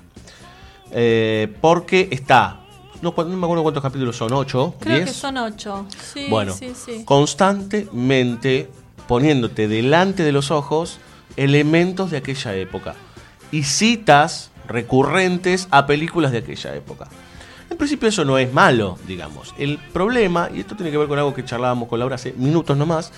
Eh, 0.92 1.54
porque 1.60 2.08
está, 2.10 2.60
no, 3.00 3.12
me 3.16 3.44
acuerdo 3.44 3.62
cuántos 3.62 3.82
capítulos 3.82 4.16
son, 4.16 4.32
8, 4.32 4.74
Creo 4.80 4.96
10. 4.96 5.08
que 5.08 5.14
son 5.14 5.36
ocho. 5.36 5.86
Sí, 6.12 6.26
Bueno, 6.28 6.52
sí, 6.52 6.72
sí. 6.74 7.04
constantemente 7.04 8.68
poniéndote 9.06 9.68
delante 9.68 10.24
de 10.24 10.32
los 10.32 10.50
ojos 10.50 10.98
elementos 11.36 12.10
de 12.10 12.16
aquella 12.16 12.54
época 12.56 12.94
y 13.52 13.62
citas 13.62 14.49
recurrentes 14.70 15.68
a 15.70 15.86
películas 15.86 16.32
de 16.32 16.38
aquella 16.38 16.74
época. 16.74 17.08
En 17.68 17.76
principio 17.76 18.08
eso 18.08 18.24
no 18.24 18.38
es 18.38 18.52
malo, 18.52 18.98
digamos. 19.06 19.54
El 19.58 19.78
problema, 19.78 20.48
y 20.52 20.60
esto 20.60 20.74
tiene 20.74 20.90
que 20.90 20.98
ver 20.98 21.08
con 21.08 21.18
algo 21.18 21.34
que 21.34 21.44
charlábamos 21.44 21.88
con 21.88 21.98
Laura 21.98 22.16
hace 22.16 22.32
minutos 22.32 22.76
nomás, 22.76 23.12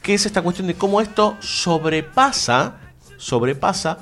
que 0.00 0.14
es 0.14 0.26
esta 0.26 0.42
cuestión 0.42 0.66
de 0.68 0.74
cómo 0.74 1.00
esto 1.00 1.36
sobrepasa, 1.40 2.76
sobrepasa 3.18 3.98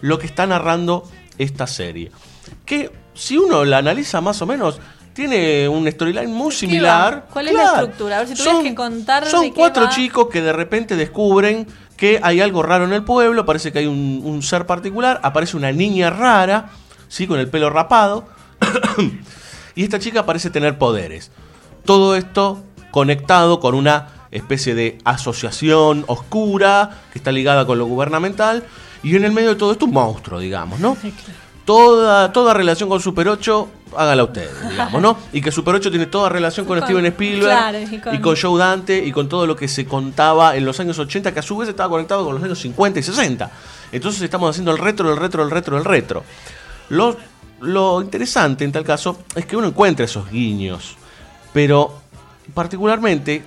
lo 0.00 0.18
que 0.18 0.26
está 0.26 0.46
narrando 0.46 1.04
esta 1.38 1.66
serie. 1.66 2.12
Que 2.64 2.92
si 3.14 3.36
uno 3.36 3.64
la 3.64 3.78
analiza 3.78 4.20
más 4.20 4.40
o 4.42 4.46
menos, 4.46 4.80
tiene 5.12 5.68
un 5.68 5.90
storyline 5.90 6.30
muy 6.32 6.50
¿Qué 6.50 6.56
similar. 6.56 7.26
¿Cuál 7.32 7.48
es 7.48 7.54
la 7.54 7.64
estructura? 7.64 8.16
A 8.16 8.18
ver 8.20 8.28
si 8.28 8.34
tuvieras 8.34 8.54
Son- 8.56 8.64
que 8.64 8.74
contar 8.74 9.26
Son 9.26 9.42
de 9.42 9.52
cuatro 9.52 9.88
chicos 9.90 10.28
que 10.30 10.40
de 10.42 10.52
repente 10.52 10.96
descubren 10.96 11.66
que 11.96 12.18
hay 12.22 12.40
algo 12.40 12.62
raro 12.62 12.84
en 12.84 12.92
el 12.92 13.04
pueblo, 13.04 13.44
parece 13.46 13.72
que 13.72 13.80
hay 13.80 13.86
un, 13.86 14.22
un 14.24 14.42
ser 14.42 14.66
particular, 14.66 15.20
aparece 15.22 15.56
una 15.56 15.70
niña 15.70 16.10
rara, 16.10 16.70
¿sí? 17.08 17.26
con 17.26 17.38
el 17.38 17.48
pelo 17.48 17.70
rapado, 17.70 18.26
y 19.74 19.84
esta 19.84 19.98
chica 19.98 20.26
parece 20.26 20.50
tener 20.50 20.78
poderes. 20.78 21.30
Todo 21.84 22.16
esto 22.16 22.62
conectado 22.90 23.60
con 23.60 23.74
una 23.74 24.08
especie 24.30 24.74
de 24.74 24.98
asociación 25.04 26.04
oscura 26.08 27.02
que 27.12 27.18
está 27.18 27.30
ligada 27.32 27.66
con 27.66 27.78
lo 27.78 27.86
gubernamental, 27.86 28.64
y 29.02 29.14
en 29.16 29.24
el 29.24 29.32
medio 29.32 29.50
de 29.50 29.56
todo 29.56 29.72
esto 29.72 29.84
un 29.86 29.92
monstruo, 29.92 30.40
digamos, 30.40 30.80
¿no? 30.80 30.96
Toda, 31.64 32.32
toda 32.32 32.54
relación 32.54 32.88
con 32.88 33.00
Super 33.00 33.28
8, 33.28 33.68
hágala 33.96 34.24
ustedes, 34.24 34.50
digamos, 34.70 35.00
¿no? 35.02 35.18
Y 35.32 35.40
que 35.40 35.50
Super 35.52 35.74
8 35.74 35.90
tiene 35.90 36.06
toda 36.06 36.28
relación 36.28 36.66
con, 36.66 36.78
Con- 36.78 36.86
Steven 36.88 37.06
Spielberg 37.06 37.44
claro, 37.44 37.78
y 37.80 37.98
con- 37.98 38.14
y 38.14 38.18
con 38.20 38.36
Joe 38.36 38.58
Dante 38.58 39.04
y 39.04 39.12
con 39.12 39.28
todo 39.28 39.46
lo 39.46 39.54
que 39.56 39.68
se 39.68 39.84
contaba 39.86 40.56
en 40.56 40.64
los 40.64 40.78
años 40.80 40.98
80, 40.98 41.32
que 41.32 41.38
a 41.40 41.42
su 41.42 41.56
vez 41.56 41.68
estaba 41.68 41.88
conectado 41.88 42.24
con 42.24 42.34
los 42.34 42.42
años 42.44 42.58
50 42.60 42.98
y 43.00 43.02
60. 43.02 43.50
Entonces 43.92 44.22
estamos 44.22 44.50
haciendo 44.50 44.70
el 44.72 44.78
retro, 44.78 45.10
el 45.10 45.16
retro, 45.18 45.42
el 45.42 45.50
retro, 45.50 45.76
el 45.78 45.84
retro. 45.84 46.24
Lo, 46.88 47.16
lo 47.60 48.02
interesante 48.02 48.64
en 48.64 48.72
tal 48.72 48.84
caso 48.84 49.18
es 49.34 49.46
que 49.46 49.56
uno 49.56 49.66
encuentra 49.68 50.04
esos 50.04 50.30
guiños, 50.30 50.96
pero 51.52 52.00
particularmente 52.54 53.42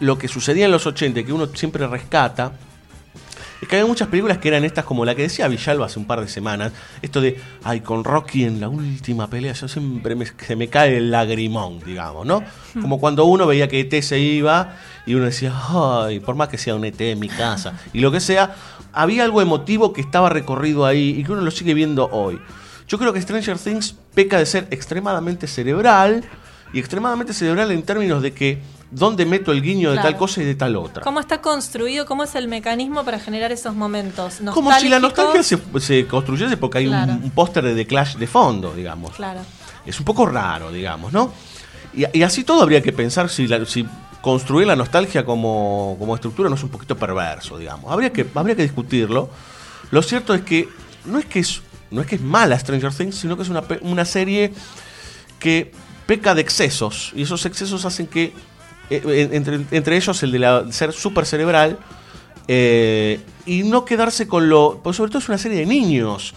lo 0.00 0.16
que 0.18 0.28
sucedía 0.28 0.66
en 0.66 0.70
los 0.72 0.86
80 0.86 1.20
y 1.20 1.24
que 1.24 1.32
uno 1.32 1.48
siempre 1.54 1.86
rescata 1.86 2.52
es 3.60 3.68
que 3.68 3.76
había 3.76 3.86
muchas 3.86 4.08
películas 4.08 4.38
que 4.38 4.48
eran 4.48 4.64
estas 4.64 4.84
como 4.84 5.04
la 5.04 5.14
que 5.14 5.22
decía 5.22 5.48
Villalba 5.48 5.86
hace 5.86 5.98
un 5.98 6.06
par 6.06 6.20
de 6.20 6.28
semanas, 6.28 6.72
esto 7.02 7.20
de, 7.20 7.40
ay, 7.64 7.80
con 7.80 8.04
Rocky 8.04 8.44
en 8.44 8.60
la 8.60 8.68
última 8.68 9.28
pelea, 9.28 9.52
yo 9.52 9.68
siempre 9.68 10.14
me, 10.14 10.26
se 10.26 10.56
me 10.56 10.68
cae 10.68 10.96
el 10.96 11.10
lagrimón, 11.10 11.80
digamos, 11.84 12.26
¿no? 12.26 12.42
Como 12.80 13.00
cuando 13.00 13.24
uno 13.24 13.46
veía 13.46 13.68
que 13.68 13.80
ET 13.80 14.02
se 14.02 14.18
iba 14.20 14.76
y 15.06 15.14
uno 15.14 15.24
decía, 15.24 15.52
ay, 15.68 16.20
por 16.20 16.36
más 16.36 16.48
que 16.48 16.58
sea 16.58 16.74
un 16.74 16.84
ET 16.84 17.00
en 17.00 17.18
mi 17.18 17.28
casa, 17.28 17.74
y 17.92 18.00
lo 18.00 18.12
que 18.12 18.20
sea, 18.20 18.54
había 18.92 19.24
algo 19.24 19.42
emotivo 19.42 19.92
que 19.92 20.00
estaba 20.00 20.28
recorrido 20.28 20.86
ahí 20.86 21.16
y 21.18 21.24
que 21.24 21.32
uno 21.32 21.42
lo 21.42 21.50
sigue 21.50 21.74
viendo 21.74 22.08
hoy. 22.10 22.38
Yo 22.86 22.98
creo 22.98 23.12
que 23.12 23.20
Stranger 23.20 23.58
Things 23.58 23.94
peca 24.14 24.38
de 24.38 24.46
ser 24.46 24.66
extremadamente 24.70 25.46
cerebral 25.46 26.24
y 26.72 26.78
extremadamente 26.78 27.34
cerebral 27.34 27.70
en 27.70 27.82
términos 27.82 28.22
de 28.22 28.32
que 28.32 28.58
dónde 28.90 29.26
meto 29.26 29.52
el 29.52 29.60
guiño 29.62 29.90
de 29.92 29.98
tal 29.98 30.16
cosa 30.16 30.42
y 30.42 30.44
de 30.46 30.54
tal 30.54 30.76
otra. 30.76 31.02
¿Cómo 31.02 31.20
está 31.20 31.40
construido? 31.40 32.06
¿Cómo 32.06 32.24
es 32.24 32.34
el 32.34 32.48
mecanismo 32.48 33.04
para 33.04 33.18
generar 33.18 33.52
esos 33.52 33.74
momentos? 33.74 34.38
Como 34.54 34.72
si 34.78 34.88
la 34.88 34.98
nostalgia 34.98 35.42
se, 35.42 35.58
se 35.80 36.06
construyese 36.06 36.56
porque 36.56 36.78
hay 36.78 36.86
un- 36.86 36.92
Claro. 36.92 37.12
un, 37.22 37.30
póster 37.30 37.64
de 37.64 37.74
The 37.74 37.86
Clash 37.86 38.16
de 38.16 38.26
fondo, 38.26 38.72
digamos. 38.74 39.12
Claro. 39.16 39.40
Es 39.84 39.98
un 39.98 40.04
poco 40.04 40.26
raro, 40.26 40.70
digamos, 40.72 41.12
¿no? 41.12 41.32
Y, 41.94 42.04
y 42.18 42.22
así 42.22 42.44
todo 42.44 42.62
habría 42.62 42.82
que 42.82 42.92
pensar 42.92 43.28
si, 43.28 43.46
la- 43.46 43.64
si 43.66 43.86
construir 44.22 44.66
la 44.66 44.74
nostalgia 44.76 45.24
como, 45.24 45.96
como 45.98 46.14
estructura 46.14 46.48
no 46.48 46.56
es 46.56 46.62
un 46.62 46.70
poquito 46.70 46.96
perverso, 46.96 47.56
digamos. 47.58 47.92
Habría 47.92 48.12
que, 48.12 48.26
habría 48.34 48.56
que 48.56 48.62
discutirlo. 48.62 49.30
Lo 49.90 50.02
cierto 50.02 50.34
es 50.34 50.42
que 50.42 50.68
no 51.04 51.18
es 51.18 51.26
que 51.26 51.40
es, 51.40 51.60
no 51.90 52.00
es, 52.00 52.06
que 52.06 52.16
es 52.16 52.20
mala 52.22 52.58
Stranger 52.58 52.92
Things, 52.92 53.16
sino 53.16 53.36
que 53.36 53.42
es 53.42 53.48
una, 53.48 53.62
una 53.82 54.04
serie 54.04 54.52
que 55.38 55.72
peca 56.06 56.34
de 56.34 56.40
excesos. 56.40 57.12
Y 57.14 57.22
esos 57.22 57.46
excesos 57.46 57.84
hacen 57.84 58.06
que, 58.06 58.32
eh, 58.90 59.02
en- 59.04 59.34
entre, 59.34 59.60
entre 59.70 59.96
ellos 59.96 60.22
el 60.22 60.32
de 60.32 60.38
la- 60.38 60.72
ser 60.72 60.92
súper 60.92 61.26
cerebral, 61.26 61.78
eh, 62.46 63.20
y 63.46 63.62
no 63.62 63.84
quedarse 63.84 64.26
con 64.26 64.48
lo. 64.48 64.80
Porque 64.82 64.96
sobre 64.96 65.10
todo 65.10 65.18
es 65.18 65.28
una 65.28 65.38
serie 65.38 65.58
de 65.58 65.66
niños. 65.66 66.34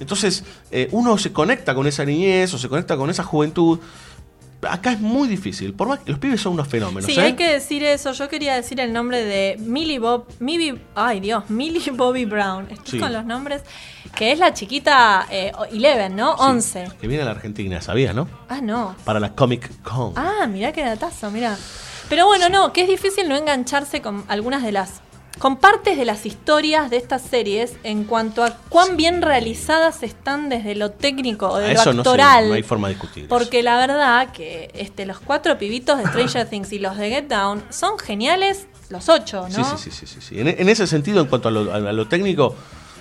Entonces, 0.00 0.44
eh, 0.70 0.88
uno 0.92 1.16
se 1.18 1.32
conecta 1.32 1.74
con 1.74 1.86
esa 1.86 2.04
niñez 2.04 2.52
o 2.54 2.58
se 2.58 2.68
conecta 2.68 2.96
con 2.96 3.08
esa 3.10 3.22
juventud. 3.24 3.78
Acá 4.68 4.92
es 4.92 5.00
muy 5.00 5.28
difícil. 5.28 5.74
Por 5.74 5.88
más 5.88 5.98
que 6.00 6.10
los 6.10 6.18
pibes 6.18 6.40
son 6.40 6.54
unos 6.54 6.68
fenómenos. 6.68 7.04
Sí, 7.04 7.18
¿eh? 7.18 7.22
hay 7.22 7.32
que 7.34 7.50
decir 7.52 7.82
eso. 7.84 8.12
Yo 8.12 8.28
quería 8.30 8.54
decir 8.54 8.80
el 8.80 8.94
nombre 8.94 9.22
de 9.22 9.56
Millie 9.58 9.98
Bob, 9.98 10.26
Millie, 10.38 10.74
ay 10.94 11.20
Dios, 11.20 11.44
Millie 11.50 11.90
Bobby 11.90 12.24
Brown. 12.24 12.66
Estoy 12.70 12.92
Sí. 12.92 12.98
con 12.98 13.12
los 13.12 13.24
nombres. 13.26 13.62
Que 14.16 14.32
es 14.32 14.38
la 14.38 14.54
chiquita 14.54 15.26
eh, 15.30 15.50
Eleven, 15.72 16.14
¿no? 16.16 16.34
11. 16.34 16.88
Que 17.00 17.08
viene 17.08 17.22
a 17.22 17.26
la 17.26 17.32
Argentina, 17.32 17.80
¿sabías, 17.82 18.14
no? 18.14 18.28
Ah, 18.48 18.60
no. 18.62 18.94
Para 19.04 19.18
la 19.20 19.34
Comic 19.34 19.82
Con. 19.82 20.12
Ah, 20.16 20.46
mirá 20.46 20.72
qué 20.72 20.82
datazo, 20.84 21.30
mirá. 21.30 21.58
Pero 22.08 22.26
bueno, 22.26 22.48
no, 22.48 22.72
que 22.72 22.82
es 22.82 22.88
difícil 22.88 23.28
no 23.28 23.36
engancharse 23.36 24.02
con 24.02 24.24
algunas 24.28 24.62
de 24.62 24.72
las. 24.72 25.00
con 25.38 25.56
partes 25.56 25.96
de 25.96 26.04
las 26.04 26.26
historias 26.26 26.90
de 26.90 26.96
estas 26.96 27.22
series 27.22 27.72
en 27.82 28.04
cuanto 28.04 28.44
a 28.44 28.56
cuán 28.68 28.96
bien 28.96 29.20
realizadas 29.20 30.02
están 30.04 30.48
desde 30.48 30.74
lo 30.76 30.90
técnico 30.92 31.48
o 31.48 31.58
de 31.58 31.74
lo 31.74 31.80
Eso 31.80 31.92
no, 31.92 32.04
sé, 32.04 32.08
actoral. 32.10 32.48
no 32.48 32.54
hay 32.54 32.62
forma 32.62 32.88
de 32.88 32.94
discutir. 32.94 33.28
Porque 33.28 33.62
la 33.62 33.76
verdad 33.78 34.30
que 34.32 34.70
este, 34.74 35.06
los 35.06 35.18
cuatro 35.18 35.58
pibitos 35.58 35.98
de 35.98 36.06
Stranger 36.06 36.46
Things 36.50 36.72
y 36.72 36.78
los 36.78 36.96
de 36.96 37.10
Get 37.10 37.26
Down 37.28 37.64
son 37.70 37.98
geniales 37.98 38.66
los 38.90 39.08
ocho, 39.08 39.48
¿no? 39.48 39.76
Sí, 39.76 39.90
sí, 39.90 39.90
sí, 39.90 40.06
sí, 40.06 40.06
sí, 40.06 40.20
sí. 40.20 40.40
En, 40.40 40.46
en 40.48 40.68
ese 40.68 40.86
sentido, 40.86 41.20
en 41.22 41.26
cuanto 41.26 41.48
a 41.48 41.50
lo, 41.50 41.72
a 41.72 41.80
lo 41.80 42.06
técnico, 42.06 42.54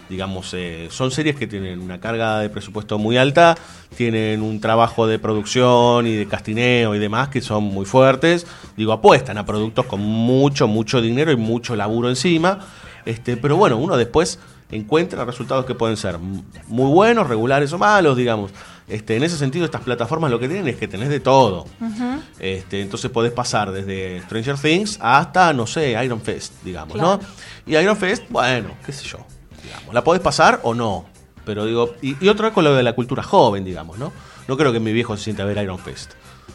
digamos, 0.10 0.54
eh, 0.54 0.88
son 0.91 1.12
series 1.12 1.36
que 1.36 1.47
tienen 1.47 1.80
una 1.82 1.99
carga 1.99 2.39
de 2.39 2.49
presupuesto 2.49 2.97
muy 2.97 3.18
alta, 3.18 3.56
tienen 3.95 4.41
un 4.41 4.60
trabajo 4.60 5.08
de 5.08 5.20
producción 5.20 6.08
y 6.08 6.14
de 6.16 6.28
castineo 6.28 6.95
y 6.95 6.99
demás 6.99 7.30
que 7.30 7.41
son 7.41 7.64
muy 7.64 7.86
fuertes. 7.86 8.45
Digo, 8.78 8.91
apuestan 8.93 9.38
a 9.38 9.45
productos 9.45 9.86
con 9.86 10.01
mucho, 10.01 10.68
mucho 10.68 11.01
dinero 11.01 11.32
y 11.32 11.36
mucho 11.38 11.76
laburo 11.76 12.10
encima. 12.10 12.60
Este, 13.06 13.38
pero 13.38 13.58
bueno, 13.58 13.78
uno 13.78 13.97
después 13.97 14.39
encuentra 14.72 15.24
resultados 15.26 15.66
que 15.66 15.76
pueden 15.76 15.97
ser 15.97 16.18
muy 16.18 16.91
buenos, 16.91 17.28
regulares 17.28 17.72
o 17.74 17.78
malos, 17.78 18.18
digamos. 18.18 18.51
Este, 18.88 19.16
en 19.16 19.24
ese 19.24 19.38
sentido, 19.38 19.64
estas 19.66 19.82
plataformas 19.82 20.30
lo 20.30 20.39
que 20.39 20.47
tienen 20.47 20.68
es 20.68 20.76
que 20.76 20.88
tenés 20.88 21.10
de 21.10 21.20
todo. 21.20 21.66
Este, 22.39 22.82
entonces 22.82 23.10
podés 23.12 23.32
pasar 23.32 23.72
desde 23.72 24.22
Stranger 24.24 24.58
Things 24.58 24.97
hasta, 25.01 25.54
no 25.54 25.66
sé, 25.68 25.95
Iron 26.04 26.22
Fist, 26.22 26.54
digamos, 26.64 26.93
Claro. 26.95 27.20
¿no? 27.22 27.72
Y 27.72 27.78
Iron 27.78 27.95
Fist, 27.95 28.24
bueno, 28.30 28.70
qué 28.86 28.91
sé 28.91 29.06
yo, 29.08 29.20
digamos. 29.64 29.93
La 29.93 30.03
podés 30.03 30.22
pasar 30.22 30.59
o 30.64 30.74
no. 30.74 31.05
Pero 31.45 31.66
digo, 31.66 31.95
y, 32.01 32.24
y 32.24 32.30
otra 32.30 32.51
con 32.51 32.64
lo 32.64 32.74
de 32.74 32.84
la 32.84 32.93
cultura 32.93 33.24
joven, 33.24 33.66
digamos, 33.66 33.97
¿no? 33.97 34.14
No 34.47 34.57
creo 34.57 34.72
que 34.72 34.80
mi 34.80 34.93
viejo 34.93 35.18
se 35.18 35.26
sienta 35.26 35.43
a 35.43 35.45
ver 35.45 35.57
Iron 35.57 35.80
Fist. 35.80 36.14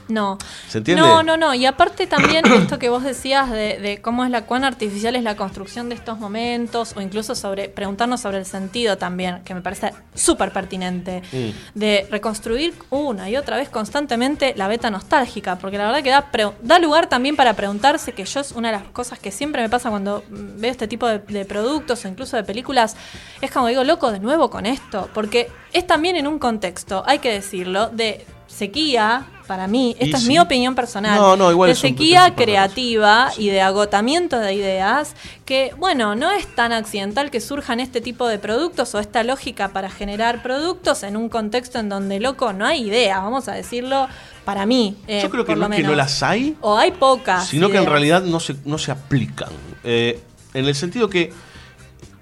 No. 0.08 0.38
¿Se 0.68 0.78
entiende? 0.78 1.02
No, 1.02 1.22
no, 1.22 1.36
no. 1.36 1.52
Y 1.52 1.66
aparte 1.66 2.06
también 2.06 2.46
esto 2.52 2.78
que 2.78 2.88
vos 2.88 3.04
decías 3.04 3.50
de, 3.50 3.78
de 3.78 4.00
cómo 4.00 4.24
es 4.24 4.30
la 4.30 4.46
cuán 4.46 4.64
artificial 4.64 5.16
es 5.16 5.22
la 5.22 5.36
construcción 5.36 5.88
de 5.90 5.94
estos 5.96 6.18
momentos, 6.18 6.94
o 6.96 7.00
incluso 7.02 7.34
sobre 7.34 7.68
preguntarnos 7.68 8.20
sobre 8.22 8.38
el 8.38 8.46
sentido 8.46 8.96
también, 8.96 9.42
que 9.44 9.52
me 9.54 9.60
parece 9.60 9.92
súper 10.14 10.50
pertinente. 10.52 11.22
Mm. 11.30 11.78
De 11.78 12.06
reconstruir 12.10 12.74
una 12.90 13.28
y 13.28 13.36
otra 13.36 13.56
vez 13.58 13.68
constantemente 13.68 14.54
la 14.56 14.66
beta 14.68 14.90
nostálgica, 14.90 15.56
porque 15.56 15.76
la 15.76 15.86
verdad 15.86 16.02
que 16.02 16.10
da, 16.10 16.30
pre- 16.30 16.52
da 16.62 16.78
lugar 16.78 17.08
también 17.08 17.36
para 17.36 17.52
preguntarse, 17.54 18.12
que 18.12 18.24
yo 18.24 18.40
es 18.40 18.52
una 18.52 18.70
de 18.72 18.78
las 18.78 18.84
cosas 18.88 19.18
que 19.18 19.30
siempre 19.30 19.60
me 19.60 19.68
pasa 19.68 19.90
cuando 19.90 20.24
veo 20.30 20.70
este 20.70 20.88
tipo 20.88 21.06
de, 21.06 21.18
de 21.18 21.44
productos 21.44 22.04
o 22.04 22.08
incluso 22.08 22.36
de 22.36 22.44
películas, 22.44 22.96
es 23.42 23.50
como 23.50 23.66
digo, 23.66 23.84
loco, 23.84 24.10
de 24.10 24.20
nuevo 24.20 24.48
con 24.48 24.64
esto, 24.64 25.10
porque 25.12 25.50
es 25.72 25.86
también 25.86 26.16
en 26.16 26.26
un 26.26 26.38
contexto, 26.38 27.02
hay 27.06 27.18
que 27.18 27.30
decirlo, 27.32 27.88
de 27.88 28.24
sequía, 28.46 29.26
para 29.48 29.66
mí, 29.66 29.96
esta 29.98 30.18
es 30.18 30.22
sí. 30.22 30.28
mi 30.28 30.38
opinión 30.38 30.76
personal, 30.76 31.18
No, 31.18 31.36
no, 31.36 31.50
igual 31.50 31.70
de 31.70 31.74
sequía 31.74 32.34
creativa 32.36 33.32
y 33.36 33.48
de 33.48 33.60
agotamiento 33.62 34.38
de 34.38 34.54
ideas, 34.54 35.16
que 35.44 35.72
bueno, 35.78 36.14
no 36.14 36.30
es 36.30 36.46
tan 36.54 36.70
accidental 36.72 37.30
que 37.32 37.40
surjan 37.40 37.80
este 37.80 38.00
tipo 38.00 38.28
de 38.28 38.38
productos 38.38 38.94
o 38.94 39.00
esta 39.00 39.24
lógica 39.24 39.68
para 39.70 39.90
generar 39.90 40.42
productos 40.42 41.02
en 41.02 41.16
un 41.16 41.28
contexto 41.28 41.80
en 41.80 41.88
donde, 41.88 42.20
loco, 42.20 42.52
no 42.52 42.64
hay 42.66 42.86
idea, 42.86 43.18
vamos 43.18 43.48
a 43.48 43.52
decirlo, 43.54 44.06
para 44.44 44.66
mí. 44.66 44.96
eh, 45.08 45.20
Yo 45.22 45.30
creo 45.30 45.44
que 45.44 45.52
por 45.52 45.58
no 45.58 45.64
es 45.66 45.76
que 45.76 45.82
no 45.82 45.88
menos. 45.90 45.96
las 45.96 46.22
hay, 46.22 46.56
O 46.60 46.78
hay 46.78 46.92
pocas. 46.92 47.46
sino 47.48 47.70
que 47.70 47.78
en 47.78 47.86
realidad 47.86 48.22
no 48.22 48.38
se, 48.40 48.54
no 48.64 48.78
se 48.78 48.92
aplican. 48.92 49.48
Eh, 49.82 50.20
en 50.54 50.64
el 50.66 50.74
sentido 50.74 51.08
que 51.08 51.32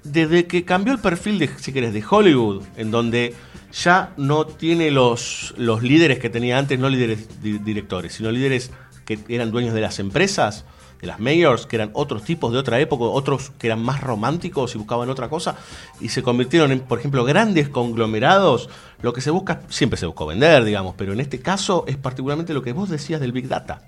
desde 0.04 0.46
que 0.46 0.64
cambió 0.64 0.92
el 0.92 1.00
perfil 1.00 1.38
de, 1.40 1.50
si 1.58 1.72
querés, 1.72 1.92
de 1.92 2.04
Hollywood, 2.08 2.62
en 2.76 2.90
donde 2.92 3.34
ya 3.82 4.12
no 4.16 4.46
tiene 4.46 4.90
los, 4.90 5.54
los 5.56 5.82
líderes 5.82 6.18
que 6.18 6.30
tenía 6.30 6.58
antes, 6.58 6.78
no 6.78 6.88
líderes 6.88 7.42
di- 7.42 7.58
directores, 7.58 8.14
sino 8.14 8.30
líderes 8.30 8.70
que 9.04 9.18
eran 9.28 9.50
dueños 9.50 9.74
de 9.74 9.80
las 9.80 9.98
empresas, 9.98 10.64
de 11.00 11.06
las 11.06 11.20
mayors, 11.20 11.66
que 11.66 11.76
eran 11.76 11.90
otros 11.92 12.24
tipos 12.24 12.52
de 12.52 12.58
otra 12.58 12.80
época, 12.80 13.04
otros 13.04 13.50
que 13.58 13.66
eran 13.66 13.82
más 13.82 14.00
románticos 14.00 14.74
y 14.74 14.78
buscaban 14.78 15.10
otra 15.10 15.28
cosa, 15.28 15.56
y 16.00 16.08
se 16.08 16.22
convirtieron 16.22 16.72
en, 16.72 16.80
por 16.80 16.98
ejemplo, 16.98 17.22
grandes 17.24 17.68
conglomerados. 17.68 18.70
Lo 19.02 19.12
que 19.12 19.20
se 19.20 19.30
busca, 19.30 19.60
siempre 19.68 19.98
se 19.98 20.06
buscó 20.06 20.24
vender, 20.26 20.64
digamos, 20.64 20.94
pero 20.96 21.12
en 21.12 21.20
este 21.20 21.40
caso 21.40 21.84
es 21.86 21.96
particularmente 21.98 22.54
lo 22.54 22.62
que 22.62 22.72
vos 22.72 22.88
decías 22.88 23.20
del 23.20 23.32
Big 23.32 23.46
Data. 23.46 23.82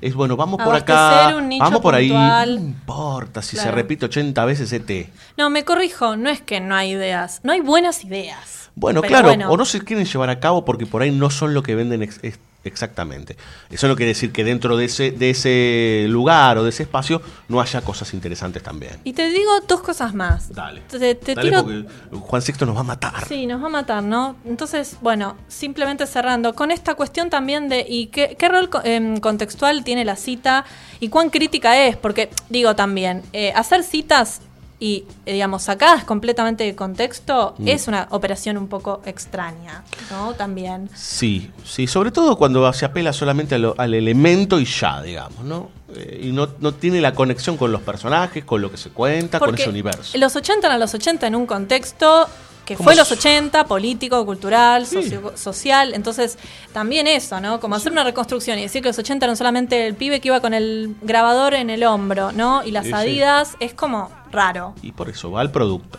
Es 0.00 0.14
bueno, 0.14 0.36
vamos 0.36 0.60
por 0.60 0.74
acá, 0.74 1.10
Abastecer 1.10 1.36
un 1.42 1.48
nicho 1.48 1.62
vamos 1.64 1.80
por 1.80 1.94
ahí. 1.94 2.08
No 2.08 2.44
importa 2.56 3.40
si 3.42 3.56
se 3.56 3.70
repite 3.70 4.06
80 4.06 4.44
veces 4.46 4.72
ET. 4.72 5.10
No, 5.36 5.48
me 5.50 5.64
corrijo, 5.64 6.16
no 6.16 6.28
es 6.28 6.40
que 6.40 6.58
no 6.60 6.74
hay 6.74 6.90
ideas, 6.92 7.40
no 7.44 7.52
hay 7.52 7.60
buenas 7.60 8.04
ideas. 8.04 8.61
Bueno, 8.74 9.00
Pero 9.02 9.10
claro, 9.10 9.28
bueno. 9.28 9.50
o 9.50 9.56
no 9.56 9.64
se 9.64 9.80
quieren 9.82 10.06
llevar 10.06 10.30
a 10.30 10.40
cabo 10.40 10.64
porque 10.64 10.86
por 10.86 11.02
ahí 11.02 11.10
no 11.10 11.28
son 11.30 11.52
lo 11.54 11.62
que 11.62 11.74
venden 11.74 12.02
ex- 12.02 12.20
ex- 12.22 12.38
exactamente. 12.64 13.36
Eso 13.70 13.86
no 13.88 13.96
quiere 13.96 14.08
decir 14.10 14.32
que 14.32 14.44
dentro 14.44 14.76
de 14.78 14.86
ese, 14.86 15.10
de 15.10 15.30
ese 15.30 16.06
lugar 16.08 16.56
o 16.58 16.62
de 16.64 16.70
ese 16.70 16.84
espacio 16.84 17.20
no 17.48 17.60
haya 17.60 17.82
cosas 17.82 18.14
interesantes 18.14 18.62
también. 18.62 18.92
Y 19.04 19.12
te 19.12 19.28
digo 19.28 19.50
dos 19.68 19.82
cosas 19.82 20.14
más. 20.14 20.52
Dale. 20.54 20.80
Te, 20.88 21.14
te 21.16 21.34
Dale 21.34 21.50
tiro 21.50 21.62
porque 21.64 21.84
Juan 22.18 22.40
Sixto 22.40 22.64
nos 22.64 22.74
va 22.76 22.80
a 22.80 22.84
matar. 22.84 23.26
Sí, 23.28 23.46
nos 23.46 23.62
va 23.62 23.66
a 23.66 23.70
matar, 23.70 24.02
¿no? 24.02 24.36
Entonces, 24.46 24.96
bueno, 25.02 25.36
simplemente 25.48 26.06
cerrando, 26.06 26.54
con 26.54 26.70
esta 26.70 26.94
cuestión 26.94 27.28
también 27.30 27.68
de 27.68 27.84
¿y 27.86 28.06
qué, 28.06 28.36
qué 28.38 28.48
rol 28.48 28.70
em, 28.84 29.18
contextual 29.18 29.84
tiene 29.84 30.04
la 30.06 30.16
cita 30.16 30.64
y 30.98 31.08
cuán 31.08 31.28
crítica 31.30 31.78
es? 31.86 31.96
Porque, 31.96 32.30
digo 32.48 32.74
también, 32.74 33.22
eh, 33.34 33.52
hacer 33.54 33.82
citas 33.82 34.40
y, 34.82 35.04
digamos, 35.24 35.62
sacadas 35.62 36.02
completamente 36.02 36.64
de 36.64 36.74
contexto 36.74 37.54
Mm. 37.58 37.68
es 37.68 37.86
una 37.86 38.08
operación 38.10 38.56
un 38.58 38.66
poco 38.66 39.00
extraña, 39.06 39.84
¿no? 40.10 40.34
También. 40.34 40.90
Sí, 40.92 41.52
sí, 41.64 41.86
sobre 41.86 42.10
todo 42.10 42.36
cuando 42.36 42.72
se 42.72 42.84
apela 42.84 43.12
solamente 43.12 43.58
lo- 43.60 43.76
al 43.78 43.94
elemento 43.94 44.58
y 44.58 44.64
ya, 44.64 45.00
digamos, 45.00 45.44
¿no? 45.44 45.68
Eh, 45.94 46.22
y 46.24 46.32
no, 46.32 46.48
no 46.58 46.72
tiene 46.74 47.00
la 47.00 47.14
conexión 47.14 47.56
con 47.56 47.70
los 47.70 47.80
personajes, 47.82 48.44
con 48.44 48.60
lo 48.60 48.72
que 48.72 48.76
se 48.76 48.90
cuenta, 48.90 49.38
con 49.38 49.54
ese 49.54 49.68
universo. 49.68 50.18
Los 50.18 50.34
80 50.34 50.66
eran 50.66 50.80
los 50.80 50.92
80 50.94 51.28
en 51.28 51.36
un 51.36 51.46
contexto 51.46 52.26
que 52.64 52.76
fue 52.76 52.94
los 52.96 53.10
80, 53.12 53.64
político, 53.66 54.24
cultural, 54.24 54.86
socio- 54.86 55.36
social. 55.36 55.94
Entonces, 55.94 56.38
también 56.72 57.06
eso, 57.06 57.40
¿no? 57.40 57.60
Como 57.60 57.74
hacer 57.74 57.92
una 57.92 58.02
reconstrucción 58.04 58.58
y 58.58 58.62
decir 58.62 58.82
que 58.82 58.88
los 58.88 58.98
80 58.98 59.26
eran 59.26 59.36
solamente 59.36 59.86
el 59.86 59.94
pibe 59.94 60.20
que 60.20 60.28
iba 60.28 60.40
con 60.40 60.54
el 60.54 60.94
grabador 61.02 61.54
en 61.54 61.70
el 61.70 61.82
hombro, 61.84 62.32
¿no? 62.32 62.64
Y 62.64 62.70
las 62.72 62.84
Sí, 62.84 62.90
sí. 62.90 62.94
adidas, 62.96 63.50
es 63.60 63.74
como 63.74 64.10
raro. 64.32 64.74
Y 64.82 64.92
por 64.92 65.08
eso 65.08 65.30
va 65.30 65.40
al 65.42 65.50
producto. 65.52 65.98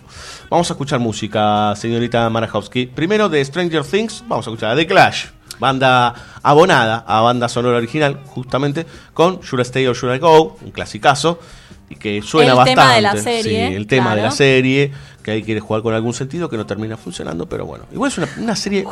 Vamos 0.49 0.69
a 0.69 0.73
escuchar 0.73 0.99
música, 0.99 1.73
señorita 1.75 2.29
Marajowski. 2.29 2.87
Primero 2.87 3.29
de 3.29 3.43
Stranger 3.45 3.83
Things, 3.85 4.23
vamos 4.27 4.45
a 4.47 4.49
escuchar 4.49 4.71
a 4.71 4.75
The 4.75 4.87
Clash. 4.87 5.25
Banda 5.59 6.13
abonada 6.41 7.05
a 7.07 7.21
banda 7.21 7.47
sonora 7.47 7.77
original, 7.77 8.19
justamente 8.25 8.85
con 9.13 9.39
Should 9.41 9.59
I 9.59 9.61
Stay 9.61 9.87
or 9.87 9.95
Should 9.95 10.15
I 10.15 10.19
Go, 10.19 10.57
un 10.61 10.71
clasicazo, 10.71 11.39
y 11.89 11.95
que 11.95 12.21
suena 12.23 12.51
El 12.51 12.57
bastante. 12.57 12.81
tema 12.81 12.95
de 12.95 13.01
la 13.01 13.17
serie, 13.17 13.67
Sí, 13.69 13.75
el 13.75 13.87
tema 13.87 14.15
de 14.15 14.21
la 14.23 14.31
serie, 14.31 14.91
que 15.21 15.31
ahí 15.31 15.43
quiere 15.43 15.59
jugar 15.61 15.83
con 15.83 15.93
algún 15.93 16.13
sentido 16.13 16.49
que 16.49 16.57
no 16.57 16.65
termina 16.65 16.97
funcionando, 16.97 17.47
pero 17.47 17.65
bueno. 17.65 17.85
Igual 17.93 18.11
es 18.11 18.17
una, 18.17 18.27
una 18.39 18.55
serie 18.55 18.83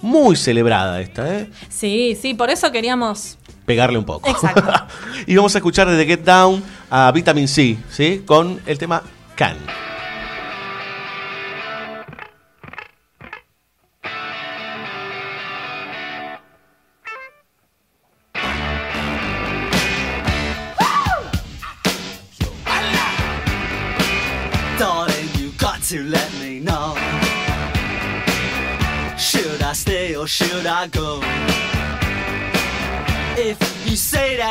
muy 0.00 0.34
celebrada 0.36 1.00
esta, 1.00 1.32
¿eh? 1.38 1.50
Sí, 1.68 2.16
sí, 2.20 2.32
por 2.34 2.48
eso 2.50 2.72
queríamos. 2.72 3.36
Pegarle 3.66 3.98
un 3.98 4.04
poco. 4.04 4.30
Exacto. 4.30 4.72
y 5.26 5.36
vamos 5.36 5.54
a 5.54 5.58
escuchar 5.58 5.88
desde 5.88 6.06
Get 6.06 6.24
Down 6.24 6.62
a 6.88 7.12
Vitamin 7.12 7.48
C, 7.48 7.76
¿sí? 7.90 8.22
Con 8.24 8.60
el 8.64 8.78
tema 8.78 9.02
Can. 9.34 9.85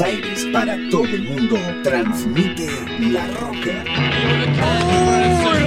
Buenos 0.00 0.10
Aires 0.24 0.46
para 0.50 0.76
todo 0.90 1.04
el 1.04 1.22
mundo, 1.24 1.58
transmite 1.82 2.70
La 3.00 3.26
Rocker. 3.38 3.84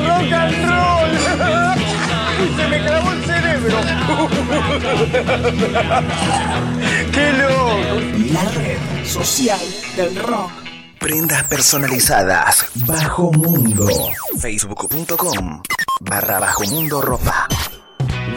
rock 0.08 0.34
and 0.34 0.66
roll! 0.66 1.12
Se 2.58 2.68
me 2.68 2.84
clavó 2.84 3.12
el 3.12 3.24
cerebro. 3.26 3.78
¡Qué 7.12 7.34
loco! 7.34 7.78
La 8.34 8.44
red 8.54 8.80
social 9.06 9.62
del 9.96 10.16
rock. 10.16 10.50
Prendas 10.98 11.44
personalizadas. 11.44 12.66
Bajo 12.88 13.32
Mundo. 13.34 13.88
Facebook.com 14.40 15.62
barra 16.02 16.40
Bajo 16.40 16.64
Mundo 16.66 17.02
Ropa. 17.02 17.48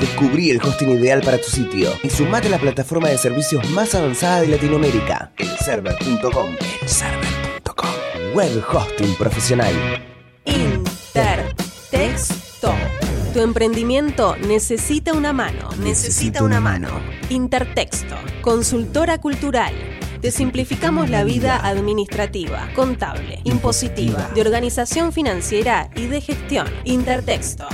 Descubrí 0.01 0.51
el 0.51 0.61
hosting 0.63 0.91
ideal 0.91 1.23
para 1.23 1.39
tu 1.39 1.49
sitio 1.49 1.91
y 2.03 2.11
sumate 2.11 2.49
a 2.49 2.51
la 2.51 2.59
plataforma 2.59 3.09
de 3.09 3.17
servicios 3.17 3.67
más 3.71 3.95
avanzada 3.95 4.43
de 4.43 4.49
Latinoamérica, 4.49 5.33
elserver.com. 5.39 6.55
Elserver.com. 6.83 7.91
Web 8.35 8.63
hosting 8.71 9.15
profesional. 9.17 9.73
Intertexto. 10.45 12.75
Tu 13.33 13.41
emprendimiento 13.41 14.37
necesita 14.37 15.15
una 15.15 15.33
mano. 15.33 15.71
Necesita 15.79 16.43
una 16.43 16.61
mano. 16.61 16.89
Intertexto. 17.31 18.17
Consultora 18.43 19.19
cultural. 19.19 19.73
Te 20.21 20.31
simplificamos 20.31 21.11
la 21.11 21.25
vida 21.25 21.67
administrativa, 21.67 22.69
contable, 22.75 23.41
impositiva, 23.45 24.31
de 24.35 24.41
organización 24.41 25.13
financiera 25.13 25.91
y 25.95 26.07
de 26.07 26.21
gestión. 26.21 26.67
Intertexto. 26.85 27.67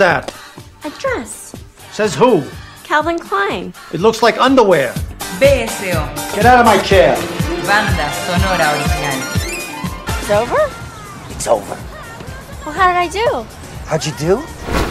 That? 0.00 0.34
A 0.84 0.90
dress. 0.98 1.54
Says 1.92 2.14
who? 2.14 2.42
Calvin 2.84 3.18
Klein. 3.18 3.72
It 3.92 4.00
looks 4.00 4.22
like 4.22 4.36
underwear. 4.40 4.92
BSO, 5.38 6.34
Get 6.34 6.44
out 6.44 6.58
of 6.60 6.66
my 6.66 6.78
chair. 6.82 7.14
banda 7.68 8.08
sonora 8.26 8.66
original. 8.74 9.20
It's 10.18 10.30
over? 10.30 10.62
It's 11.34 11.46
over. 11.46 11.76
Well, 12.64 12.74
how 12.74 12.88
did 12.88 12.96
I 12.96 13.08
do? 13.08 13.46
How'd 13.86 14.04
you 14.06 14.12
do? 14.18 14.36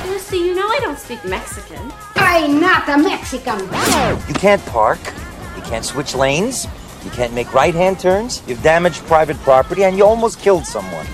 Lucy, 0.09 0.37
you 0.37 0.55
know 0.55 0.67
I 0.67 0.79
don't 0.81 0.97
speak 0.99 1.23
Mexican. 1.25 1.91
I'm 2.15 2.59
not 2.59 2.87
a 2.87 2.97
Mexican. 2.97 3.59
You 4.27 4.33
can't 4.35 4.63
park. 4.67 4.99
You 5.55 5.61
can't 5.63 5.83
switch 5.85 6.13
lanes. 6.15 6.67
You 7.03 7.09
can't 7.11 7.33
make 7.33 7.51
right-hand 7.53 7.99
turns. 7.99 8.43
You've 8.47 8.61
damaged 8.61 9.01
private 9.07 9.37
property, 9.37 9.83
and 9.85 9.97
you 9.97 10.05
almost 10.05 10.39
killed 10.39 10.65
someone. 10.65 11.07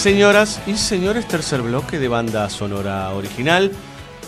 Señoras 0.02 0.60
y 0.66 0.76
señores, 0.76 1.26
tercer 1.26 1.62
bloque 1.62 1.98
de 1.98 2.08
banda 2.08 2.48
sonora 2.50 3.10
original. 3.10 3.72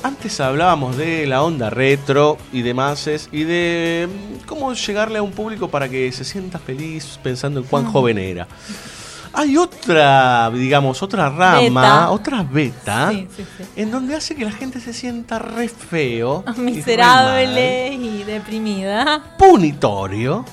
Antes 0.02 0.40
hablábamos 0.40 0.96
de 0.96 1.26
la 1.26 1.42
onda 1.42 1.68
retro 1.70 2.38
y 2.52 2.62
demás 2.62 3.08
y 3.30 3.44
de 3.44 4.08
mm, 4.08 4.46
cómo 4.46 4.72
llegarle 4.72 5.18
a 5.18 5.22
un 5.22 5.30
público 5.32 5.68
para 5.68 5.88
que 5.88 6.10
se 6.12 6.24
sienta 6.24 6.58
feliz 6.58 7.18
pensando 7.22 7.60
en 7.60 7.66
cuán 7.66 7.84
Mm. 7.84 7.92
joven 7.92 8.18
era. 8.18 8.48
Hay 9.32 9.56
otra, 9.56 10.50
digamos, 10.50 11.02
otra 11.04 11.28
rama, 11.30 11.60
Beta. 11.60 12.10
otra 12.10 12.42
beta, 12.42 13.10
Sí, 13.12 13.28
sí, 13.36 13.44
sí. 13.58 13.64
en 13.76 13.92
donde 13.92 14.16
hace 14.16 14.34
que 14.34 14.44
la 14.44 14.50
gente 14.50 14.80
se 14.80 14.92
sienta 14.92 15.38
re 15.38 15.68
feo, 15.68 16.42
y 16.48 16.50
re 16.52 16.62
Miserable 16.62 17.92
y 17.94 18.24
deprimida. 18.24 19.36
punitorio. 19.38 20.44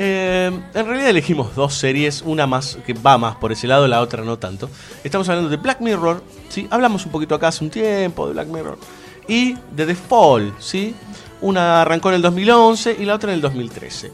Eh, 0.00 0.46
en 0.74 0.86
realidad 0.86 1.10
elegimos 1.10 1.56
dos 1.56 1.74
series, 1.74 2.22
una 2.22 2.46
más 2.46 2.78
que 2.86 2.92
va 2.92 3.18
más 3.18 3.34
por 3.34 3.50
ese 3.50 3.66
lado, 3.66 3.88
la 3.88 4.00
otra 4.00 4.22
no 4.22 4.38
tanto. 4.38 4.70
Estamos 5.02 5.28
hablando 5.28 5.50
de 5.50 5.56
Black 5.56 5.80
Mirror, 5.80 6.22
¿sí? 6.48 6.68
Hablamos 6.70 7.04
un 7.04 7.10
poquito 7.10 7.34
acá 7.34 7.48
hace 7.48 7.64
un 7.64 7.70
tiempo 7.70 8.28
de 8.28 8.32
Black 8.32 8.46
Mirror. 8.46 8.78
Y 9.26 9.56
de 9.72 9.86
The 9.86 9.96
Fall, 9.96 10.54
¿sí? 10.60 10.94
Una 11.40 11.82
arrancó 11.82 12.10
en 12.10 12.16
el 12.16 12.22
2011 12.22 12.96
y 12.98 13.04
la 13.04 13.14
otra 13.14 13.30
en 13.30 13.36
el 13.36 13.40
2013. 13.40 14.12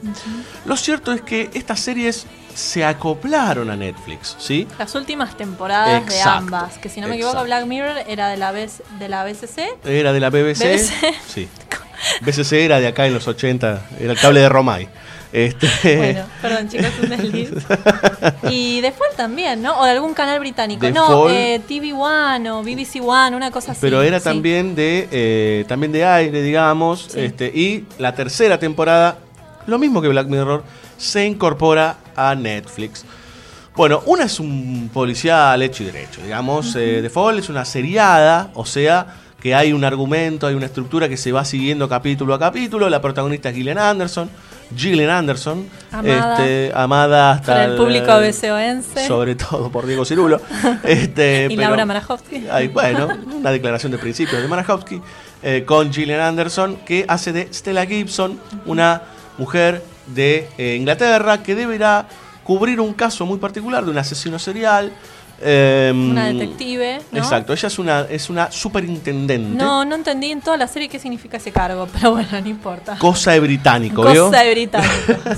Lo 0.64 0.76
cierto 0.76 1.12
es 1.12 1.20
que 1.20 1.50
estas 1.52 1.80
series 1.80 2.26
se 2.54 2.84
acoplaron 2.84 3.70
a 3.70 3.76
Netflix, 3.76 4.36
¿sí? 4.38 4.66
Las 4.78 4.94
últimas 4.94 5.36
temporadas 5.36 6.02
Exacto, 6.02 6.16
de 6.16 6.56
ambas, 6.56 6.78
que 6.78 6.88
si 6.88 7.00
no 7.00 7.08
me 7.08 7.16
equivoco. 7.16 7.44
Black 7.44 7.66
Mirror 7.66 8.04
era 8.08 8.28
de 8.28 8.38
la, 8.38 8.52
BC 8.52 8.82
de 8.98 9.08
la 9.08 9.24
BCC. 9.24 9.58
Era 9.84 10.12
de 10.14 10.20
la 10.20 10.30
BBC. 10.30 10.60
BBC. 10.60 11.14
Sí. 11.26 11.48
BCC 12.22 12.52
era 12.52 12.80
de 12.80 12.86
acá 12.86 13.06
en 13.06 13.14
los 13.14 13.28
80, 13.28 13.82
era 14.00 14.12
el 14.12 14.18
cable 14.18 14.40
de 14.40 14.48
Romay. 14.48 14.88
Este, 15.34 15.96
Bueno, 15.96 16.26
perdón 16.42 16.68
chicos, 16.68 16.90
un 17.02 17.08
desliz. 17.10 17.50
Y 18.50 18.80
de 18.80 18.92
Fall 18.92 19.08
también, 19.16 19.60
¿no? 19.62 19.80
O 19.80 19.84
de 19.84 19.90
algún 19.90 20.14
canal 20.14 20.38
británico. 20.38 20.86
The 20.86 20.92
no, 20.92 21.28
eh, 21.28 21.60
TV 21.66 21.92
One 21.92 22.48
o 22.52 22.62
BBC 22.62 23.02
One, 23.02 23.34
una 23.34 23.50
cosa 23.50 23.72
así. 23.72 23.80
pero 23.80 24.00
era 24.02 24.20
sí. 24.20 24.24
también 24.24 24.76
de 24.76 25.08
eh, 25.10 25.64
también 25.66 25.90
de 25.90 26.04
aire, 26.04 26.40
digamos. 26.40 27.16
Este, 27.16 27.46
y 27.46 27.84
la 27.98 28.14
tercera 28.14 28.60
temporada, 28.60 29.18
lo 29.66 29.76
mismo 29.76 30.00
que 30.00 30.06
Black 30.06 30.28
Mirror, 30.28 30.62
se 30.98 31.26
incorpora 31.26 31.96
a 32.14 32.36
Netflix. 32.36 33.04
Bueno, 33.74 34.02
una 34.06 34.26
es 34.26 34.38
un 34.38 34.88
policial 34.94 35.60
hecho 35.62 35.82
y 35.82 35.86
derecho, 35.86 36.22
digamos. 36.22 36.76
eh, 36.76 37.00
The 37.02 37.10
Fall 37.10 37.40
es 37.40 37.48
una 37.48 37.64
seriada, 37.64 38.50
o 38.54 38.64
sea 38.64 39.16
que 39.40 39.54
hay 39.54 39.72
un 39.72 39.84
argumento, 39.84 40.46
hay 40.46 40.54
una 40.54 40.66
estructura 40.66 41.08
que 41.08 41.16
se 41.16 41.32
va 41.32 41.44
siguiendo 41.44 41.88
capítulo 41.88 42.32
a 42.34 42.38
capítulo. 42.38 42.88
La 42.88 43.02
protagonista 43.02 43.50
es 43.50 43.56
Gillian 43.56 43.78
Anderson. 43.78 44.30
Gillian 44.74 45.10
Anderson, 45.10 45.68
Amada. 45.90 46.32
este, 46.36 46.72
amada 46.74 47.30
hasta 47.32 47.64
el 47.64 47.76
público 47.76 48.12
sobre 49.06 49.34
todo 49.34 49.70
por 49.70 49.86
Diego 49.86 50.04
Cirulo. 50.04 50.40
Este, 50.84 51.46
y 51.50 51.56
pero- 51.56 51.68
Laura 51.68 51.86
Marajowski. 51.86 52.44
Bueno, 52.72 53.08
una 53.34 53.50
declaración 53.50 53.92
de 53.92 53.98
principios 53.98 54.40
de 54.40 54.48
Marajowski 54.48 55.00
eh, 55.42 55.64
con 55.66 55.92
Gillian 55.92 56.20
Anderson, 56.20 56.76
que 56.86 57.04
hace 57.08 57.32
de 57.32 57.52
Stella 57.52 57.86
Gibson, 57.86 58.38
una 58.66 59.02
mujer 59.38 59.82
de 60.06 60.48
eh, 60.58 60.76
Inglaterra 60.76 61.42
que 61.42 61.54
deberá 61.54 62.06
cubrir 62.44 62.80
un 62.80 62.92
caso 62.92 63.26
muy 63.26 63.38
particular 63.38 63.84
de 63.84 63.90
un 63.90 63.98
asesino 63.98 64.38
serial. 64.38 64.92
Eh, 65.44 65.92
Una 65.94 66.32
detective, 66.32 67.00
¿no? 67.12 67.18
Exacto, 67.18 67.52
ella 67.52 67.68
es 67.68 67.78
una, 67.78 68.00
es 68.02 68.30
una 68.30 68.50
superintendente. 68.50 69.62
No, 69.62 69.84
no 69.84 69.94
entendí 69.94 70.30
en 70.30 70.40
toda 70.40 70.56
la 70.56 70.66
serie 70.66 70.88
qué 70.88 70.98
significa 70.98 71.36
ese 71.36 71.52
cargo, 71.52 71.86
pero 71.92 72.12
bueno, 72.12 72.28
no 72.40 72.48
importa. 72.48 72.96
Cosa 72.98 73.32
de 73.32 73.40
británico, 73.40 74.02
¿vio? 74.10 74.26
Cosa 74.26 74.42
de 74.42 74.50
británico. 74.50 74.92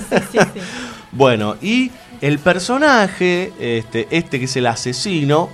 Sí, 0.09 0.15
sí, 0.31 0.39
sí. 0.53 0.59
Bueno, 1.11 1.55
y 1.61 1.89
el 2.21 2.37
personaje, 2.37 3.51
este, 3.59 4.07
este 4.11 4.39
que 4.39 4.45
es 4.45 4.55
el 4.55 4.67
asesino, 4.67 5.49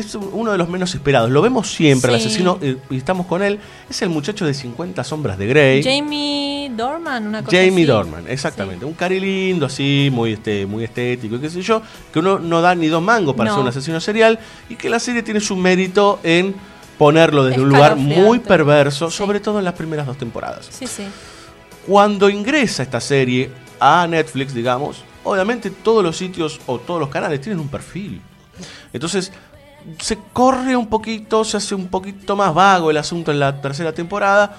es 0.00 0.14
uno 0.14 0.52
de 0.52 0.58
los 0.58 0.68
menos 0.68 0.94
esperados. 0.94 1.30
Lo 1.30 1.40
vemos 1.42 1.70
siempre, 1.72 2.12
el 2.12 2.20
Sí. 2.20 2.26
asesino, 2.26 2.58
eh, 2.60 2.76
y 2.90 2.96
estamos 2.96 3.26
con 3.26 3.42
él. 3.42 3.58
Es 3.88 4.02
el 4.02 4.08
muchacho 4.08 4.44
de 4.46 4.54
50 4.54 5.04
sombras 5.04 5.38
de 5.38 5.46
Grey. 5.46 5.82
Jamie 5.82 6.70
Dorman, 6.76 7.26
una 7.26 7.42
cosa 7.44 7.56
Jamie 7.56 7.70
así. 7.84 7.84
Dorman, 7.84 8.24
exactamente. 8.28 8.84
Un 8.84 8.94
cari 8.94 9.20
lindo, 9.20 9.66
así, 9.66 10.08
muy, 10.12 10.32
este, 10.34 10.66
muy 10.66 10.84
estético 10.84 11.36
y 11.36 11.40
qué 11.40 11.50
sé 11.50 11.62
yo, 11.62 11.82
que 12.12 12.18
uno 12.18 12.38
no 12.38 12.60
da 12.60 12.74
ni 12.74 12.88
dos 12.88 13.02
mangos 13.02 13.34
para 13.34 13.50
No. 13.50 13.56
ser 13.56 13.62
un 13.62 13.68
asesino 13.68 14.00
serial 14.00 14.38
y 14.68 14.76
que 14.76 14.88
la 14.90 14.98
serie 14.98 15.22
tiene 15.22 15.40
su 15.40 15.56
mérito 15.56 16.20
en 16.22 16.54
ponerlo 16.98 17.44
desde 17.44 17.62
un 17.62 17.68
lugar 17.70 17.96
muy 17.96 18.40
perverso, 18.40 19.10
sobre 19.10 19.40
todo 19.40 19.58
en 19.58 19.64
las 19.64 19.74
primeras 19.74 20.06
dos 20.06 20.18
temporadas. 20.18 20.68
Sí, 20.70 20.86
sí. 20.86 21.04
Cuando 21.86 22.28
ingresa 22.28 22.82
esta 22.82 23.00
serie 23.00 23.50
a 23.80 24.06
Netflix, 24.06 24.52
digamos, 24.52 25.02
obviamente 25.24 25.70
todos 25.70 26.04
los 26.04 26.16
sitios 26.16 26.60
o 26.66 26.78
todos 26.78 27.00
los 27.00 27.08
canales 27.08 27.40
tienen 27.40 27.58
un 27.58 27.68
perfil. 27.68 28.20
Entonces, 28.92 29.32
se 29.98 30.18
corre 30.32 30.76
un 30.76 30.86
poquito, 30.88 31.44
se 31.44 31.56
hace 31.56 31.74
un 31.74 31.88
poquito 31.88 32.36
más 32.36 32.54
vago 32.54 32.90
el 32.90 32.96
asunto 32.96 33.30
en 33.30 33.40
la 33.40 33.60
tercera 33.60 33.92
temporada. 33.92 34.54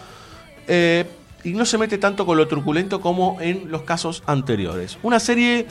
eh, 0.68 1.06
y 1.44 1.54
no 1.54 1.66
se 1.66 1.80
mete 1.80 1.98
tanto 1.98 2.24
con 2.28 2.38
lo 2.38 2.48
truculento 2.48 3.02
como 3.02 3.38
en 3.42 3.72
los 3.72 3.82
casos 3.82 4.22
anteriores. 4.28 5.00
Una 5.02 5.20
serie 5.20 5.66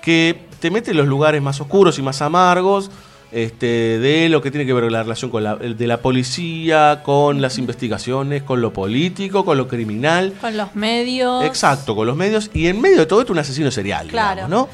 que 0.00 0.46
te 0.60 0.70
mete 0.70 0.92
en 0.92 0.98
los 0.98 1.08
lugares 1.08 1.42
más 1.42 1.60
oscuros 1.60 1.98
y 1.98 2.02
más 2.02 2.22
amargos 2.22 2.92
este, 3.32 3.98
de 3.98 4.28
lo 4.28 4.40
que 4.40 4.52
tiene 4.52 4.64
que 4.66 4.72
ver 4.72 4.84
con 4.84 4.92
la 4.92 5.02
relación 5.02 5.32
con 5.32 5.42
la, 5.42 5.56
de 5.56 5.86
la 5.88 5.96
policía, 6.00 7.00
con 7.02 7.40
las 7.42 7.58
investigaciones, 7.58 8.44
con 8.44 8.60
lo 8.60 8.72
político, 8.72 9.44
con 9.44 9.58
lo 9.58 9.66
criminal. 9.66 10.32
Con 10.40 10.56
los 10.56 10.76
medios. 10.76 11.44
Exacto, 11.44 11.96
con 11.96 12.06
los 12.06 12.14
medios. 12.16 12.48
Y 12.54 12.68
en 12.68 12.80
medio 12.80 12.98
de 12.98 13.06
todo 13.06 13.20
esto 13.20 13.32
un 13.32 13.40
asesino 13.40 13.72
serial, 13.72 14.06
Claro. 14.06 14.46
digamos, 14.46 14.50
¿no? 14.50 14.68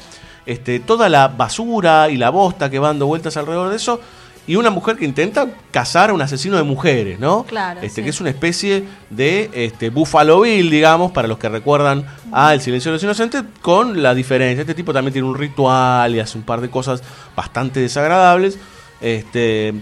Este, 0.45 0.81
toda 0.81 1.09
la 1.09 1.29
basura 1.29 2.11
y 2.11 2.17
la 2.17 2.29
bosta 2.29 2.69
que 2.69 2.77
va 2.77 2.89
dando 2.89 3.07
vueltas 3.07 3.35
alrededor 3.37 3.71
de 3.71 3.77
eso. 3.77 3.99
Y 4.45 4.57
una 4.57 4.69
mujer 4.69 4.97
que 4.97 5.05
intenta 5.05 5.47
cazar 5.71 6.09
a 6.09 6.13
un 6.13 6.21
asesino 6.21 6.57
de 6.57 6.63
mujeres, 6.63 7.17
¿no? 7.19 7.43
Claro, 7.43 7.79
Este, 7.81 8.01
sí. 8.01 8.03
Que 8.03 8.09
es 8.09 8.19
una 8.19 8.29
especie 8.29 8.83
de 9.09 9.49
este, 9.53 9.89
Buffalo 9.89 10.41
Bill, 10.41 10.69
digamos, 10.69 11.11
para 11.13 11.27
los 11.29 11.37
que 11.37 11.47
recuerdan 11.47 12.05
a 12.31 12.53
El 12.53 12.59
Silencio 12.59 12.91
de 12.91 12.95
los 12.95 13.03
Inocentes, 13.03 13.43
con 13.61 14.03
la 14.03 14.13
diferencia. 14.13 14.61
Este 14.61 14.73
tipo 14.73 14.91
también 14.91 15.13
tiene 15.13 15.27
un 15.27 15.35
ritual 15.35 16.13
y 16.13 16.19
hace 16.19 16.37
un 16.37 16.43
par 16.43 16.59
de 16.59 16.69
cosas 16.69 17.01
bastante 17.37 17.79
desagradables. 17.79 18.57
Este, 18.99 19.73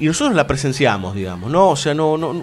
y 0.00 0.06
nosotros 0.06 0.34
la 0.36 0.46
presenciamos, 0.46 1.14
digamos, 1.14 1.50
¿no? 1.50 1.68
O 1.68 1.76
sea, 1.76 1.94
no, 1.94 2.16
no, 2.16 2.42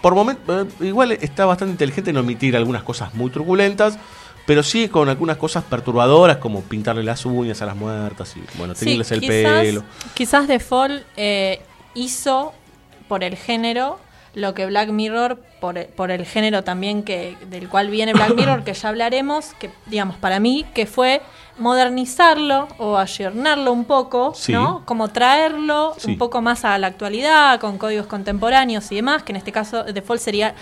por 0.00 0.14
momentos, 0.16 0.66
igual 0.80 1.12
está 1.12 1.46
bastante 1.46 1.72
inteligente 1.72 2.10
en 2.10 2.16
omitir 2.16 2.56
algunas 2.56 2.82
cosas 2.82 3.14
muy 3.14 3.30
truculentas, 3.30 3.98
pero 4.46 4.62
sí 4.62 4.88
con 4.88 5.08
algunas 5.08 5.36
cosas 5.36 5.64
perturbadoras, 5.64 6.38
como 6.38 6.62
pintarle 6.62 7.02
las 7.04 7.24
uñas 7.26 7.62
a 7.62 7.66
las 7.66 7.76
muertas 7.76 8.34
y, 8.36 8.42
bueno, 8.58 8.74
Sí, 8.74 8.84
teñirles 8.84 9.12
el 9.12 9.20
quizás, 9.20 9.60
pelo. 9.62 9.84
Quizás 10.14 10.46
The 10.46 10.58
Fall 10.60 11.04
eh, 11.16 11.62
hizo 11.94 12.52
por 13.08 13.22
el 13.24 13.36
género 13.36 13.98
lo 14.34 14.54
que 14.54 14.64
Black 14.64 14.88
Mirror, 14.88 15.38
por, 15.60 15.76
el- 15.76 15.86
por 15.88 16.10
el 16.10 16.24
género 16.24 16.64
también 16.64 17.02
que 17.02 17.36
del 17.50 17.68
cual 17.68 17.90
viene 17.90 18.14
Black 18.14 18.34
Mirror, 18.34 18.64
que 18.64 18.72
ya 18.72 18.88
hablaremos, 18.88 19.52
que 19.58 19.70
digamos 19.86 20.16
para 20.16 20.40
mí, 20.40 20.64
que 20.74 20.86
fue 20.86 21.20
modernizarlo 21.58 22.68
o 22.78 22.96
ayornarlo 22.96 23.72
un 23.72 23.84
poco, 23.84 24.32
Sí. 24.34 24.52
¿no? 24.52 24.82
Como 24.84 25.08
traerlo 25.08 25.94
Sí. 25.98 26.12
un 26.12 26.18
poco 26.18 26.40
más 26.40 26.64
a 26.64 26.78
la 26.78 26.86
actualidad, 26.86 27.60
con 27.60 27.76
códigos 27.78 28.06
contemporáneos 28.06 28.90
y 28.92 28.96
demás, 28.96 29.22
que 29.22 29.32
en 29.32 29.36
este 29.36 29.52
caso 29.52 29.84
The 29.84 30.02
Fall 30.02 30.18
sería 30.18 30.54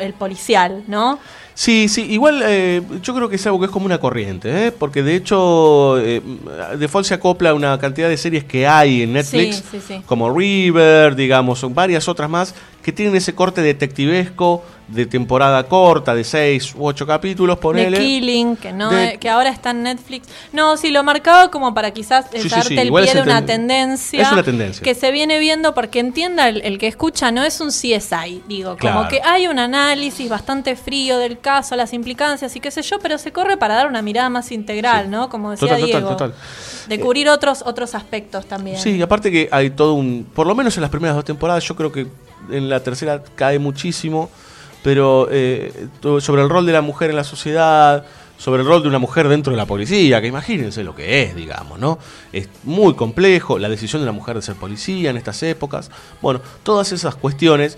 el 0.00 0.12
policial, 0.14 0.84
¿no? 0.86 1.18
Sí, 1.60 1.88
sí, 1.88 2.02
igual 2.08 2.40
eh, 2.46 2.82
yo 3.02 3.12
creo 3.16 3.28
que 3.28 3.34
es 3.34 3.44
algo 3.46 3.58
que 3.58 3.66
es 3.66 3.72
como 3.72 3.84
una 3.86 3.98
corriente, 3.98 4.66
¿eh? 4.68 4.70
porque 4.70 5.02
de 5.02 5.16
hecho 5.16 5.98
eh, 5.98 6.22
Fall 6.88 7.04
se 7.04 7.14
acopla 7.14 7.50
a 7.50 7.54
una 7.54 7.76
cantidad 7.80 8.08
de 8.08 8.16
series 8.16 8.44
que 8.44 8.64
hay 8.64 9.02
en 9.02 9.14
Netflix, 9.14 9.56
Sí, 9.56 9.64
sí, 9.72 9.80
sí. 9.88 10.02
como 10.06 10.32
River, 10.32 11.16
digamos, 11.16 11.58
son 11.58 11.74
varias 11.74 12.06
otras 12.06 12.30
más 12.30 12.54
que 12.80 12.92
tienen 12.92 13.16
ese 13.16 13.34
corte 13.34 13.60
detectivesco 13.60 14.62
de 14.86 15.04
temporada 15.04 15.64
corta, 15.64 16.14
de 16.14 16.24
seis 16.24 16.74
u 16.74 16.86
ocho 16.86 17.06
capítulos, 17.06 17.58
ponele. 17.58 17.98
Killing, 17.98 18.56
que 18.56 18.72
no 18.72 18.88
De- 18.90 19.04
eh, 19.04 19.18
que 19.18 19.28
ahora 19.28 19.50
está 19.50 19.72
en 19.72 19.82
Netflix. 19.82 20.26
No, 20.54 20.78
sí, 20.78 20.90
lo 20.90 21.02
marcaba 21.04 21.50
como 21.50 21.74
para 21.74 21.90
quizás 21.90 22.30
darte 22.30 22.80
el 22.80 22.90
pie 22.90 23.12
de 23.14 23.20
una 23.20 23.44
ten- 23.44 23.66
tendencia. 23.66 24.22
es 24.22 24.32
una 24.32 24.42
tendencia. 24.42 24.82
Que 24.82 24.94
se 24.94 25.10
viene 25.10 25.38
viendo 25.40 25.74
porque 25.74 25.98
entienda 25.98 26.48
el, 26.48 26.62
el 26.62 26.78
que 26.78 26.86
escucha, 26.86 27.30
no 27.30 27.44
es 27.44 27.60
un 27.60 27.68
CSI, 27.68 28.42
digo, 28.48 28.78
como 28.80 29.06
que 29.08 29.20
hay 29.22 29.48
un 29.48 29.58
análisis 29.58 30.26
bastante 30.30 30.74
frío 30.74 31.18
del 31.18 31.38
caso, 31.38 31.47
las 31.76 31.92
implicancias 31.92 32.54
y 32.56 32.60
qué 32.60 32.70
sé 32.70 32.82
yo, 32.82 32.98
pero 32.98 33.18
se 33.18 33.32
corre 33.32 33.56
para 33.56 33.74
dar 33.74 33.86
una 33.86 34.02
mirada 34.02 34.30
más 34.30 34.52
integral, 34.52 35.10
¿no? 35.10 35.28
Como 35.28 35.50
decía 35.50 35.68
Total, 35.68 35.84
Diego. 35.84 36.08
total. 36.10 36.34
De 36.88 37.00
cubrir 37.00 37.28
otros, 37.28 37.62
otros 37.66 37.94
aspectos 37.94 38.46
también. 38.46 38.78
Sí, 38.78 38.96
y 38.96 39.02
aparte 39.02 39.30
que 39.30 39.48
hay 39.50 39.70
todo 39.70 39.94
un. 39.94 40.26
Por 40.34 40.46
lo 40.46 40.54
menos 40.54 40.76
en 40.76 40.82
las 40.82 40.90
primeras 40.90 41.16
dos 41.16 41.24
temporadas, 41.24 41.64
yo 41.64 41.76
creo 41.76 41.92
que 41.92 42.06
en 42.50 42.68
la 42.68 42.80
tercera 42.80 43.22
cae 43.34 43.58
muchísimo. 43.58 44.30
Pero 44.82 45.28
eh, 45.30 45.88
sobre 46.20 46.42
el 46.42 46.48
rol 46.48 46.64
de 46.64 46.72
la 46.72 46.82
mujer 46.82 47.10
en 47.10 47.16
la 47.16 47.24
sociedad, 47.24 48.04
sobre 48.38 48.62
el 48.62 48.68
rol 48.68 48.82
de 48.82 48.88
una 48.88 49.00
mujer 49.00 49.28
dentro 49.28 49.50
de 49.50 49.56
la 49.56 49.66
policía, 49.66 50.20
que 50.20 50.28
imagínense 50.28 50.84
lo 50.84 50.94
que 50.94 51.22
es, 51.22 51.34
digamos, 51.34 51.78
¿no? 51.80 51.98
Es 52.32 52.48
muy 52.62 52.94
complejo 52.94 53.58
la 53.58 53.68
decisión 53.68 54.00
de 54.00 54.06
la 54.06 54.12
mujer 54.12 54.36
de 54.36 54.42
ser 54.42 54.54
policía 54.54 55.10
en 55.10 55.16
estas 55.16 55.42
épocas. 55.42 55.90
Bueno, 56.22 56.40
todas 56.62 56.92
esas 56.92 57.16
cuestiones. 57.16 57.76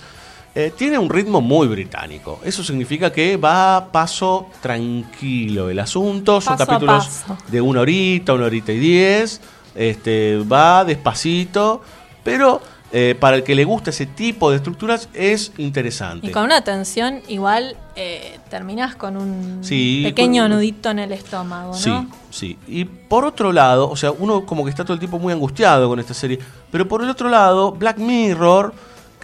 Eh, 0.54 0.72
tiene 0.76 0.98
un 0.98 1.08
ritmo 1.10 1.40
muy 1.40 1.68
británico. 1.68 2.40
Eso 2.44 2.62
significa 2.64 3.12
que 3.12 3.36
va 3.36 3.76
a 3.76 3.86
paso 3.92 4.46
tranquilo 4.60 5.70
el 5.70 5.78
asunto. 5.78 6.40
Son 6.40 6.56
Paso 6.56 6.66
capítulos 6.66 7.22
de 7.48 7.60
una 7.60 7.80
horita, 7.80 8.34
una 8.34 8.46
horita 8.46 8.72
y 8.72 8.78
diez. 8.78 9.40
Este, 9.74 10.38
va 10.50 10.84
despacito, 10.84 11.80
pero 12.24 12.60
eh, 12.92 13.14
para 13.18 13.36
el 13.36 13.44
que 13.44 13.54
le 13.54 13.64
gusta 13.64 13.90
ese 13.90 14.04
tipo 14.06 14.50
de 14.50 14.56
estructuras 14.56 15.08
es 15.14 15.52
interesante. 15.58 16.26
Y 16.26 16.30
con 16.32 16.42
una 16.42 16.62
tensión 16.64 17.20
igual 17.28 17.76
eh, 17.94 18.40
terminás 18.50 18.96
con 18.96 19.16
un 19.16 19.60
Sí, 19.62 20.00
pequeño 20.04 20.42
con- 20.42 20.50
nudito 20.52 20.90
en 20.90 20.98
el 20.98 21.12
estómago, 21.12 21.70
¿no? 21.70 21.78
Sí, 21.78 21.92
sí. 22.30 22.58
Y 22.66 22.84
por 22.84 23.24
otro 23.24 23.52
lado, 23.52 23.88
o 23.88 23.94
sea, 23.94 24.10
uno 24.10 24.44
como 24.44 24.64
que 24.64 24.70
está 24.70 24.82
todo 24.82 24.94
el 24.94 24.98
tiempo 24.98 25.20
muy 25.20 25.32
angustiado 25.32 25.88
con 25.88 26.00
esta 26.00 26.14
serie. 26.14 26.40
Pero 26.72 26.88
por 26.88 27.04
el 27.04 27.08
otro 27.08 27.28
lado, 27.28 27.70
Black 27.70 27.98
Mirror, 27.98 28.74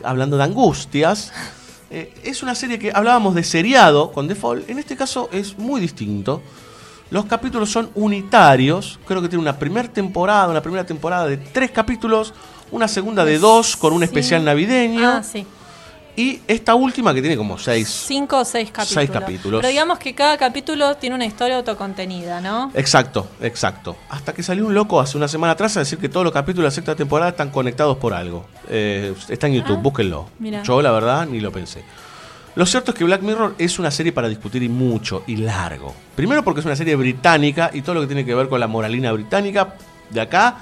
hablando 0.04 0.36
de 0.36 0.44
angustias, 0.44 1.32
eh, 1.90 2.12
es 2.24 2.42
una 2.42 2.54
serie 2.54 2.78
que 2.78 2.90
hablábamos 2.94 3.34
de 3.34 3.44
seriado 3.44 4.12
con 4.12 4.28
Fall. 4.34 4.64
En 4.68 4.78
este 4.78 4.96
caso 4.96 5.28
es 5.32 5.58
muy 5.58 5.80
distinto. 5.80 6.42
Los 7.10 7.26
capítulos 7.26 7.70
son 7.70 7.90
unitarios. 7.94 8.98
Creo 9.06 9.22
que 9.22 9.28
tiene 9.28 9.42
una 9.42 9.58
primera 9.58 9.88
temporada, 9.88 10.48
una 10.48 10.62
primera 10.62 10.84
temporada 10.84 11.26
de 11.28 11.36
tres 11.36 11.70
capítulos, 11.70 12.34
una 12.72 12.88
segunda 12.88 13.24
de 13.24 13.38
dos 13.38 13.76
con 13.76 13.92
un 13.92 14.02
especial 14.02 14.44
navideño. 14.44 15.08
Ah, 15.08 15.22
sí. 15.22 15.46
Y 16.16 16.40
esta 16.48 16.74
última 16.74 17.12
que 17.12 17.20
tiene 17.20 17.36
como 17.36 17.58
seis. 17.58 17.88
Cinco 17.88 18.38
o 18.38 18.44
seis 18.44 18.70
capítulos. 18.70 18.94
Seis 18.94 19.10
capítulos. 19.10 19.60
Pero 19.60 19.68
digamos 19.68 19.98
que 19.98 20.14
cada 20.14 20.38
capítulo 20.38 20.96
tiene 20.96 21.14
una 21.14 21.26
historia 21.26 21.56
autocontenida, 21.56 22.40
¿no? 22.40 22.70
Exacto, 22.74 23.28
exacto. 23.42 23.96
Hasta 24.08 24.32
que 24.32 24.42
salió 24.42 24.66
un 24.66 24.74
loco 24.74 24.98
hace 24.98 25.18
una 25.18 25.28
semana 25.28 25.52
atrás 25.52 25.76
a 25.76 25.80
decir 25.80 25.98
que 25.98 26.08
todos 26.08 26.24
los 26.24 26.32
capítulos 26.32 26.62
de 26.62 26.68
la 26.68 26.70
sexta 26.70 26.96
temporada 26.96 27.30
están 27.30 27.50
conectados 27.50 27.98
por 27.98 28.14
algo. 28.14 28.46
Eh, 28.70 29.14
está 29.28 29.46
en 29.46 29.54
YouTube, 29.54 29.78
búsquenlo. 29.82 30.30
mira. 30.38 30.62
Yo 30.62 30.80
la 30.80 30.90
verdad 30.90 31.26
ni 31.26 31.40
lo 31.40 31.52
pensé. 31.52 31.84
Lo 32.54 32.64
cierto 32.64 32.92
es 32.92 32.96
que 32.96 33.04
Black 33.04 33.20
Mirror 33.20 33.54
es 33.58 33.78
una 33.78 33.90
serie 33.90 34.12
para 34.12 34.28
discutir 34.28 34.62
y 34.62 34.70
mucho 34.70 35.22
y 35.26 35.36
largo. 35.36 35.94
Primero 36.14 36.42
porque 36.42 36.60
es 36.60 36.66
una 36.66 36.74
serie 36.74 36.96
británica 36.96 37.70
y 37.74 37.82
todo 37.82 37.96
lo 37.96 38.00
que 38.00 38.06
tiene 38.06 38.24
que 38.24 38.34
ver 38.34 38.48
con 38.48 38.58
la 38.58 38.66
moralina 38.66 39.12
británica 39.12 39.74
de 40.08 40.22
acá 40.22 40.56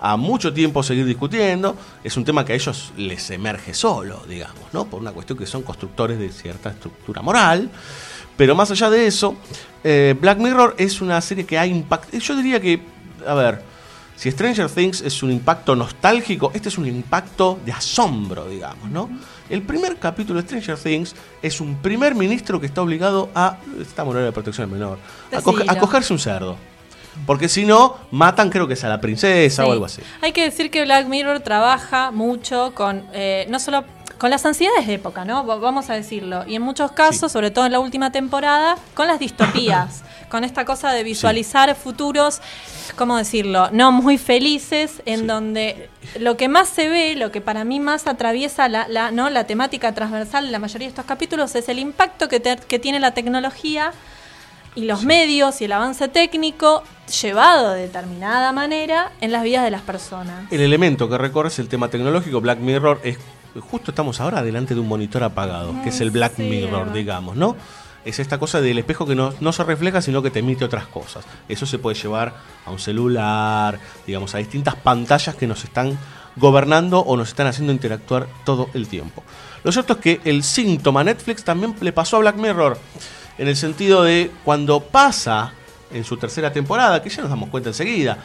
a 0.00 0.16
mucho 0.16 0.52
tiempo 0.52 0.82
seguir 0.82 1.04
discutiendo. 1.06 1.76
Es 2.04 2.16
un 2.16 2.24
tema 2.24 2.44
que 2.44 2.52
a 2.52 2.56
ellos 2.56 2.92
les 2.96 3.30
emerge 3.30 3.74
solo, 3.74 4.22
digamos, 4.28 4.62
¿no? 4.72 4.84
Por 4.86 5.00
una 5.00 5.12
cuestión 5.12 5.38
que 5.38 5.46
son 5.46 5.62
constructores 5.62 6.18
de 6.18 6.30
cierta 6.30 6.70
estructura 6.70 7.22
moral. 7.22 7.70
Pero 8.36 8.54
más 8.54 8.70
allá 8.70 8.90
de 8.90 9.06
eso, 9.06 9.36
eh, 9.82 10.14
Black 10.20 10.38
Mirror 10.38 10.74
es 10.78 11.00
una 11.00 11.20
serie 11.20 11.46
que 11.46 11.58
ha 11.58 11.66
impactado. 11.66 12.18
Yo 12.18 12.36
diría 12.36 12.60
que, 12.60 12.80
a 13.26 13.32
ver, 13.34 13.62
si 14.14 14.30
Stranger 14.30 14.68
Things 14.70 15.00
es 15.00 15.22
un 15.22 15.30
impacto 15.30 15.74
nostálgico, 15.76 16.50
este 16.54 16.68
es 16.68 16.76
un 16.78 16.86
impacto 16.86 17.58
de 17.64 17.72
asombro, 17.72 18.46
digamos, 18.48 18.90
¿no? 18.90 19.08
El 19.48 19.62
primer 19.62 19.96
capítulo 19.98 20.40
de 20.42 20.46
Stranger 20.46 20.76
Things 20.76 21.14
es 21.40 21.60
un 21.60 21.76
primer 21.76 22.14
ministro 22.14 22.60
que 22.60 22.66
está 22.66 22.82
obligado 22.82 23.30
a. 23.34 23.58
Estamos 23.80 24.14
en 24.16 24.24
de 24.24 24.32
protección 24.32 24.64
al 24.68 24.72
menor. 24.72 24.98
A, 25.32 25.40
coge- 25.40 25.64
a 25.70 25.78
cogerse 25.78 26.12
un 26.12 26.18
cerdo. 26.18 26.56
Porque 27.24 27.48
si 27.48 27.64
no, 27.64 27.96
matan, 28.10 28.50
creo 28.50 28.66
que 28.68 28.74
es 28.74 28.84
a 28.84 28.88
la 28.88 29.00
princesa 29.00 29.62
Sí. 29.62 29.68
o 29.68 29.72
algo 29.72 29.84
así. 29.86 30.02
Hay 30.22 30.32
que 30.32 30.42
decir 30.42 30.70
que 30.70 30.82
Black 30.84 31.06
Mirror 31.06 31.40
trabaja 31.40 32.10
mucho 32.10 32.72
con, 32.74 33.04
eh, 33.12 33.46
no 33.48 33.58
solo 33.58 33.84
con 34.18 34.30
las 34.30 34.46
ansiedades 34.46 34.86
de 34.86 34.94
época, 34.94 35.24
¿no? 35.24 35.44
Va- 35.46 35.56
Vamos 35.56 35.90
a 35.90 35.94
decirlo. 35.94 36.44
Y 36.46 36.54
en 36.54 36.62
muchos 36.62 36.92
casos, 36.92 37.30
sobre 37.32 37.50
todo 37.50 37.66
en 37.66 37.72
la 37.72 37.80
última 37.80 38.12
temporada, 38.12 38.76
con 38.94 39.06
las 39.08 39.18
distopías, 39.18 40.02
con 40.30 40.42
esta 40.44 40.64
cosa 40.64 40.92
de 40.92 41.02
visualizar 41.02 41.74
futuros, 41.74 42.40
¿cómo 42.96 43.16
decirlo? 43.18 43.68
No 43.72 43.92
muy 43.92 44.16
felices, 44.18 45.02
en 45.04 45.26
donde 45.26 45.90
lo 46.18 46.36
que 46.36 46.48
más 46.48 46.68
se 46.68 46.88
ve, 46.88 47.14
lo 47.16 47.30
que 47.30 47.40
para 47.42 47.64
mí 47.64 47.78
más 47.78 48.06
atraviesa 48.06 48.68
la, 48.68 48.86
la, 48.88 49.10
¿no? 49.10 49.28
la 49.30 49.44
temática 49.44 49.92
transversal 49.94 50.46
de 50.46 50.52
la 50.52 50.58
mayoría 50.60 50.86
de 50.86 50.90
estos 50.90 51.04
capítulos 51.04 51.54
es 51.54 51.68
el 51.68 51.78
impacto 51.78 52.28
que, 52.28 52.40
te- 52.40 52.56
que 52.56 52.78
tiene 52.78 53.00
la 53.00 53.12
tecnología 53.12 53.92
y 54.76 54.84
los 54.84 55.04
medios 55.04 55.60
y 55.60 55.64
el 55.64 55.72
avance 55.72 56.06
técnico 56.08 56.84
llevado 57.22 57.72
de 57.72 57.82
determinada 57.82 58.52
manera 58.52 59.10
en 59.20 59.32
las 59.32 59.42
vidas 59.42 59.64
de 59.64 59.70
las 59.70 59.80
personas. 59.80 60.52
El 60.52 60.60
elemento 60.60 61.08
que 61.08 61.18
recorre 61.18 61.48
es 61.48 61.58
el 61.58 61.68
tema 61.68 61.88
tecnológico. 61.88 62.40
Black 62.40 62.60
Mirror 62.60 63.00
es. 63.02 63.18
Justo 63.70 63.90
estamos 63.90 64.20
ahora 64.20 64.42
delante 64.42 64.74
de 64.74 64.80
un 64.80 64.86
monitor 64.86 65.24
apagado, 65.24 65.74
que 65.82 65.88
es 65.88 66.00
el 66.02 66.10
Black 66.10 66.38
Mirror, 66.38 66.92
digamos, 66.92 67.36
¿no? 67.36 67.56
Es 68.04 68.18
esta 68.18 68.38
cosa 68.38 68.60
del 68.60 68.78
espejo 68.78 69.06
que 69.06 69.14
no, 69.14 69.32
no 69.40 69.50
se 69.50 69.64
refleja, 69.64 70.02
sino 70.02 70.22
que 70.22 70.30
te 70.30 70.40
emite 70.40 70.62
otras 70.62 70.86
cosas. 70.86 71.24
Eso 71.48 71.64
se 71.64 71.78
puede 71.78 71.96
llevar 71.96 72.34
a 72.66 72.70
un 72.70 72.78
celular, 72.78 73.80
digamos, 74.06 74.34
a 74.34 74.38
distintas 74.38 74.76
pantallas 74.76 75.34
que 75.36 75.46
nos 75.46 75.64
están 75.64 75.98
gobernando 76.36 77.00
o 77.00 77.16
nos 77.16 77.28
están 77.28 77.46
haciendo 77.46 77.72
interactuar 77.72 78.28
todo 78.44 78.68
el 78.74 78.88
tiempo. 78.88 79.24
Lo 79.64 79.72
cierto 79.72 79.94
es 79.94 79.98
que 80.00 80.20
el 80.24 80.44
síntoma 80.44 81.02
Netflix 81.02 81.42
también 81.42 81.74
le 81.80 81.92
pasó 81.92 82.16
a 82.16 82.20
Black 82.20 82.36
Mirror, 82.36 82.78
en 83.38 83.48
el 83.48 83.56
sentido 83.56 84.02
de 84.02 84.30
cuando 84.44 84.80
pasa 84.80 85.52
en 85.92 86.04
su 86.04 86.16
tercera 86.16 86.52
temporada, 86.52 87.02
que 87.02 87.08
ya 87.10 87.22
nos 87.22 87.30
damos 87.30 87.48
cuenta 87.50 87.70
enseguida, 87.70 88.18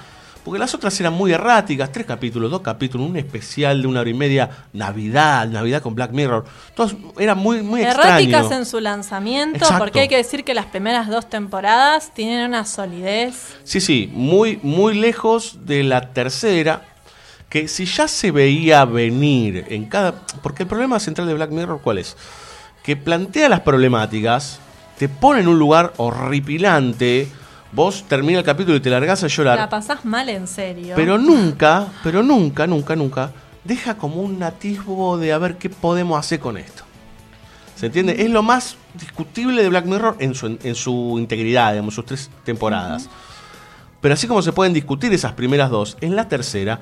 porque 0.43 0.57
las 0.57 0.73
otras 0.73 0.99
eran 0.99 1.13
muy 1.13 1.31
erráticas, 1.31 1.91
tres 1.91 2.05
capítulos, 2.07 2.49
dos 2.49 2.61
capítulos, 2.61 3.07
un 3.07 3.15
especial 3.15 3.81
de 3.81 3.87
una 3.87 3.99
hora 3.99 4.09
y 4.09 4.15
media, 4.15 4.49
Navidad, 4.73 5.47
Navidad 5.47 5.83
con 5.83 5.93
Black 5.93 6.11
Mirror, 6.11 6.45
todos 6.75 6.95
eran 7.19 7.37
muy, 7.37 7.61
muy 7.61 7.81
Erráticas 7.81 8.21
extraños. 8.21 8.51
en 8.51 8.65
su 8.65 8.79
lanzamiento, 8.79 9.57
Exacto. 9.57 9.83
porque 9.83 9.99
hay 9.99 10.07
que 10.07 10.17
decir 10.17 10.43
que 10.43 10.55
las 10.55 10.65
primeras 10.65 11.07
dos 11.07 11.29
temporadas 11.29 12.11
tienen 12.15 12.47
una 12.47 12.65
solidez. 12.65 13.55
Sí, 13.63 13.79
sí, 13.79 14.09
muy, 14.13 14.59
muy 14.63 14.95
lejos 14.95 15.59
de 15.65 15.83
la 15.83 16.11
tercera, 16.11 16.85
que 17.47 17.67
si 17.67 17.85
ya 17.85 18.07
se 18.07 18.31
veía 18.31 18.85
venir 18.85 19.65
en 19.69 19.85
cada... 19.85 20.25
Porque 20.41 20.63
el 20.63 20.69
problema 20.69 20.99
central 20.99 21.27
de 21.27 21.33
Black 21.35 21.51
Mirror, 21.51 21.81
¿cuál 21.83 21.99
es? 21.99 22.17
Que 22.81 22.95
plantea 22.95 23.47
las 23.49 23.59
problemáticas, 23.59 24.59
te 25.01 25.09
pone 25.09 25.39
en 25.39 25.47
un 25.47 25.57
lugar 25.57 25.93
horripilante, 25.97 27.27
vos 27.71 28.05
termina 28.07 28.37
el 28.37 28.45
capítulo 28.45 28.77
y 28.77 28.81
te 28.81 28.91
largás 28.91 29.23
a 29.23 29.27
llorar. 29.27 29.57
La 29.57 29.67
pasás 29.67 30.05
mal 30.05 30.29
en 30.29 30.47
serio. 30.47 30.93
Pero 30.95 31.17
nunca, 31.17 31.87
pero 32.03 32.21
nunca, 32.21 32.67
nunca, 32.67 32.95
nunca 32.95 33.31
deja 33.63 33.97
como 33.97 34.21
un 34.21 34.43
atisbo 34.43 35.17
de 35.17 35.33
a 35.33 35.39
ver 35.39 35.57
qué 35.57 35.71
podemos 35.71 36.19
hacer 36.19 36.39
con 36.39 36.55
esto. 36.55 36.83
¿Se 37.75 37.87
entiende? 37.87 38.21
Es 38.21 38.29
lo 38.29 38.43
más 38.43 38.75
discutible 38.93 39.63
de 39.63 39.69
Black 39.69 39.85
Mirror 39.85 40.17
en 40.19 40.35
su, 40.35 40.59
en 40.61 40.75
su 40.75 41.15
integridad, 41.17 41.71
digamos, 41.71 41.95
sus 41.95 42.05
tres 42.05 42.29
temporadas. 42.43 43.09
Pero 44.01 44.13
así 44.13 44.27
como 44.27 44.43
se 44.43 44.53
pueden 44.53 44.71
discutir 44.71 45.11
esas 45.11 45.33
primeras 45.33 45.71
dos, 45.71 45.97
en 46.01 46.15
la 46.15 46.27
tercera 46.27 46.79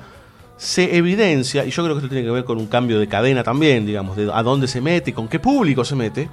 se 0.58 0.94
evidencia, 0.94 1.64
y 1.64 1.70
yo 1.70 1.82
creo 1.84 1.94
que 1.94 2.00
esto 2.00 2.10
tiene 2.10 2.26
que 2.26 2.32
ver 2.32 2.44
con 2.44 2.58
un 2.58 2.66
cambio 2.66 2.98
de 2.98 3.08
cadena 3.08 3.42
también, 3.42 3.86
digamos, 3.86 4.14
de 4.18 4.30
a 4.30 4.42
dónde 4.42 4.68
se 4.68 4.82
mete, 4.82 5.14
con 5.14 5.26
qué 5.26 5.40
público 5.40 5.86
se 5.86 5.96
mete, 5.96 6.28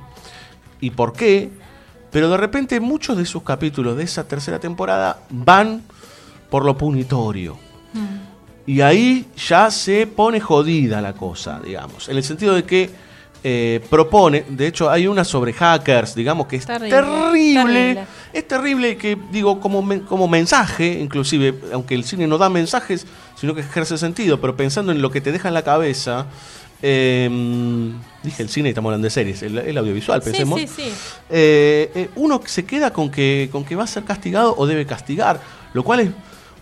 y 0.82 0.90
por 0.90 1.14
qué, 1.14 1.50
pero 2.12 2.30
de 2.30 2.38
repente 2.38 2.80
muchos 2.80 3.18
de 3.18 3.26
sus 3.26 3.44
capítulos 3.44 3.98
de 3.98 4.04
esa 4.04 4.28
tercera 4.28 4.60
temporada 4.60 5.20
van 5.30 5.82
por 6.50 6.64
lo 6.66 6.78
punitorio. 6.78 7.58
Y 8.66 8.82
ahí 8.82 9.28
ya 9.48 9.72
se 9.72 10.06
pone 10.08 10.40
jodida 10.42 11.02
la 11.02 11.14
cosa, 11.14 11.60
digamos. 11.64 12.10
En 12.10 12.18
el 12.18 12.24
sentido 12.24 12.54
de 12.54 12.64
que 12.66 12.90
eh, 13.44 13.86
propone, 13.90 14.44
de 14.50 14.68
hecho 14.68 14.90
hay 14.90 15.08
una 15.08 15.24
sobre 15.24 15.54
hackers, 15.54 16.16
digamos 16.16 16.48
que 16.48 16.58
es 16.58 16.66
Terrible, 16.66 16.90
terrible. 16.90 17.54
terrible. 17.64 18.06
Es 18.34 18.48
terrible 18.48 18.98
que, 18.98 19.18
digo, 19.32 19.60
como, 19.62 19.82
men- 19.82 20.02
como 20.02 20.28
mensaje, 20.28 21.00
inclusive, 21.00 21.56
aunque 21.72 21.96
el 21.96 22.04
cine 22.04 22.28
no 22.28 22.38
da 22.38 22.50
mensajes, 22.50 23.06
sino 23.40 23.56
que 23.56 23.62
ejerce 23.62 23.98
sentido, 23.98 24.42
pero 24.42 24.58
pensando 24.58 24.92
en 24.92 25.02
lo 25.02 25.12
que 25.12 25.22
te 25.22 25.32
deja 25.32 25.48
en 25.48 25.54
la 25.54 25.64
cabeza, 25.64 26.26
eh, 26.82 27.30
dije 28.24 28.44
el 28.44 28.50
cine 28.50 28.70
y 28.70 28.72
estamos 28.72 28.90
hablando 28.90 29.06
de 29.06 29.10
series, 29.12 29.42
el, 29.44 29.58
el 29.58 29.78
audiovisual, 29.78 30.22
pensemos. 30.22 30.60
sí, 30.60 30.68
sí. 30.68 30.92
Eh, 31.30 31.92
eh, 31.96 32.10
uno 32.16 32.42
se 32.46 32.66
queda 32.66 32.92
con 32.92 33.10
que, 33.12 33.50
con 33.52 33.64
que 33.66 33.76
va 33.76 33.84
a 33.84 33.88
ser 33.88 34.04
castigado 34.04 34.56
o 34.58 34.66
debe 34.68 34.86
castigar, 34.86 35.40
lo 35.74 35.84
cual 35.84 36.00
es 36.02 36.10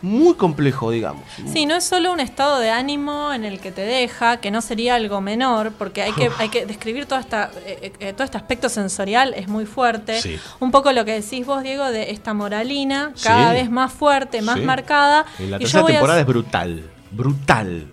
muy 0.01 0.35
complejo, 0.35 0.91
digamos. 0.91 1.23
Sí, 1.51 1.65
no 1.65 1.73
es 1.75 1.83
solo 1.83 2.11
un 2.13 2.19
estado 2.19 2.59
de 2.59 2.69
ánimo 2.69 3.33
en 3.33 3.43
el 3.43 3.59
que 3.59 3.71
te 3.71 3.81
deja, 3.81 4.37
que 4.37 4.51
no 4.51 4.61
sería 4.61 4.95
algo 4.95 5.19
menor, 5.19 5.71
porque 5.71 6.03
hay 6.03 6.11
que, 6.11 6.29
hay 6.37 6.49
que 6.49 6.65
describir 6.67 7.07
toda 7.07 7.21
esta, 7.21 7.49
eh, 7.65 7.91
eh, 7.99 8.13
todo 8.13 8.23
este 8.23 8.37
aspecto 8.37 8.69
sensorial, 8.69 9.33
es 9.35 9.47
muy 9.47 9.65
fuerte. 9.65 10.21
Sí. 10.21 10.37
Un 10.59 10.69
poco 10.69 10.91
lo 10.91 11.05
que 11.05 11.13
decís 11.21 11.43
vos, 11.45 11.63
Diego, 11.63 11.85
de 11.89 12.11
esta 12.11 12.33
moralina 12.35 13.13
cada 13.23 13.49
Sí. 13.51 13.55
vez 13.61 13.71
más 13.71 13.91
fuerte, 13.93 14.41
más 14.43 14.59
Sí. 14.59 14.61
marcada. 14.65 15.25
En 15.39 15.49
la 15.49 15.57
tercera 15.59 15.83
a- 15.83 15.87
temporada 15.87 16.19
es 16.19 16.25
brutal, 16.27 16.83
brutal. 17.11 17.87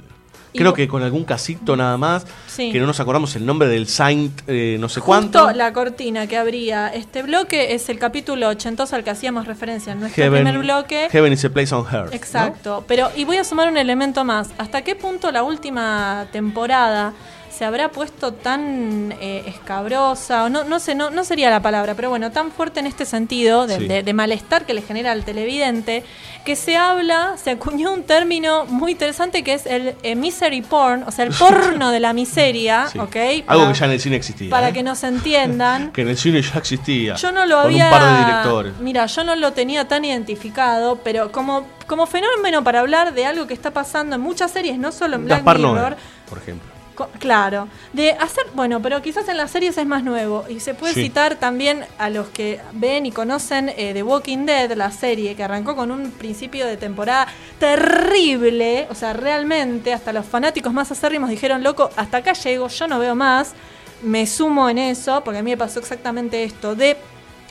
Creo 0.55 0.75
que 0.75 0.87
con 0.89 1.03
algún 1.03 1.25
casito 1.25 1.77
nada 1.77 1.97
más, 1.97 2.27
Sí. 2.47 2.71
que 2.73 2.79
no 2.79 2.87
nos 2.87 3.01
acordamos 3.01 3.35
el 3.37 3.47
nombre 3.47 3.69
del 3.69 3.87
Saint 3.89 4.43
eh, 4.47 4.77
no 4.79 4.89
sé 4.89 5.01
Justo 5.01 5.07
cuánto. 5.07 5.53
la 5.53 5.73
cortina 5.73 6.27
que 6.27 6.37
abría 6.37 6.89
este 6.89 7.23
bloque 7.23 7.75
es 7.75 7.89
el 7.89 7.99
capítulo 7.99 8.49
ochentoso 8.49 8.95
al 8.97 9.05
que 9.05 9.11
hacíamos 9.11 9.47
referencia 9.47 9.93
en 9.93 10.01
nuestro 10.01 10.23
Heaven, 10.23 10.43
primer 10.45 10.59
bloque. 10.63 11.09
Heaven 11.11 11.33
is 11.33 11.45
a 11.45 11.51
place 11.51 11.75
on 11.75 11.87
earth. 11.93 12.11
¿no? 12.11 12.13
Exacto, 12.17 12.85
pero 12.87 13.11
y 13.17 13.25
voy 13.25 13.39
a 13.39 13.45
sumar 13.45 13.69
un 13.69 13.77
elemento 13.79 14.25
más. 14.25 14.51
¿Hasta 14.59 14.83
qué 14.83 14.95
punto 14.95 15.31
la 15.33 15.43
última 15.43 16.27
temporada 16.33 17.13
se 17.53 17.65
habrá 17.65 17.91
puesto 17.91 18.33
tan 18.33 19.15
eh, 19.21 19.45
escabrosa? 19.47 20.45
O 20.45 20.49
no, 20.49 20.65
no 20.65 20.81
sé, 20.81 20.95
no, 20.95 21.11
no 21.11 21.23
sería 21.25 21.51
la 21.51 21.61
palabra, 21.61 21.95
pero 21.95 22.09
bueno, 22.11 22.31
tan 22.33 22.51
fuerte 22.51 22.81
en 22.81 22.87
este 22.87 23.05
sentido 23.05 23.67
de, 23.67 23.79
Sí. 23.79 23.87
de- 23.89 24.03
de 24.03 24.13
malestar 24.15 24.65
que 24.67 24.75
le 24.75 24.83
genera 24.83 25.13
al 25.13 25.25
televidente, 25.25 26.05
que 26.45 26.57
se 26.57 26.77
habla, 26.77 27.35
se 27.37 27.51
acuñó 27.51 27.93
un 27.93 28.03
término 28.03 28.65
muy 28.67 28.93
interesante 28.93 29.45
que 29.45 29.55
es 29.55 29.67
el 29.67 29.95
eh, 30.03 30.15
misery 30.17 30.63
porn, 30.63 31.05
o 31.05 31.11
sea, 31.11 31.25
el 31.25 31.33
porno 31.33 31.91
de 31.91 32.01
la 32.01 32.13
miseria, 32.13 32.87
Sí. 32.93 32.99
¿ok? 32.99 33.17
Algo 33.47 33.63
Para- 33.65 33.73
que 33.73 33.79
ya 33.79 33.85
en 33.87 33.93
el 33.93 34.01
cine 34.01 34.17
existía. 34.17 34.51
Para 34.51 34.69
¿eh? 34.71 34.73
que 34.73 34.83
nos 34.83 35.03
entiendan. 35.05 35.91
Que 35.93 36.03
en 36.03 36.09
el 36.09 36.17
cine 36.17 36.43
ya 36.43 36.59
existía. 36.59 37.15
Yo 37.15 37.31
no 37.33 37.47
lo 37.47 37.57
con 37.57 37.67
había. 37.67 37.85
un 37.85 37.91
par 37.91 38.03
de 38.19 38.25
directores. 38.25 38.73
Mira, 38.81 39.07
yo 39.07 39.25
no 39.25 39.37
lo 39.37 39.53
tenía 39.53 39.87
tan 39.87 40.05
identificado, 40.05 40.97
pero 41.05 41.31
como, 41.31 41.67
como 41.87 42.07
fenómeno 42.07 42.65
para 42.65 42.81
hablar 42.81 43.15
de 43.15 43.27
algo 43.27 43.47
que 43.47 43.55
está 43.55 43.71
pasando 43.71 44.17
en 44.17 44.23
muchas 44.23 44.51
series, 44.51 44.79
no 44.79 44.91
solo 44.93 45.17
en 45.17 45.27
Black 45.27 45.39
Gaspar 45.39 45.59
Mirror. 45.59 45.75
Noé, 45.93 45.97
por 46.29 46.39
ejemplo. 46.39 46.72
Claro, 47.19 47.69
de 47.95 48.11
hacer, 48.13 48.45
bueno, 48.55 48.83
pero 48.83 49.01
quizás 49.01 49.27
en 49.29 49.39
las 49.39 49.51
series 49.51 49.79
es 49.79 49.87
más 49.87 50.05
nuevo 50.05 50.45
y 50.49 50.61
se 50.61 50.75
puede 50.75 50.93
Sí. 50.93 51.05
citar 51.05 51.37
también 51.37 51.87
a 51.99 52.11
los 52.11 52.29
que 52.29 52.61
ven 52.73 53.07
y 53.07 53.13
conocen 53.13 53.71
eh, 53.71 53.93
The 53.95 54.03
Walking 54.03 54.45
Dead, 54.45 54.73
la 54.73 54.91
serie 54.91 55.35
que 55.35 55.43
arrancó 55.43 55.75
con 55.75 55.91
un 55.91 56.11
principio 56.11 56.67
de 56.67 56.77
temporada 56.77 57.29
terrible, 57.59 58.87
o 58.91 58.95
sea, 58.95 59.13
realmente 59.15 59.93
hasta 59.93 60.13
los 60.13 60.27
fanáticos 60.27 60.73
más 60.73 60.91
acérrimos 60.93 61.31
dijeron, 61.31 61.63
loco, 61.63 61.91
hasta 61.97 62.19
acá 62.19 62.35
llego, 62.35 62.69
yo 62.69 62.87
no 62.87 62.99
veo 62.99 63.15
más, 63.15 63.55
me 64.03 64.27
sumo 64.27 64.69
en 64.69 64.79
eso, 64.79 65.23
porque 65.25 65.39
a 65.39 65.43
mí 65.43 65.51
me 65.51 65.57
pasó 65.57 65.79
exactamente 65.81 66.45
esto, 66.45 66.75
de 66.75 66.97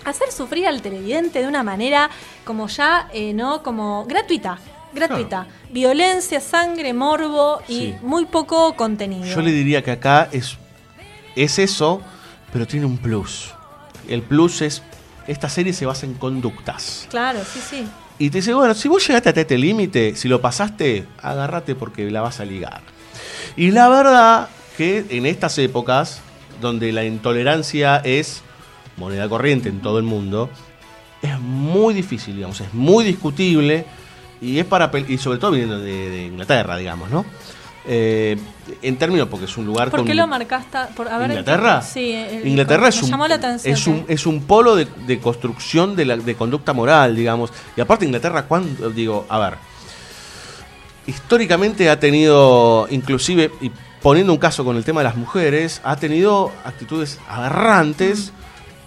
hacer 0.05 0.31
sufrir 0.31 0.67
al 0.67 0.81
televidente 0.81 1.41
de 1.41 1.47
una 1.47 1.63
manera 1.63 2.09
como 2.45 2.67
ya, 2.67 3.07
eh, 3.13 3.33
¿no? 3.33 3.63
Como 3.63 4.05
gratuita. 4.05 4.57
Gratuita. 4.93 5.47
Violencia, 5.71 6.39
sangre, 6.41 6.93
morbo 6.93 7.61
y 7.67 7.73
Sí. 7.73 7.95
muy 8.01 8.25
poco 8.25 8.75
contenido. 8.75 9.25
Yo 9.25 9.41
le 9.41 9.51
diría 9.51 9.83
que 9.83 9.91
acá 9.91 10.27
es, 10.31 10.57
es 11.35 11.59
eso, 11.59 12.01
pero 12.51 12.67
tiene 12.67 12.85
un 12.85 12.97
plus. 12.97 13.53
El 14.07 14.21
plus 14.21 14.61
es, 14.61 14.83
esta 15.27 15.47
serie 15.49 15.73
se 15.73 15.85
basa 15.85 16.05
en 16.05 16.13
conductas. 16.15 17.07
Claro, 17.09 17.39
sí, 17.45 17.59
sí. 17.67 17.87
Y 18.19 18.29
te 18.29 18.39
dice, 18.39 18.53
bueno, 18.53 18.73
si 18.73 18.87
vos 18.87 19.05
llegaste 19.07 19.29
hasta 19.29 19.41
este 19.41 19.57
límite, 19.57 20.15
si 20.15 20.27
lo 20.27 20.41
pasaste, 20.41 21.07
agárrate 21.21 21.73
porque 21.75 22.09
la 22.11 22.21
vas 22.21 22.39
a 22.39 22.45
ligar. 22.45 22.81
Y 23.55 23.71
la 23.71 23.89
verdad 23.89 24.49
que 24.77 25.05
en 25.09 25.25
estas 25.25 25.57
épocas, 25.57 26.19
donde 26.59 26.91
la 26.91 27.03
intolerancia 27.05 27.97
es 28.03 28.41
moneda 28.97 29.27
corriente 29.27 29.69
en 29.69 29.81
todo 29.81 29.97
el 29.97 30.03
mundo, 30.03 30.49
es 31.21 31.39
muy 31.39 31.93
difícil, 31.93 32.35
digamos, 32.35 32.61
es 32.61 32.73
muy 32.73 33.03
discutible 33.03 33.85
y 34.41 34.59
es 34.59 34.65
para 34.65 34.91
y 35.07 35.17
sobre 35.17 35.37
todo 35.37 35.51
viniendo 35.51 35.79
de, 35.79 36.09
de 36.09 36.25
Inglaterra, 36.25 36.75
digamos, 36.77 37.09
¿no? 37.09 37.23
Eh, 37.87 38.37
en 38.83 38.97
términos 38.97 39.27
porque 39.27 39.45
es 39.45 39.57
un 39.57 39.65
lugar 39.65 39.89
¿Por 39.89 40.01
con 40.01 40.07
qué 40.07 40.13
lo 40.13 40.27
marcaste? 40.27 40.77
Por, 40.95 41.07
a 41.07 41.17
ver, 41.17 41.29
¿Inglaterra? 41.31 41.81
Sí, 41.81 42.11
el- 42.11 42.47
Inglaterra 42.47 42.83
me 42.83 42.89
es 42.89 43.01
un, 43.01 43.09
llamó 43.09 43.27
la 43.27 43.35
atención. 43.35 43.73
es 43.73 43.87
un, 43.87 44.05
es 44.07 44.25
un 44.27 44.43
polo 44.43 44.75
de, 44.75 44.87
de 45.07 45.19
construcción 45.19 45.95
de, 45.95 46.05
la, 46.05 46.17
de 46.17 46.35
conducta 46.35 46.73
moral, 46.73 47.15
digamos. 47.15 47.51
Y 47.75 47.81
aparte 47.81 48.05
Inglaterra, 48.05 48.43
cuando 48.43 48.91
digo, 48.91 49.25
a 49.29 49.39
ver, 49.39 49.55
históricamente 51.07 51.89
ha 51.89 51.99
tenido, 51.99 52.87
inclusive, 52.91 53.51
y 53.61 53.71
poniendo 54.01 54.33
un 54.33 54.39
caso 54.39 54.63
con 54.63 54.77
el 54.77 54.83
tema 54.83 55.01
de 55.01 55.05
las 55.05 55.15
mujeres, 55.15 55.81
ha 55.83 55.95
tenido 55.95 56.51
actitudes 56.63 57.19
aberrantes 57.27 58.31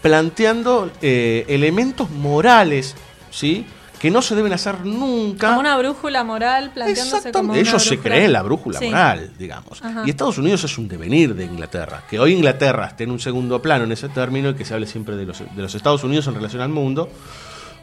planteando 0.02 0.90
eh, 1.02 1.44
elementos 1.48 2.10
morales, 2.10 2.94
¿sí? 3.30 3.66
Que 4.04 4.10
no 4.10 4.20
se 4.20 4.34
deben 4.34 4.52
hacer 4.52 4.84
nunca. 4.84 5.46
Como 5.48 5.60
una 5.60 5.78
brújula 5.78 6.24
moral 6.24 6.72
planteándose 6.74 7.32
como 7.32 7.52
una 7.52 7.58
Ellos 7.62 7.82
se 7.82 7.98
creen 7.98 8.34
la 8.34 8.42
brújula 8.42 8.78
Sí. 8.78 8.84
moral, 8.88 9.32
digamos. 9.38 9.82
Ajá. 9.82 10.02
Y 10.04 10.10
Estados 10.10 10.36
Unidos 10.36 10.62
es 10.62 10.76
un 10.76 10.88
devenir 10.88 11.34
de 11.34 11.46
Inglaterra. 11.46 12.02
Que 12.10 12.20
hoy 12.20 12.34
Inglaterra 12.34 12.84
esté 12.88 13.04
en 13.04 13.12
un 13.12 13.18
segundo 13.18 13.62
plano 13.62 13.84
en 13.84 13.92
ese 13.92 14.10
término 14.10 14.50
y 14.50 14.54
que 14.56 14.66
se 14.66 14.74
hable 14.74 14.86
siempre 14.86 15.16
de 15.16 15.24
los, 15.24 15.38
de 15.38 15.62
los 15.62 15.74
Estados 15.74 16.04
Unidos 16.04 16.26
en 16.26 16.34
relación 16.34 16.60
al 16.60 16.68
mundo. 16.68 17.08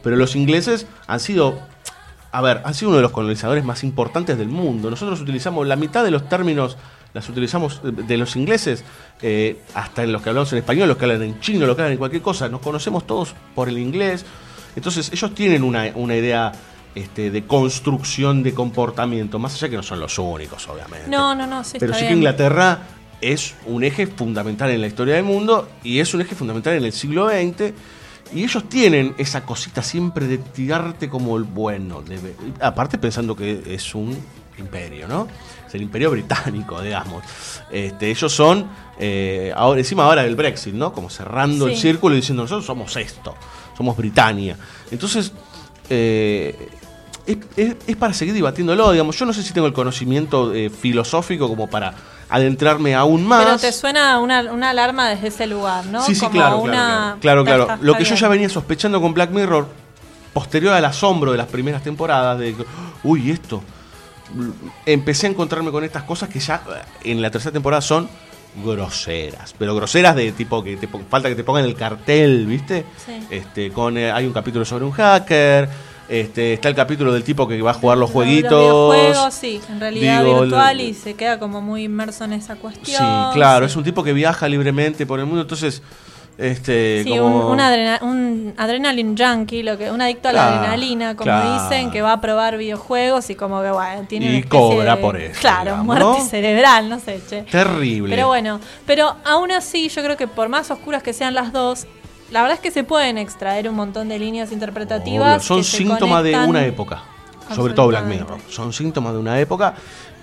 Pero 0.04 0.14
los 0.14 0.36
ingleses 0.36 0.86
han 1.08 1.18
sido, 1.18 1.58
a 2.30 2.40
ver, 2.40 2.62
han 2.64 2.74
sido 2.74 2.90
uno 2.90 2.98
de 2.98 3.02
los 3.02 3.10
colonizadores 3.10 3.64
más 3.64 3.82
importantes 3.82 4.38
del 4.38 4.48
mundo. 4.48 4.90
Nosotros 4.90 5.20
utilizamos 5.20 5.66
la 5.66 5.74
mitad 5.74 6.04
de 6.04 6.12
los 6.12 6.28
términos, 6.28 6.76
las 7.14 7.28
utilizamos 7.28 7.80
eh, 7.82 7.90
de 7.90 8.16
los 8.16 8.36
ingleses, 8.36 8.84
eh, 9.22 9.60
hasta 9.74 10.04
en 10.04 10.12
los 10.12 10.22
que 10.22 10.28
hablamos 10.28 10.52
en 10.52 10.58
español, 10.60 10.86
los 10.86 10.98
que 10.98 11.04
hablan 11.04 11.22
en 11.24 11.40
chino, 11.40 11.66
los 11.66 11.74
que 11.74 11.82
hablan 11.82 11.94
en 11.94 11.98
cualquier 11.98 12.22
cosa. 12.22 12.48
Nos 12.48 12.60
conocemos 12.60 13.08
todos 13.08 13.34
por 13.56 13.68
el 13.68 13.76
inglés. 13.76 14.24
Entonces 14.76 15.10
ellos 15.12 15.34
tienen 15.34 15.62
una, 15.64 15.90
una 15.94 16.16
idea 16.16 16.52
este, 16.94 17.30
de 17.30 17.44
construcción 17.46 18.42
de 18.42 18.54
comportamiento, 18.54 19.38
más 19.38 19.54
allá 19.54 19.68
que 19.70 19.76
no 19.76 19.82
son 19.82 20.00
los 20.00 20.18
únicos, 20.18 20.68
obviamente. 20.68 21.08
No, 21.08 21.34
no, 21.34 21.46
no, 21.46 21.64
sí, 21.64 21.78
Pero 21.78 21.92
está 21.92 22.00
sí 22.04 22.08
que. 22.08 22.14
Inglaterra 22.14 22.78
es 23.20 23.54
un 23.66 23.84
eje 23.84 24.06
fundamental 24.06 24.70
en 24.70 24.80
la 24.80 24.86
historia 24.88 25.14
del 25.14 25.24
mundo 25.24 25.68
y 25.84 26.00
es 26.00 26.12
un 26.14 26.20
eje 26.22 26.34
fundamental 26.34 26.74
en 26.74 26.84
el 26.84 26.92
siglo 26.92 27.28
XX. 27.28 27.72
Y 28.34 28.44
ellos 28.44 28.66
tienen 28.68 29.14
esa 29.18 29.42
cosita 29.44 29.82
siempre 29.82 30.26
de 30.26 30.38
tirarte 30.38 31.08
como 31.08 31.36
el 31.36 31.44
bueno. 31.44 32.00
de- 32.02 32.34
aparte 32.60 32.96
pensando 32.98 33.36
que 33.36 33.62
es 33.74 33.94
un 33.94 34.16
imperio, 34.58 35.06
¿no? 35.06 35.28
Es 35.68 35.74
el 35.74 35.82
imperio 35.82 36.10
británico, 36.10 36.80
digamos. 36.80 37.22
Este, 37.70 38.10
ellos 38.10 38.32
son, 38.32 38.66
eh, 38.98 39.52
ahora, 39.54 39.80
encima 39.80 40.04
ahora 40.04 40.22
del 40.24 40.34
Brexit, 40.36 40.74
¿no? 40.74 40.92
Como 40.92 41.10
cerrando 41.10 41.66
el 41.66 41.76
círculo 41.76 42.14
y 42.14 42.18
diciendo 42.20 42.42
nosotros 42.42 42.64
somos 42.66 42.96
esto, 42.96 43.34
somos 43.76 43.96
Britania. 43.96 44.56
Entonces, 44.90 45.32
eh, 45.90 46.68
es, 47.26 47.36
es- 47.56 47.76
es 47.86 47.96
para 47.96 48.12
seguir 48.14 48.34
debatiéndolo, 48.34 48.92
digamos. 48.92 49.16
Yo 49.18 49.26
no 49.26 49.32
sé 49.32 49.42
si 49.42 49.52
tengo 49.52 49.66
el 49.66 49.72
conocimiento 49.72 50.52
eh, 50.54 50.70
filosófico 50.70 51.48
como 51.48 51.68
para 51.68 51.94
adentrarme 52.28 52.94
aún 52.94 53.26
más. 53.26 53.44
Pero 53.44 53.58
te 53.58 53.72
suena 53.72 54.18
una, 54.18 54.40
una 54.52 54.70
alarma 54.70 55.08
desde 55.08 55.28
ese 55.28 55.46
lugar, 55.46 55.84
¿no? 55.86 56.02
Sí, 56.02 56.14
sí, 56.14 56.20
Como 56.22 56.32
claro, 56.32 56.58
una... 56.58 57.16
claro, 57.20 57.44
claro. 57.44 57.66
Claro, 57.66 57.82
Lo 57.82 57.94
que 57.94 58.04
yo 58.04 58.14
ya 58.14 58.28
venía 58.28 58.48
sospechando 58.48 59.00
con 59.00 59.12
Black 59.12 59.30
Mirror, 59.30 59.66
posterior 60.32 60.72
al 60.72 60.84
asombro 60.86 61.32
de 61.32 61.38
las 61.38 61.46
primeras 61.48 61.82
temporadas, 61.82 62.38
de 62.38 62.54
que, 62.54 62.64
uy, 63.04 63.30
esto. 63.30 63.62
Empecé 64.86 65.26
a 65.26 65.30
encontrarme 65.30 65.70
con 65.70 65.84
estas 65.84 66.04
cosas 66.04 66.30
que 66.30 66.40
ya 66.40 66.62
eh, 67.04 67.10
en 67.10 67.20
la 67.20 67.30
tercera 67.30 67.52
temporada 67.52 67.82
son 67.82 68.08
groseras, 68.64 69.54
pero 69.58 69.74
groseras 69.74 70.14
de 70.16 70.32
tipo 70.32 70.62
que 70.62 70.76
te 70.76 70.88
falta 71.08 71.28
que 71.28 71.34
te 71.34 71.44
pongan 71.44 71.64
el 71.64 71.74
cartel, 71.74 72.46
¿viste? 72.46 72.84
Sí. 73.04 73.12
Este, 73.30 73.70
con 73.70 73.96
eh, 73.96 74.10
hay 74.10 74.26
un 74.26 74.32
capítulo 74.32 74.64
sobre 74.64 74.84
un 74.84 74.92
hacker, 74.92 75.68
este, 76.08 76.52
está 76.52 76.68
el 76.68 76.74
capítulo 76.74 77.12
del 77.12 77.24
tipo 77.24 77.48
que 77.48 77.60
va 77.62 77.70
a 77.70 77.74
jugar 77.74 77.96
los 77.96 78.08
Los 78.08 78.12
jueguitos. 78.12 78.50
videojuegos, 78.50 79.34
sí, 79.34 79.60
en 79.70 79.80
realidad 79.80 80.24
Digo, 80.24 80.42
virtual 80.42 80.80
y 80.80 80.92
se 80.94 81.14
queda 81.14 81.38
como 81.38 81.62
muy 81.62 81.84
inmerso 81.84 82.24
en 82.24 82.34
esa 82.34 82.56
cuestión. 82.56 82.98
Sí, 82.98 83.34
claro, 83.34 83.66
sí. 83.66 83.70
es 83.70 83.76
un 83.76 83.84
tipo 83.84 84.02
que 84.04 84.12
viaja 84.12 84.48
libremente 84.48 85.06
por 85.06 85.20
el 85.20 85.26
mundo, 85.26 85.42
entonces 85.42 85.82
este 86.38 87.02
Sí, 87.04 87.10
como 87.10 87.46
un, 87.48 87.52
un, 87.52 87.60
adrena- 87.60 87.98
un 88.02 88.54
adrenaline 88.56 89.14
junkie, 89.16 89.62
lo 89.62 89.76
que, 89.78 89.90
un 89.90 90.00
adicto 90.00 90.28
a 90.28 90.32
la 90.32 90.48
adrenalina, 90.58 91.14
como 91.16 91.24
claro. 91.24 91.62
dicen, 91.68 91.90
que 91.90 92.02
va 92.02 92.12
a 92.12 92.20
probar 92.20 92.56
videojuegos 92.56 93.28
y 93.30 93.34
como 93.34 93.62
que 93.62 93.70
bueno, 93.70 94.04
tiene 94.08 94.36
Y 94.38 94.42
cobra 94.44 94.96
de- 94.96 95.02
por 95.02 95.16
eso, 95.16 95.40
Claro, 95.40 95.64
digamos, 95.64 95.86
muerte 95.86 96.04
¿no? 96.04 96.24
cerebral, 96.24 96.88
no 96.88 96.98
sé, 97.00 97.20
che. 97.28 97.42
terrible. 97.42 98.14
Pero 98.14 98.26
bueno, 98.28 98.60
pero 98.86 99.14
aún 99.24 99.52
así 99.52 99.88
yo 99.88 100.02
creo 100.02 100.16
que 100.16 100.26
por 100.26 100.48
más 100.48 100.70
oscuras 100.70 101.02
que 101.02 101.12
sean 101.12 101.34
las 101.34 101.52
dos, 101.52 101.86
la 102.30 102.40
verdad 102.42 102.54
es 102.56 102.60
que 102.62 102.70
se 102.70 102.82
pueden 102.82 103.18
extraer 103.18 103.68
un 103.68 103.74
montón 103.76 104.08
de 104.08 104.18
líneas 104.18 104.52
interpretativas. 104.52 105.36
Obvio, 105.36 105.40
son 105.40 105.64
síntomas 105.64 106.24
de 106.24 106.36
una 106.38 106.64
época. 106.64 107.02
Sobre 107.54 107.74
todo 107.74 107.88
Black. 107.88 108.06
Mirror. 108.06 108.38
Son 108.48 108.72
síntomas 108.72 109.12
de 109.12 109.18
una 109.18 109.38
época. 109.38 109.74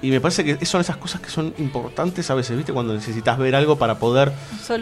Y 0.02 0.12
me 0.12 0.22
parece 0.22 0.46
que 0.46 0.66
son 0.66 0.80
esas 0.80 0.96
cosas 0.98 1.20
que 1.20 1.30
son 1.30 1.54
importantes 1.58 2.30
a 2.30 2.36
veces, 2.36 2.56
¿viste? 2.56 2.72
Cuando 2.72 2.94
necesitas 2.94 3.38
ver 3.38 3.54
algo 3.56 3.78
para 3.78 4.00
poder 4.00 4.32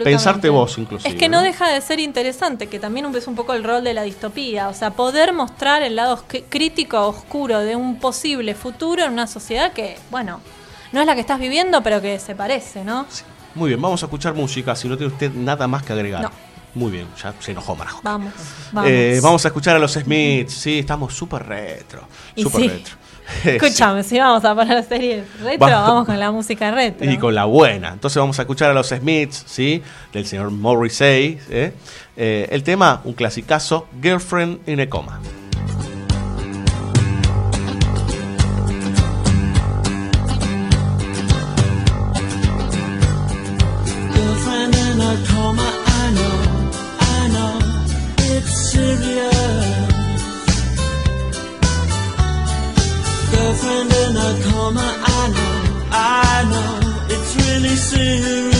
pensarte 0.04 0.48
vos, 0.48 0.78
inclusive. 0.78 1.12
Es 1.12 1.18
que 1.18 1.28
no 1.28 1.42
deja 1.42 1.68
de 1.68 1.80
ser 1.80 1.98
interesante, 1.98 2.68
que 2.68 2.78
también 2.78 3.06
es 3.14 3.26
un 3.26 3.34
poco 3.34 3.52
el 3.54 3.64
rol 3.64 3.82
de 3.82 3.94
la 3.94 4.02
distopía, 4.02 4.68
o 4.68 4.74
sea, 4.74 4.92
poder 4.92 5.32
mostrar 5.32 5.82
el 5.82 5.96
lado 5.96 6.24
crítico, 6.48 7.08
oscuro 7.08 7.58
de 7.60 7.74
un 7.74 7.98
posible 7.98 8.54
futuro 8.54 9.04
en 9.04 9.12
una 9.12 9.26
sociedad 9.26 9.72
que, 9.72 9.98
bueno, 10.10 10.40
no 10.92 11.00
es 11.00 11.06
la 11.06 11.14
que 11.14 11.20
estás 11.20 11.40
viviendo, 11.40 11.82
pero 11.82 12.00
que 12.00 12.18
se 12.18 12.36
parece, 12.36 12.84
¿no? 12.84 13.06
Muy 13.54 13.70
bien, 13.70 13.82
vamos 13.82 14.02
a 14.02 14.06
escuchar 14.06 14.34
música. 14.34 14.76
Si 14.76 14.88
no 14.88 14.96
tiene 14.96 15.12
usted 15.12 15.32
nada 15.32 15.66
más 15.66 15.82
que 15.82 15.92
agregar. 15.92 16.22
No. 16.22 16.30
Muy 16.74 16.92
bien, 16.92 17.08
ya 17.20 17.34
se 17.40 17.50
enojó 17.50 17.74
Marajo. 17.74 18.00
Vamos, 18.04 18.32
vamos. 18.72 18.90
Eh, 18.90 19.18
vamos 19.22 19.44
a 19.44 19.48
escuchar 19.48 19.74
a 19.74 19.78
los 19.78 19.94
Smiths. 19.94 20.52
Sí, 20.52 20.78
estamos 20.78 21.12
súper 21.14 21.44
retro. 21.44 22.06
Súper 22.36 22.60
sí. 22.60 22.68
retro. 22.68 22.94
Escúchame, 23.44 24.02
si 24.02 24.18
vamos 24.18 24.44
a 24.44 24.54
poner 24.54 24.82
series 24.84 25.24
retro, 25.42 25.66
Va- 25.66 25.80
vamos 25.82 26.06
con 26.06 26.18
la 26.18 26.30
música 26.30 26.70
retro. 26.70 27.10
Y 27.10 27.16
con 27.18 27.34
la 27.34 27.44
buena. 27.44 27.88
Entonces 27.92 28.18
vamos 28.18 28.38
a 28.38 28.42
escuchar 28.42 28.70
a 28.70 28.74
los 28.74 28.88
Smiths, 28.88 29.44
¿sí? 29.46 29.82
Del 30.12 30.26
señor 30.26 30.50
Morrissey. 30.50 31.38
¿eh? 31.50 31.72
Eh, 32.16 32.48
el 32.50 32.62
tema, 32.62 33.00
un 33.04 33.12
clasicazo, 33.12 33.86
Girlfriend 34.02 34.68
in 34.68 34.80
a 34.80 34.88
Coma. 34.88 35.20
sing 57.90 58.57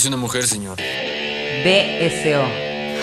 es 0.00 0.06
una 0.06 0.16
mujer, 0.16 0.46
señor. 0.46 0.78
BSO. 0.78 2.42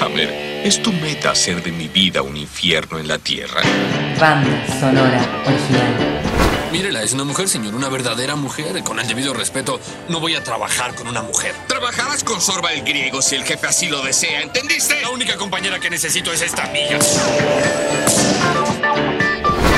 Hammer, 0.03 0.63
¿es 0.65 0.81
tu 0.81 0.91
meta 0.91 1.29
hacer 1.29 1.61
de 1.61 1.71
mi 1.71 1.87
vida 1.87 2.23
un 2.23 2.35
infierno 2.35 2.97
en 2.97 3.07
la 3.07 3.19
tierra? 3.19 3.61
Banda 4.19 4.65
sonora 4.79 5.21
original. 5.45 6.21
Mírela, 6.71 7.03
es 7.03 7.13
una 7.13 7.23
mujer, 7.23 7.47
señor, 7.47 7.75
una 7.75 7.89
verdadera 7.89 8.35
mujer. 8.35 8.83
Con 8.83 8.99
el 8.99 9.07
debido 9.07 9.35
respeto, 9.35 9.79
no 10.09 10.19
voy 10.19 10.33
a 10.33 10.43
trabajar 10.43 10.95
con 10.95 11.07
una 11.07 11.21
mujer. 11.21 11.53
Trabajarás 11.67 12.23
con 12.23 12.41
Sorba 12.41 12.73
el 12.73 12.81
griego 12.81 13.21
si 13.21 13.35
el 13.35 13.43
jefe 13.43 13.67
así 13.67 13.89
lo 13.89 14.01
desea, 14.01 14.41
¿entendiste? 14.41 14.99
La 15.01 15.11
única 15.11 15.37
compañera 15.37 15.79
que 15.79 15.91
necesito 15.91 16.33
es 16.33 16.41
esta 16.41 16.63
amiga. 16.63 16.97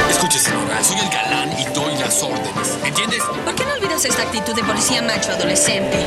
Escuche, 0.10 0.40
señora, 0.40 0.82
soy 0.82 1.00
el 1.00 1.10
galán 1.10 1.52
y 1.60 1.66
doy 1.74 1.98
las 1.98 2.24
órdenes. 2.24 2.78
¿Entiendes? 2.86 3.24
¿Por 3.44 3.56
qué 3.56 3.66
no 3.66 3.74
olvidas 3.74 4.06
esta 4.06 4.24
actitud 4.24 4.56
de 4.56 4.64
policía 4.64 5.02
macho 5.02 5.32
adolescente? 5.32 6.06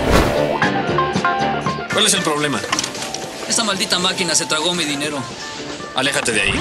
¿Cuál 1.93 2.07
es 2.07 2.15
el 2.15 2.23
problema? 2.23 2.61
Esta 3.49 3.65
maldita 3.65 3.99
máquina 3.99 4.35
se 4.35 4.47
tragó 4.47 4.75
mi 4.75 4.85
dinero. 4.85 5.23
Aléjate 5.95 6.33
de 6.33 6.41
ahí. 6.41 6.53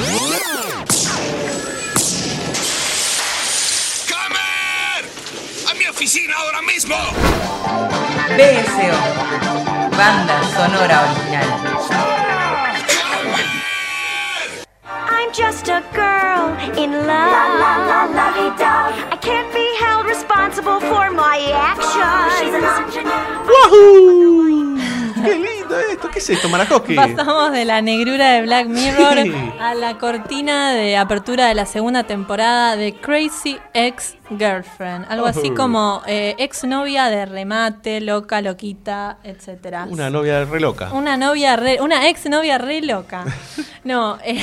¡A 5.69 5.73
mi 5.73 5.85
oficina 5.87 6.35
ahora 6.35 6.61
mismo! 6.63 6.95
BSO. 8.35 8.97
Banda 9.97 10.43
sonora 10.55 11.01
original. 11.11 11.49
I'm 15.09 15.31
just 15.33 15.69
a 15.69 15.81
girl 15.93 16.57
in 16.77 17.07
love. 17.07 17.31
I 19.11 19.17
can't 19.21 19.51
be 19.53 19.65
held 19.79 20.05
responsible 20.05 20.79
for 20.81 21.09
my 21.11 21.39
actions. 21.53 22.53
¡Wahoo! 23.47 24.77
¡Qué 25.23 25.35
lindo 25.35 25.79
esto! 25.79 26.01
¿Qué 26.01 26.09
es 26.21 26.29
esto, 26.29 26.49
Marajoski? 26.49 26.93
Pasamos 26.95 27.51
de 27.51 27.65
la 27.65 27.81
negrura 27.81 28.31
de 28.33 28.41
Black 28.43 28.67
Mirror 28.67 29.23
Sí. 29.23 29.31
a 29.59 29.73
la 29.73 29.97
cortina 29.97 30.71
de 30.71 30.95
apertura 30.95 31.47
de 31.47 31.55
la 31.55 31.65
segunda 31.65 32.03
temporada 32.03 32.75
de 32.75 32.93
Crazy 32.93 33.57
Ex 33.73 34.15
Girlfriend. 34.29 35.05
Algo 35.09 35.25
así 35.25 35.49
como 35.51 36.01
eh, 36.05 36.35
ex 36.37 36.63
novia 36.63 37.05
de 37.09 37.25
remate, 37.25 38.01
loca, 38.01 38.41
loquita, 38.41 39.17
etcétera. 39.23 39.87
Una 39.89 40.09
novia 40.09 40.45
re 40.45 40.59
loca. 40.59 40.91
Una 40.93 41.17
novia 41.17 41.55
re- 41.55 41.79
una 41.81 42.07
ex 42.07 42.25
novia 42.29 42.57
re 42.57 42.81
loca. 42.81 43.25
No, 43.83 44.19
eh, 44.23 44.39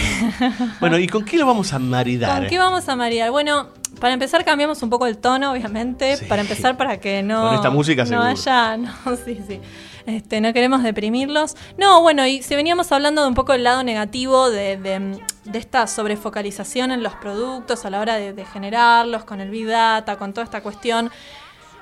Bueno, 0.80 0.98
¿y 0.98 1.06
con 1.06 1.24
qué 1.24 1.36
lo 1.38 1.46
vamos 1.46 1.72
a 1.72 1.78
maridar? 1.78 2.40
¿con 2.40 2.48
qué 2.48 2.58
vamos 2.58 2.88
a 2.88 2.96
marear? 2.96 3.30
Bueno, 3.30 3.68
para 4.00 4.12
empezar 4.12 4.44
cambiamos 4.44 4.82
un 4.82 4.90
poco 4.90 5.06
el 5.06 5.16
tono, 5.18 5.52
obviamente, 5.52 6.18
para 6.28 6.42
empezar 6.42 6.76
para 6.76 6.98
que 6.98 7.22
no 7.22 7.42
Con 7.46 7.54
esta 7.54 7.70
música 7.70 8.02
no 8.02 8.08
seguro. 8.08 8.26
haya, 8.26 8.76
no, 8.78 8.90
sí, 9.24 9.38
sí. 9.46 9.60
Este, 10.08 10.40
no 10.40 10.54
queremos 10.54 10.82
deprimirlos. 10.82 11.54
No, 11.76 12.00
bueno, 12.00 12.26
y 12.26 12.40
si 12.42 12.56
veníamos 12.56 12.90
hablando 12.92 13.20
de 13.20 13.28
un 13.28 13.34
poco 13.34 13.52
el 13.52 13.62
lado 13.62 13.82
negativo 13.82 14.48
de, 14.48 14.78
de- 14.78 15.20
de 15.44 15.58
esta 15.58 15.86
sobrefocalización 15.86 16.90
en 16.92 17.02
los 17.02 17.14
productos 17.16 17.84
a 17.84 17.90
la 17.90 18.00
hora 18.00 18.16
de, 18.16 18.32
de 18.32 18.44
generarlos, 18.46 19.24
con 19.24 19.40
el 19.42 19.50
Big 19.50 19.66
Data, 19.66 20.16
con 20.16 20.32
toda 20.32 20.44
esta 20.44 20.62
cuestión. 20.62 21.10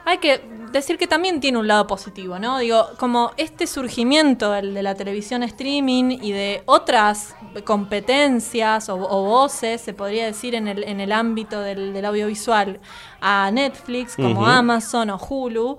Hay 0.06 0.18
que 0.18 0.40
decir 0.72 0.98
que 0.98 1.06
también 1.06 1.40
tiene 1.40 1.58
un 1.58 1.66
lado 1.66 1.86
positivo, 1.86 2.38
¿no? 2.38 2.58
Digo, 2.58 2.86
como 2.98 3.32
este 3.36 3.66
surgimiento 3.66 4.52
del- 4.52 4.72
de 4.74 4.82
la 4.82 4.94
televisión 4.94 5.42
streaming 5.42 6.18
y 6.22 6.32
de 6.32 6.62
otras 6.66 7.34
competencias 7.64 8.88
o, 8.88 8.94
o 8.96 9.22
voces, 9.24 9.80
se 9.80 9.94
podría 9.94 10.26
decir, 10.26 10.54
en 10.54 10.68
el, 10.68 10.84
en 10.84 11.00
el 11.00 11.12
ámbito 11.12 11.60
del, 11.60 11.92
del 11.92 12.04
audiovisual 12.04 12.78
a 13.20 13.50
Netflix, 13.52 14.16
como. 14.16 14.46
Amazon 14.46 15.10
o 15.10 15.18
Hulu, 15.18 15.78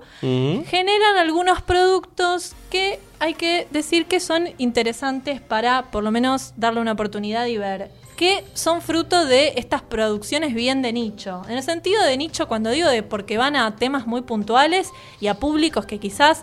generan 0.66 1.16
algunos 1.18 1.62
productos 1.62 2.54
que 2.70 2.98
hay 3.20 3.34
que 3.34 3.66
decir 3.70 4.06
que 4.06 4.20
son 4.20 4.48
interesantes 4.58 5.40
para 5.40 5.90
por 5.90 6.02
lo 6.04 6.10
menos 6.10 6.52
darle 6.56 6.80
una 6.80 6.92
oportunidad 6.92 7.46
y 7.46 7.56
ver 7.56 7.90
que 8.18 8.44
son 8.52 8.82
fruto 8.82 9.26
de 9.26 9.52
estas 9.54 9.80
producciones 9.80 10.52
bien 10.52 10.82
de 10.82 10.92
nicho. 10.92 11.42
En 11.48 11.56
el 11.56 11.62
sentido 11.62 12.02
de 12.02 12.16
nicho, 12.16 12.48
cuando 12.48 12.70
digo 12.70 12.88
de 12.88 13.04
porque 13.04 13.38
van 13.38 13.54
a 13.54 13.76
temas 13.76 14.08
muy 14.08 14.22
puntuales 14.22 14.90
y 15.20 15.28
a 15.28 15.34
públicos 15.34 15.86
que 15.86 16.00
quizás, 16.00 16.42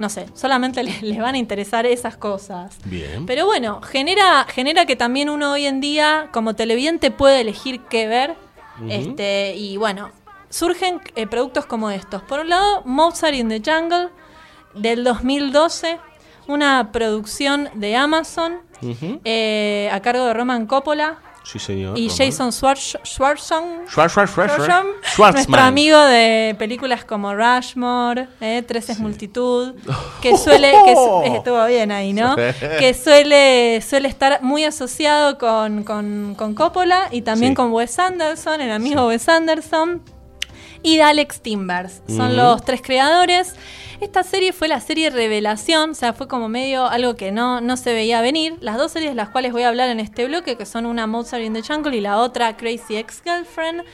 no 0.00 0.08
sé, 0.08 0.26
solamente 0.34 0.82
les, 0.88 1.02
les 1.02 1.18
van 1.18 1.36
a 1.36 1.38
interesar 1.38 1.86
esas 1.86 2.16
cosas. 2.16 2.76
Bien. 2.84 3.24
Pero 3.24 3.46
bueno, 3.46 3.80
genera, 3.82 4.46
genera 4.48 4.84
que 4.84 4.96
también 4.96 5.30
uno 5.30 5.52
hoy 5.52 5.66
en 5.66 5.80
día, 5.80 6.28
como 6.32 6.56
televidente, 6.56 7.12
puede 7.12 7.40
elegir 7.40 7.82
qué 7.82 8.08
ver. 8.08 8.34
Este, 8.88 9.54
y 9.54 9.76
bueno, 9.76 10.10
surgen 10.50 11.00
eh, 11.14 11.28
productos 11.28 11.66
como 11.66 11.92
estos. 11.92 12.20
Por 12.22 12.40
un 12.40 12.48
lado, 12.48 12.82
Mozart 12.84 13.34
in 13.34 13.48
the 13.48 13.62
Jungle, 13.64 14.08
del 14.74 15.04
2012, 15.04 16.00
una 16.48 16.90
producción 16.90 17.70
de 17.74 17.94
Amazon, 17.94 18.65
Eh, 19.24 19.88
a 19.92 20.00
cargo 20.00 20.24
de 20.26 20.34
Roman 20.34 20.66
Coppola. 20.66 21.18
Sí, 21.44 21.60
señor. 21.60 21.96
Y. 21.96 22.08
Jason 22.08 22.50
Schwartz, 22.52 22.98
Schwarz, 23.04 23.40
Schwartzman, 23.40 23.86
Schwartzman. 23.88 25.32
nuestro 25.32 25.60
amigo 25.60 25.96
de 26.00 26.56
películas 26.58 27.04
como 27.04 27.32
Rushmore, 27.34 28.26
eh, 28.40 28.64
Tres 28.66 28.90
es 28.90 28.98
multitud, 28.98 29.74
que 30.22 30.36
suele, 30.36 30.72
que 30.84 30.94
su- 30.96 31.22
eh, 31.24 31.36
estuvo 31.36 31.64
bien 31.66 31.92
ahí, 31.92 32.12
¿no? 32.12 32.34
Que 32.34 32.94
suele, 33.00 33.80
suele 33.80 34.08
estar 34.08 34.42
muy 34.42 34.64
asociado 34.64 35.38
con, 35.38 35.84
con, 35.84 36.34
con 36.36 36.54
Coppola 36.54 37.06
y 37.12 37.22
también 37.22 37.52
Sí. 37.52 37.56
con 37.56 37.70
Wes 37.72 37.96
Anderson, 38.00 38.60
el 38.60 38.72
amigo 38.72 39.06
Wes 39.06 39.28
Anderson 39.28 40.02
y 40.82 40.96
de 40.96 41.02
Alex 41.02 41.40
Timbers. 41.40 42.02
Son 42.08 42.36
los 42.36 42.64
tres 42.64 42.82
creadores. 42.82 43.54
Esta 44.00 44.22
serie 44.22 44.52
fue 44.52 44.68
la 44.68 44.80
serie 44.80 45.08
Revelación, 45.08 45.90
o 45.90 45.94
sea, 45.94 46.12
fue 46.12 46.28
como 46.28 46.48
medio 46.48 46.86
algo 46.86 47.16
que 47.16 47.32
no, 47.32 47.62
no 47.62 47.78
se 47.78 47.94
veía 47.94 48.20
venir. 48.20 48.56
Las 48.60 48.76
dos 48.76 48.92
series 48.92 49.12
de 49.12 49.14
las 49.16 49.30
cuales 49.30 49.52
voy 49.52 49.62
a 49.62 49.68
hablar 49.68 49.88
en 49.88 50.00
este 50.00 50.26
bloque, 50.26 50.56
que 50.56 50.66
son 50.66 50.84
una 50.84 51.06
Mozart 51.06 51.42
in 51.42 51.54
the 51.54 51.62
Jungle 51.62 51.96
y 51.96 52.00
la 52.00 52.18
otra 52.18 52.58
Crazy 52.58 52.96
Ex-Girlfriend, 52.96 53.84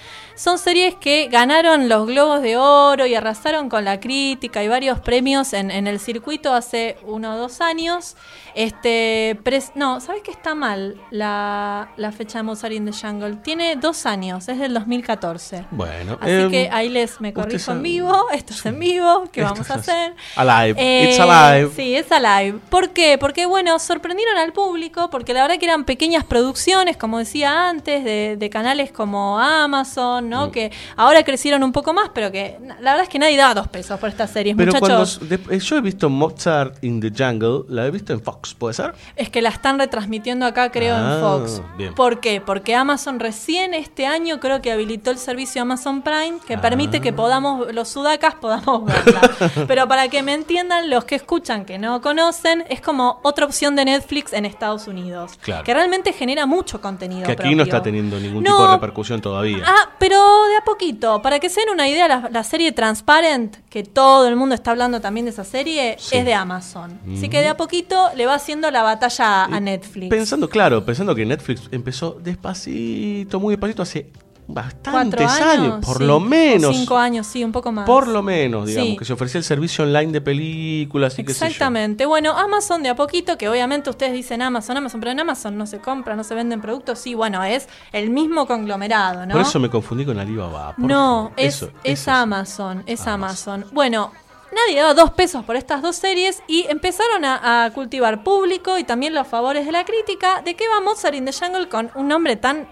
son 0.42 0.58
series 0.58 0.96
que 0.96 1.28
ganaron 1.30 1.88
los 1.88 2.04
Globos 2.08 2.42
de 2.42 2.56
Oro 2.56 3.06
y 3.06 3.14
arrasaron 3.14 3.68
con 3.68 3.84
la 3.84 4.00
crítica 4.00 4.60
y 4.64 4.66
varios 4.66 4.98
premios 4.98 5.52
en, 5.52 5.70
en 5.70 5.86
el 5.86 6.00
circuito 6.00 6.52
hace 6.52 6.96
uno 7.04 7.34
o 7.34 7.36
dos 7.38 7.60
años. 7.60 8.16
Este, 8.54 9.38
pres- 9.44 9.72
no, 9.76 10.00
¿sabes 10.00 10.22
qué 10.22 10.30
está 10.32 10.54
mal 10.54 10.96
la, 11.10 11.90
la 11.96 12.12
fecha 12.12 12.38
de 12.38 12.42
Mozart 12.42 12.72
in 12.74 12.84
the 12.84 12.92
Jungle? 12.92 13.36
Tiene 13.36 13.76
dos 13.76 14.04
años, 14.04 14.48
es 14.48 14.58
del 14.58 14.74
2014. 14.74 15.64
Bueno. 15.70 16.18
Así 16.20 16.30
em, 16.32 16.50
que 16.50 16.68
ahí 16.72 16.88
les 16.88 17.20
me 17.20 17.32
corrijo 17.32 17.70
en 17.72 17.82
vivo, 17.82 18.26
esto 18.32 18.52
es 18.52 18.66
en 18.66 18.78
vivo, 18.80 19.24
¿qué 19.32 19.42
vamos 19.42 19.70
a 19.70 19.74
hacer? 19.74 20.14
Alive. 20.36 20.74
Eh, 20.80 21.10
It's 21.10 21.20
alive. 21.20 21.70
Sí, 21.76 21.94
es 21.94 22.10
alive. 22.10 22.58
¿Por 22.68 22.90
qué? 22.90 23.16
Porque, 23.16 23.46
bueno, 23.46 23.78
sorprendieron 23.78 24.36
al 24.38 24.52
público, 24.52 25.08
porque 25.08 25.32
la 25.34 25.42
verdad 25.42 25.58
que 25.58 25.66
eran 25.66 25.84
pequeñas 25.84 26.24
producciones, 26.24 26.96
como 26.96 27.18
decía 27.18 27.68
antes, 27.68 28.04
de, 28.04 28.36
de 28.36 28.50
canales 28.50 28.92
como 28.92 29.38
Amazon, 29.38 30.31
¿no? 30.32 30.48
Mm. 30.48 30.50
Que 30.50 30.72
ahora 30.96 31.22
crecieron 31.22 31.62
un 31.62 31.70
poco 31.72 31.92
más, 31.92 32.10
pero 32.14 32.32
que 32.32 32.58
la 32.80 32.92
verdad 32.92 33.02
es 33.02 33.08
que 33.08 33.18
nadie 33.18 33.36
da 33.36 33.54
dos 33.54 33.68
pesos 33.68 34.00
por 34.00 34.08
estas 34.08 34.30
series, 34.30 34.56
Pero 34.56 34.72
cuando 34.72 34.98
muchachos. 35.00 35.28
de- 35.28 35.56
eh, 35.56 35.58
yo 35.60 35.76
he 35.76 35.80
visto 35.80 36.08
Mozart 36.10 36.82
in 36.82 37.00
the 37.00 37.10
Jungle, 37.16 37.64
la 37.68 37.86
he 37.86 37.90
visto 37.90 38.12
en 38.12 38.20
Fox, 38.22 38.54
¿puede 38.54 38.74
ser? 38.74 38.94
Es 39.16 39.28
que 39.30 39.42
la 39.42 39.50
están 39.50 39.78
retransmitiendo 39.78 40.46
acá, 40.46 40.70
creo, 40.72 40.96
Ah, 40.96 41.14
en 41.14 41.20
Fox. 41.20 41.62
bien. 41.76 41.94
¿Por 41.94 42.20
qué? 42.20 42.40
Porque 42.40 42.74
Amazon 42.74 43.20
recién 43.20 43.74
este 43.74 44.06
año 44.06 44.40
creo 44.40 44.62
que 44.62 44.72
habilitó 44.72 45.10
el 45.10 45.18
servicio 45.18 45.62
Amazon 45.62 46.02
Prime, 46.02 46.38
que 46.46 46.54
Ah. 46.54 46.60
permite 46.60 47.00
que 47.00 47.12
podamos, 47.12 47.72
los 47.72 47.88
sudacas 47.88 48.34
podamos 48.36 48.84
verla. 48.86 49.20
Pero 49.68 49.86
para 49.88 50.08
que 50.08 50.22
me 50.22 50.32
entiendan, 50.34 50.88
los 50.90 51.04
que 51.04 51.14
escuchan 51.16 51.64
que 51.64 51.78
no 51.78 52.00
conocen, 52.00 52.64
es 52.68 52.80
como 52.80 53.20
otra 53.22 53.44
opción 53.46 53.76
de 53.76 53.84
Netflix 53.84 54.32
en 54.32 54.44
Estados 54.46 54.86
Unidos. 54.86 55.32
Claro. 55.42 55.64
Que 55.64 55.74
realmente 55.74 56.12
genera 56.12 56.46
mucho 56.46 56.80
contenido. 56.80 57.26
Que 57.26 57.32
aquí 57.32 57.42
propio. 57.42 57.56
no 57.56 57.62
está 57.64 57.82
teniendo 57.82 58.18
ningún 58.18 58.42
No. 58.44 58.50
tipo 58.56 58.66
de 58.68 58.72
repercusión 58.74 59.20
todavía. 59.20 59.58
Ah, 59.66 59.90
pero 59.98 60.11
de 60.16 60.56
a 60.56 60.64
poquito. 60.64 61.22
Para 61.22 61.38
que 61.40 61.48
se 61.48 61.60
den 61.60 61.70
una 61.70 61.88
idea, 61.88 62.08
la, 62.08 62.28
la 62.32 62.44
serie 62.44 62.72
Transparent, 62.72 63.56
que 63.68 63.82
todo 63.82 64.28
el 64.28 64.36
mundo 64.36 64.54
está 64.54 64.70
hablando 64.72 65.00
también 65.00 65.26
de 65.26 65.30
esa 65.30 65.44
serie, 65.44 65.96
Sí. 65.98 66.16
es 66.16 66.24
de 66.24 66.34
Amazon. 66.34 66.98
Así 67.16 67.28
Mm. 67.28 67.30
que 67.30 67.38
de 67.40 67.48
a 67.48 67.56
poquito 67.56 68.10
le 68.16 68.26
va 68.26 68.34
haciendo 68.34 68.70
la 68.70 68.82
batalla 68.82 69.44
a 69.44 69.60
Netflix. 69.60 70.10
Pensando, 70.10 70.48
claro, 70.48 70.84
pensando 70.84 71.14
que 71.14 71.24
Netflix 71.26 71.68
empezó 71.70 72.12
despacito, 72.20 73.40
muy 73.40 73.52
despacito, 73.54 73.82
hace 73.82 74.10
bastantes 74.46 75.30
años, 75.30 75.84
por 75.84 75.98
sí. 75.98 76.04
lo 76.04 76.20
menos. 76.20 76.76
cinco 76.76 76.96
años, 76.98 77.26
sí, 77.26 77.42
un 77.44 77.52
poco 77.52 77.72
más. 77.72 77.86
Por 77.86 78.08
lo 78.08 78.22
menos, 78.22 78.66
digamos, 78.66 78.90
Sí. 78.90 78.96
que 78.96 79.04
se 79.04 79.12
ofrecía 79.12 79.38
el 79.38 79.44
servicio 79.44 79.84
online 79.84 80.12
de 80.12 80.20
películas 80.20 81.18
y 81.18 81.24
qué 81.24 81.32
sé 81.32 81.40
yo. 81.40 81.46
Exactamente. 81.46 82.06
Bueno, 82.06 82.32
Amazon 82.36 82.82
de 82.82 82.88
a 82.90 82.96
poquito, 82.96 83.38
que 83.38 83.48
obviamente 83.48 83.88
ustedes 83.90 84.12
dicen 84.12 84.42
Amazon, 84.42 84.76
Amazon, 84.76 85.00
pero 85.00 85.12
en 85.12 85.20
Amazon 85.20 85.56
no 85.56 85.66
se 85.66 85.78
compra, 85.78 86.16
no 86.16 86.24
se 86.24 86.34
venden 86.34 86.60
productos. 86.60 86.98
Sí, 86.98 87.14
bueno, 87.14 87.42
es 87.44 87.68
el 87.92 88.10
mismo 88.10 88.46
conglomerado, 88.46 89.24
¿no? 89.26 89.32
Por 89.32 89.42
eso 89.42 89.58
me 89.60 89.70
confundí 89.70 90.04
con 90.04 90.18
Alibaba. 90.18 90.74
no, 90.76 91.32
es, 91.36 91.56
Eso, 91.56 91.66
es 91.84 92.00
eso 92.00 92.10
Amazon, 92.12 92.82
es 92.86 93.06
Amazon. 93.06 93.64
Bueno, 93.72 94.12
nadie 94.54 94.80
daba 94.80 94.94
dos 94.94 95.12
pesos 95.12 95.44
por 95.44 95.56
estas 95.56 95.80
dos 95.82 95.96
series 95.96 96.42
y 96.46 96.66
empezaron 96.68 97.24
a, 97.24 97.64
a 97.64 97.70
cultivar 97.70 98.22
público 98.22 98.76
y 98.78 98.84
también 98.84 99.14
los 99.14 99.26
favores 99.26 99.64
de 99.64 99.72
la 99.72 99.84
crítica. 99.84 100.42
¿De 100.44 100.54
qué 100.56 100.64
va 100.68 100.80
Mozart 100.80 101.14
in 101.14 101.24
the 101.24 101.32
Jungle 101.32 101.68
con 101.68 101.90
un 101.94 102.08
nombre 102.08 102.36
tan 102.36 102.68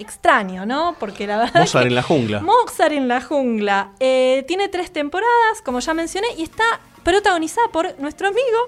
extraño, 0.00 0.66
¿no? 0.66 0.96
Porque 0.98 1.26
la 1.26 1.38
verdad. 1.38 1.60
Mozart 1.60 1.86
en 1.86 1.94
la 1.94 2.02
jungla. 2.02 2.40
Mozart 2.40 2.92
en 2.92 3.08
la 3.08 3.20
jungla. 3.20 3.92
Eh, 4.00 4.44
tiene 4.48 4.68
tres 4.68 4.92
temporadas, 4.92 5.62
como 5.64 5.80
ya 5.80 5.94
mencioné, 5.94 6.28
y 6.36 6.42
está 6.42 6.64
protagonizada 7.02 7.68
por 7.72 7.98
nuestro 7.98 8.28
amigo. 8.28 8.58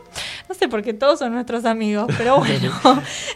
No 0.48 0.54
sé 0.54 0.68
por 0.68 0.82
qué 0.82 0.94
todos 0.94 1.18
son 1.18 1.32
nuestros 1.34 1.64
amigos, 1.64 2.06
pero 2.16 2.36
bueno. 2.38 2.72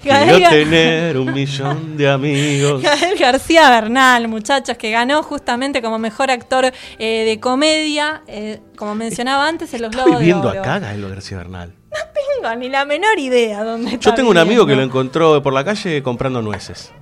Gael, 0.02 0.42
tener 0.48 1.18
un 1.18 1.32
millón 1.32 1.96
de 1.96 2.08
amigos. 2.08 2.82
Gael 2.82 3.18
García 3.18 3.68
Bernal, 3.70 4.28
muchachos, 4.28 4.76
que 4.76 4.90
ganó 4.90 5.22
justamente 5.22 5.82
como 5.82 5.98
mejor 5.98 6.30
actor 6.30 6.72
eh, 6.98 7.24
de 7.26 7.40
comedia, 7.40 8.22
eh, 8.26 8.60
como 8.76 8.94
mencionaba 8.94 9.46
antes, 9.46 9.72
en 9.74 9.82
los 9.82 9.90
Globos 9.90 10.18
de 10.18 10.24
viendo 10.24 10.48
Oro. 10.48 10.60
acá 10.60 10.78
Gael 10.78 11.08
García 11.08 11.38
Bernal. 11.38 11.74
No 11.96 12.02
tengo 12.42 12.56
ni 12.56 12.68
la 12.68 12.84
menor 12.84 13.18
idea 13.18 13.64
dónde 13.64 13.92
está 13.94 14.10
Yo 14.10 14.14
tengo 14.14 14.30
un 14.30 14.36
amigo 14.36 14.66
que 14.66 14.72
lo 14.72 14.76
viviendo. 14.76 14.98
encontró 14.98 15.42
por 15.42 15.54
la 15.54 15.64
calle 15.64 16.02
comprando 16.02 16.42
nueces. 16.42 16.92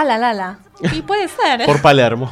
Ah, 0.00 0.04
la, 0.04 0.16
la, 0.16 0.32
la. 0.32 0.58
Y 0.94 1.02
puede 1.02 1.26
ser. 1.26 1.66
Por 1.66 1.82
Palermo. 1.82 2.30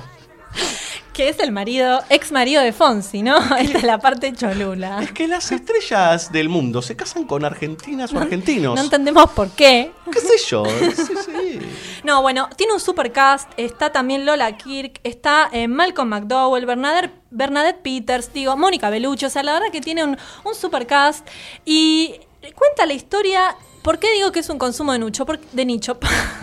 que 1.12 1.28
es 1.30 1.40
el 1.40 1.50
marido, 1.50 2.00
ex 2.10 2.30
marido 2.30 2.62
de 2.62 2.72
Fonsi, 2.72 3.22
¿no? 3.22 3.38
Esta 3.56 3.78
es 3.78 3.82
la 3.82 3.98
parte 3.98 4.32
cholula. 4.32 5.02
Es 5.02 5.10
que 5.10 5.26
las 5.26 5.50
estrellas 5.50 6.30
del 6.30 6.48
mundo 6.48 6.80
se 6.80 6.94
casan 6.94 7.24
con 7.24 7.44
argentinas 7.44 8.12
o 8.12 8.18
argentinos. 8.20 8.76
No 8.76 8.82
entendemos 8.82 9.30
por 9.30 9.50
qué. 9.50 9.90
¿Qué 10.12 10.20
sé 10.20 10.38
yo? 10.46 10.62
Sí, 10.64 11.14
sí. 11.24 11.58
No, 12.04 12.22
bueno, 12.22 12.48
tiene 12.54 12.72
un 12.72 12.78
super 12.78 13.10
cast. 13.10 13.50
Está 13.56 13.90
también 13.90 14.24
Lola 14.24 14.56
Kirk, 14.56 15.00
está 15.02 15.48
eh, 15.50 15.66
Malcolm 15.66 16.10
McDowell, 16.10 16.66
Bernadette, 16.66 17.10
Bernadette 17.32 17.82
Peters, 17.82 18.32
digo, 18.32 18.56
Mónica 18.56 18.90
Bellucci. 18.90 19.24
O 19.24 19.30
sea, 19.30 19.42
la 19.42 19.54
verdad 19.54 19.72
que 19.72 19.80
tiene 19.80 20.04
un, 20.04 20.16
un 20.44 20.54
super 20.54 20.86
cast. 20.86 21.26
Y 21.64 22.14
cuenta 22.54 22.86
la 22.86 22.92
historia. 22.92 23.56
¿Por 23.82 23.98
qué 23.98 24.12
digo 24.12 24.30
que 24.32 24.40
es 24.40 24.48
un 24.50 24.58
consumo 24.58 24.92
de, 24.92 25.00
nucho? 25.00 25.26
Por- 25.26 25.40
de 25.40 25.64
nicho? 25.64 25.98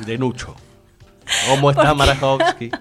De 0.05 0.17
Nucho. 0.17 0.55
¿Cómo 1.49 1.71
está 1.71 1.93
Marajowski? 1.93 2.71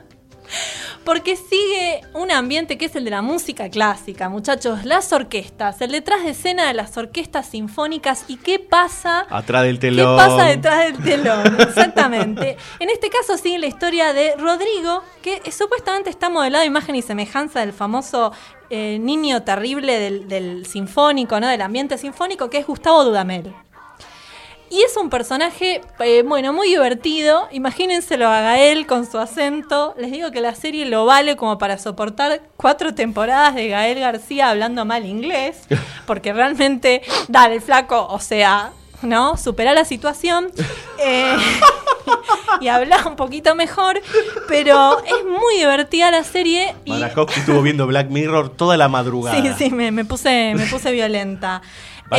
Porque 1.05 1.35
sigue 1.35 2.01
un 2.14 2.31
ambiente 2.31 2.78
que 2.78 2.85
es 2.85 2.94
el 2.94 3.05
de 3.05 3.10
la 3.10 3.23
música 3.23 3.69
clásica, 3.69 4.28
muchachos. 4.28 4.85
Las 4.85 5.12
orquestas, 5.12 5.81
el 5.81 5.90
detrás 5.90 6.23
de 6.23 6.31
escena 6.31 6.69
de 6.69 6.74
las 6.74 6.97
orquestas 6.97 7.48
sinfónicas 7.48 8.24
y 8.28 8.36
qué 8.36 8.60
pasa 8.60 9.27
Atrás 9.28 9.64
del 9.64 9.81
¿Qué 9.81 9.89
telón. 9.89 10.16
pasa 10.16 10.44
detrás 10.44 10.85
del 10.85 11.02
telón? 11.02 11.56
Exactamente. 11.60 12.56
En 12.78 12.89
este 12.89 13.10
caso 13.10 13.36
sigue 13.36 13.59
la 13.59 13.66
historia 13.66 14.12
de 14.12 14.36
Rodrigo, 14.36 15.02
que 15.23 15.43
supuestamente 15.51 16.09
está 16.09 16.31
modelado 16.31 16.62
a 16.62 16.66
imagen 16.66 16.94
y 16.94 17.02
semejanza 17.02 17.60
del 17.60 17.73
famoso 17.73 18.32
eh, 18.70 18.98
niño 19.01 19.43
terrible 19.43 19.98
del, 19.98 20.28
del 20.28 20.66
sinfónico, 20.66 21.40
¿no? 21.40 21.48
Del 21.48 21.62
ambiente 21.62 21.98
sinfónico, 21.98 22.48
que 22.48 22.59
es 22.59 22.66
Gustavo 22.66 23.02
Dudamel. 23.05 23.52
Y 24.73 24.81
es 24.85 24.97
un 24.97 25.11
personaje, 25.11 25.82
eh, 25.99 26.23
bueno, 26.27 26.55
muy 26.55 26.69
divertido. 26.69 27.47
Imagínenselo 27.53 28.27
a 28.27 28.40
Gael 28.40 28.86
con 28.86 29.05
su 29.05 29.19
acento. 29.19 29.94
Les 29.99 30.11
digo 30.11 30.31
que 30.31 30.40
la 30.40 30.55
serie 30.55 30.86
lo 30.86 31.05
vale 31.05 31.36
como 31.36 31.59
para 31.59 31.77
soportar 31.77 32.40
cuatro 32.57 32.94
temporadas 32.94 33.55
de 33.55 33.69
Gael 33.69 34.01
García 34.01 34.49
hablando 34.49 34.86
mal 34.86 35.05
inglés. 35.05 35.59
Porque 36.07 36.32
realmente, 36.32 37.03
dale, 37.28 37.61
flaco, 37.61 38.07
o 38.09 38.19
sea, 38.19 38.73
¿no? 39.03 39.36
Supera 39.36 39.74
la 39.74 39.85
situación. 39.85 40.51
eh, 40.99 41.36
y 42.62 42.69
habla 42.69 43.07
un 43.07 43.16
poquito 43.16 43.55
mejor. 43.55 44.01
Pero 44.49 45.05
es 45.05 45.27
muy 45.27 45.59
divertida 45.59 46.11
la 46.11 46.24
serie. 46.24 46.74
Y 46.86 46.94
estuvo 47.03 47.61
viendo 47.61 47.86
Black 47.86 48.09
Mirror 48.09 48.49
toda 48.49 48.78
la 48.78 48.89
madrugada. 48.89 49.39
Sí, 49.39 49.51
sí, 49.59 49.70
me, 49.70 49.90
me 49.90 50.07
puse, 50.07 50.55
me 50.57 50.65
puse 50.65 50.93
violenta. 50.93 51.61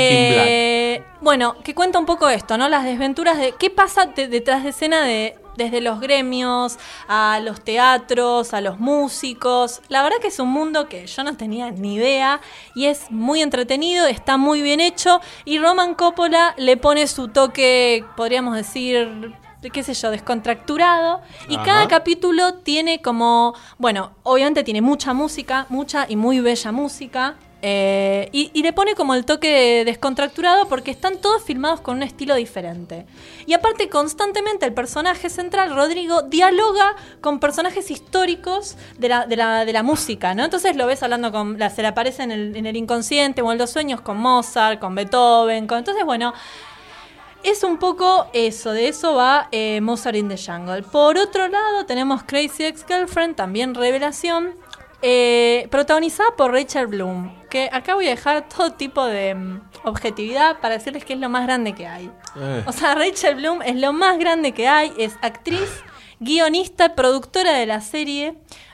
Eh, 0.01 1.03
bueno, 1.21 1.55
que 1.63 1.73
cuenta 1.75 1.99
un 1.99 2.05
poco 2.05 2.29
esto, 2.29 2.57
¿no? 2.57 2.69
Las 2.69 2.83
desventuras 2.83 3.37
de 3.37 3.53
qué 3.53 3.69
pasa 3.69 4.05
de- 4.07 4.27
detrás 4.27 4.63
de 4.63 4.69
escena 4.69 5.01
de 5.03 5.37
desde 5.55 5.81
los 5.81 5.99
gremios 5.99 6.79
a 7.07 7.39
los 7.43 7.61
teatros, 7.61 8.55
a 8.55 8.61
los 8.61 8.79
músicos. 8.79 9.81
La 9.87 10.01
verdad 10.01 10.17
que 10.19 10.29
es 10.29 10.39
un 10.39 10.49
mundo 10.49 10.89
que 10.89 11.05
yo 11.05 11.23
no 11.23 11.37
tenía 11.37 11.69
ni 11.69 11.93
idea 11.93 12.41
y 12.73 12.85
es 12.87 13.11
muy 13.11 13.41
entretenido, 13.43 14.07
está 14.07 14.37
muy 14.37 14.63
bien 14.63 14.79
hecho 14.79 15.21
y 15.45 15.59
Roman 15.59 15.93
Coppola 15.93 16.55
le 16.57 16.75
pone 16.77 17.05
su 17.05 17.27
toque, 17.27 18.03
podríamos 18.17 18.55
decir, 18.55 19.33
qué 19.71 19.83
sé 19.83 19.93
yo, 19.93 20.09
descontracturado. 20.09 21.21
Y 21.47 21.55
Ajá. 21.55 21.65
cada 21.65 21.87
capítulo 21.87 22.55
tiene 22.55 23.01
como, 23.03 23.53
bueno, 23.77 24.11
obviamente 24.23 24.63
tiene 24.63 24.81
mucha 24.81 25.13
música, 25.13 25.67
mucha 25.69 26.05
y 26.09 26.15
muy 26.15 26.39
bella 26.39 26.71
música. 26.71 27.35
Eh, 27.65 28.27
y, 28.33 28.61
le 28.61 28.73
pone 28.73 28.93
como 28.93 29.15
el 29.15 29.23
toque 29.23 29.83
descontracturado 29.85 30.67
porque 30.67 30.91
están 30.91 31.19
todos 31.19 31.41
filmados 31.43 31.79
con 31.79 31.95
un 31.95 32.03
estilo 32.03 32.35
diferente. 32.35 33.05
Y 33.45 33.53
aparte 33.53 33.87
constantemente 33.87 34.65
el 34.65 34.73
personaje 34.73 35.29
central, 35.29 35.73
Rodrigo, 35.73 36.23
dialoga 36.23 36.93
con 37.21 37.39
personajes 37.39 37.89
históricos 37.89 38.75
de 38.97 39.07
la, 39.07 39.27
de 39.27 39.37
la, 39.37 39.63
de 39.63 39.71
la 39.71 39.81
música, 39.81 40.35
¿no? 40.35 40.43
Entonces 40.43 40.75
lo 40.75 40.87
ves 40.87 41.03
hablando 41.03 41.31
con, 41.31 41.57
se 41.73 41.81
le 41.81 41.87
aparece 41.87 42.23
en 42.23 42.31
el, 42.31 42.53
en 42.57 42.65
el 42.65 42.75
inconsciente 42.75 43.41
o 43.41 43.49
en 43.49 43.57
los 43.57 43.69
sueños 43.69 44.01
con 44.01 44.17
Mozart, 44.17 44.81
con 44.81 44.93
Beethoven. 44.93 45.59
Entonces, 45.71 46.03
bueno, 46.03 46.33
es 47.43 47.63
un 47.63 47.77
poco 47.77 48.27
eso, 48.33 48.73
de 48.73 48.89
eso 48.89 49.15
va 49.15 49.47
eh, 49.53 49.79
Mozart 49.79 50.17
in 50.17 50.27
the 50.27 50.37
Jungle. 50.37 50.83
Por 50.83 51.17
otro 51.17 51.47
lado, 51.47 51.85
tenemos 51.85 52.23
Crazy 52.23 52.65
Ex-Girlfriend, 52.65 53.37
también 53.37 53.73
revelación, 53.73 54.53
eh, 55.01 55.69
protagonizada 55.71 56.35
por 56.35 56.51
Rachel 56.51 56.87
Bloom. 56.87 57.42
Que 57.53 57.69
acá 57.71 57.93
voy 57.93 58.07
a 58.07 58.09
dejar 58.09 58.49
todo 58.49 58.71
tipo 58.71 59.05
de 59.05 59.35
mm, 59.35 59.61
objetividad 59.83 60.59
para 60.59 60.73
decirles 60.79 61.05
que 61.05 61.13
es 61.13 61.19
lo 61.19 61.29
más 61.29 61.43
grande 61.43 61.73
que 61.73 61.85
hay. 61.85 62.09
Eh. 62.35 62.63
O 62.65 62.71
sea, 62.71 62.95
Rachel 62.95 63.35
Bloom 63.35 63.61
es 63.61 63.75
lo 63.75 63.93
más 63.93 64.17
grande 64.17 64.53
que 64.53 64.67
hay, 64.67 64.91
es 64.97 65.19
actriz, 65.21 65.69
guionista, 66.19 66.95
productora 66.95 67.53
de 67.53 67.67
la 67.67 67.79
serie. 67.79 68.33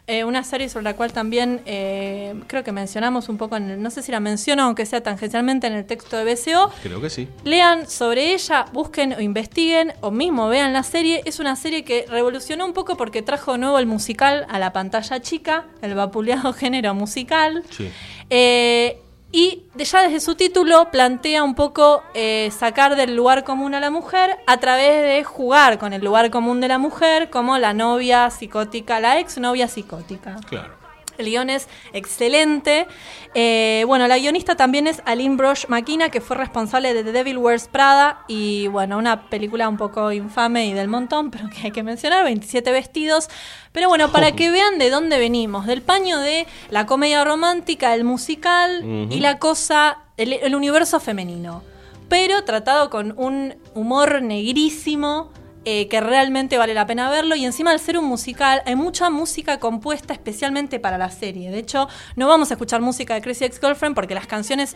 Eh, 0.10 0.24
una 0.26 0.44
serie 0.44 0.68
sobre 0.68 0.84
la 0.84 0.96
cual 0.96 1.14
también 1.14 1.62
eh, 1.66 2.34
creo 2.48 2.64
que 2.64 2.72
mencionamos 2.72 3.30
un 3.30 3.38
poco, 3.38 3.56
en 3.56 3.70
el- 3.70 3.82
no 3.82 3.90
sé 3.92 4.02
si 4.02 4.12
la 4.12 4.20
menciono, 4.20 4.64
aunque 4.64 4.86
sea 4.86 5.02
tangencialmente 5.02 5.68
en 5.68 5.74
el 5.74 5.86
texto 5.86 6.18
de 6.18 6.24
BCO. 6.26 6.72
Creo 6.84 7.00
que 7.00 7.10
sí. 7.10 7.28
Lean 7.44 7.88
sobre 7.90 8.34
ella, 8.34 8.66
busquen 8.74 9.14
o 9.14 9.22
investiguen 9.22 9.94
o 10.02 10.12
mismo 10.12 10.50
vean 10.50 10.74
la 10.74 10.84
serie. 10.84 11.22
Es 11.26 11.40
una 11.40 11.56
serie 11.56 11.84
que 11.86 12.06
revolucionó 12.10 12.66
un 12.66 12.74
poco 12.74 12.98
porque 12.98 13.22
trajo 13.22 13.54
de 13.54 13.60
nuevo 13.60 13.80
el 13.80 13.86
musical 13.86 14.46
a 14.50 14.60
la 14.60 14.74
pantalla 14.74 15.22
chica, 15.22 15.66
el 15.82 15.94
vapuleado 15.96 16.52
género 16.62 16.94
musical. 16.94 17.64
Sí. 17.70 17.90
Eh, 18.30 19.02
y 19.32 19.64
ya 19.76 20.04
desde 20.04 20.20
su 20.20 20.36
título 20.36 20.90
plantea 20.92 21.44
un 21.44 21.54
poco 21.54 22.04
eh, 22.14 22.50
sacar 22.58 22.96
del 22.96 23.16
lugar 23.16 23.44
común 23.44 23.76
a 23.76 23.80
la 23.80 23.92
mujer 23.92 24.38
a 24.48 24.58
través 24.58 25.04
de 25.04 25.24
jugar 25.24 25.78
con 25.78 25.94
el 25.94 26.04
lugar 26.04 26.32
común 26.32 26.62
de 26.62 26.68
la 26.68 26.80
mujer 26.80 27.30
como 27.30 27.58
la 27.58 27.74
novia 27.74 28.30
psicótica, 28.32 29.00
la 29.00 29.20
ex 29.20 29.38
novia 29.38 29.68
psicótica. 29.68 30.38
Claro. 30.48 30.79
El 31.20 31.28
guion 31.28 31.50
es 31.50 31.68
excelente. 31.94 32.88
Eh, 33.36 33.84
bueno, 33.86 34.08
la 34.08 34.18
guionista 34.18 34.56
también 34.56 34.88
es 34.88 35.02
Aline 35.06 35.36
Brosh 35.36 35.66
Makina, 35.68 36.10
que 36.10 36.22
fue 36.22 36.38
responsable 36.38 36.94
de 36.94 37.04
The 37.04 37.12
Devil 37.12 37.38
Wears 37.38 37.68
Prada 37.68 38.24
y, 38.28 38.68
bueno, 38.68 38.98
una 38.98 39.30
película 39.30 39.68
un 39.68 39.78
poco 39.78 40.12
infame 40.12 40.68
y 40.68 40.74
del 40.74 40.88
montón, 40.88 41.30
pero 41.32 41.50
que 41.50 41.68
hay 41.68 41.72
que 41.72 41.84
mencionar, 41.84 42.24
27 42.24 42.72
vestidos. 42.72 43.30
Pero 43.72 43.90
bueno, 43.90 44.12
para 44.12 44.32
que 44.32 44.50
vean 44.50 44.80
de 44.80 44.90
dónde 44.90 45.20
venimos, 45.20 45.68
del 45.68 45.82
paño 45.82 46.20
de 46.20 46.48
la 46.70 46.86
comedia 46.86 47.24
romántica, 47.24 47.94
el 47.94 48.04
musical 48.04 48.84
y 49.10 49.20
la 49.20 49.38
cosa, 49.40 50.00
el, 50.18 50.34
el 50.34 50.56
universo 50.56 51.00
femenino. 51.00 51.64
Pero 52.08 52.44
tratado 52.44 52.90
con 52.90 53.14
un 53.18 53.56
humor 53.76 54.24
negrísimo, 54.24 55.32
eh, 55.66 55.88
que 55.88 56.00
realmente 56.00 56.58
vale 56.58 56.74
la 56.74 56.86
pena 56.86 57.10
verlo. 57.10 57.36
Y 57.36 57.46
encima, 57.46 57.72
al 57.72 57.80
ser 57.80 57.98
un 57.98 58.06
musical, 58.06 58.62
hay 58.66 58.76
mucha 58.76 59.10
música 59.10 59.60
compuesta 59.60 60.14
especialmente 60.14 60.80
para 60.80 60.98
la 60.98 61.10
serie. 61.10 61.52
De 61.52 61.60
hecho, 61.60 61.88
no 62.16 62.28
vamos 62.28 62.52
a 62.52 62.54
escuchar 62.54 62.82
música 62.82 63.14
de 63.14 63.22
Crazy 63.22 63.46
Ex-Girlfriend 63.46 63.96
porque 63.96 64.16
las 64.16 64.28
canciones 64.28 64.76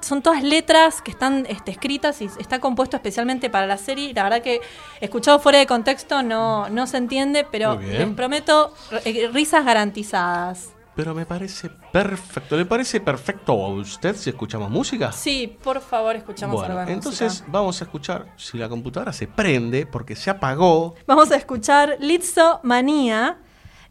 son 0.00 0.22
todas 0.22 0.42
letras 0.42 1.02
que 1.02 1.10
están 1.10 1.46
este, 1.48 1.70
escritas 1.70 2.20
y 2.20 2.26
está 2.38 2.60
compuesto 2.60 2.96
especialmente 2.96 3.50
para 3.50 3.66
la 3.66 3.76
serie. 3.76 4.12
La 4.14 4.22
verdad 4.22 4.42
que 4.42 4.60
escuchado 5.00 5.38
fuera 5.38 5.58
de 5.58 5.66
contexto 5.66 6.22
no, 6.22 6.68
no 6.68 6.86
se 6.86 6.98
entiende, 6.98 7.46
pero 7.50 7.80
les 7.80 8.08
prometo 8.08 8.72
eh, 9.04 9.28
risas 9.32 9.64
garantizadas. 9.64 10.73
Pero 10.96 11.12
me 11.14 11.26
parece 11.26 11.70
perfecto. 11.92 12.56
¿Le 12.56 12.64
parece 12.66 13.00
perfecto 13.00 13.52
a 13.52 13.68
usted 13.68 14.14
si 14.14 14.30
escuchamos 14.30 14.70
música? 14.70 15.10
Sí, 15.10 15.56
por 15.62 15.80
favor, 15.80 16.14
escuchamos 16.14 16.54
Bueno, 16.56 16.74
algo 16.74 16.86
de 16.86 16.92
entonces 16.92 17.32
música. 17.32 17.48
vamos 17.50 17.80
a 17.80 17.84
escuchar 17.84 18.26
si 18.36 18.58
la 18.58 18.68
computadora 18.68 19.12
se 19.12 19.26
prende 19.26 19.86
porque 19.86 20.14
se 20.14 20.30
apagó. 20.30 20.94
Vamos 21.06 21.32
a 21.32 21.36
escuchar 21.36 21.96
Lizzo 21.98 22.60
Manía, 22.62 23.38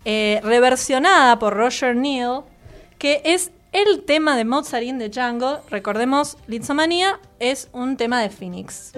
eh, 0.05 0.39
reversionada 0.43 1.37
por 1.39 1.53
Roger 1.55 1.93
Neal, 1.95 2.43
que 2.97 3.21
es 3.25 3.51
el 3.73 4.03
tema 4.05 4.37
de 4.37 4.45
Mozart 4.45 4.83
in 4.83 4.97
the 4.99 5.11
Jungle. 5.13 5.57
Recordemos, 5.69 6.37
Lizzo 6.47 6.73
Manía 6.73 7.19
es 7.39 7.67
un 7.73 7.97
tema 7.97 8.21
de 8.21 8.29
Phoenix. 8.29 8.93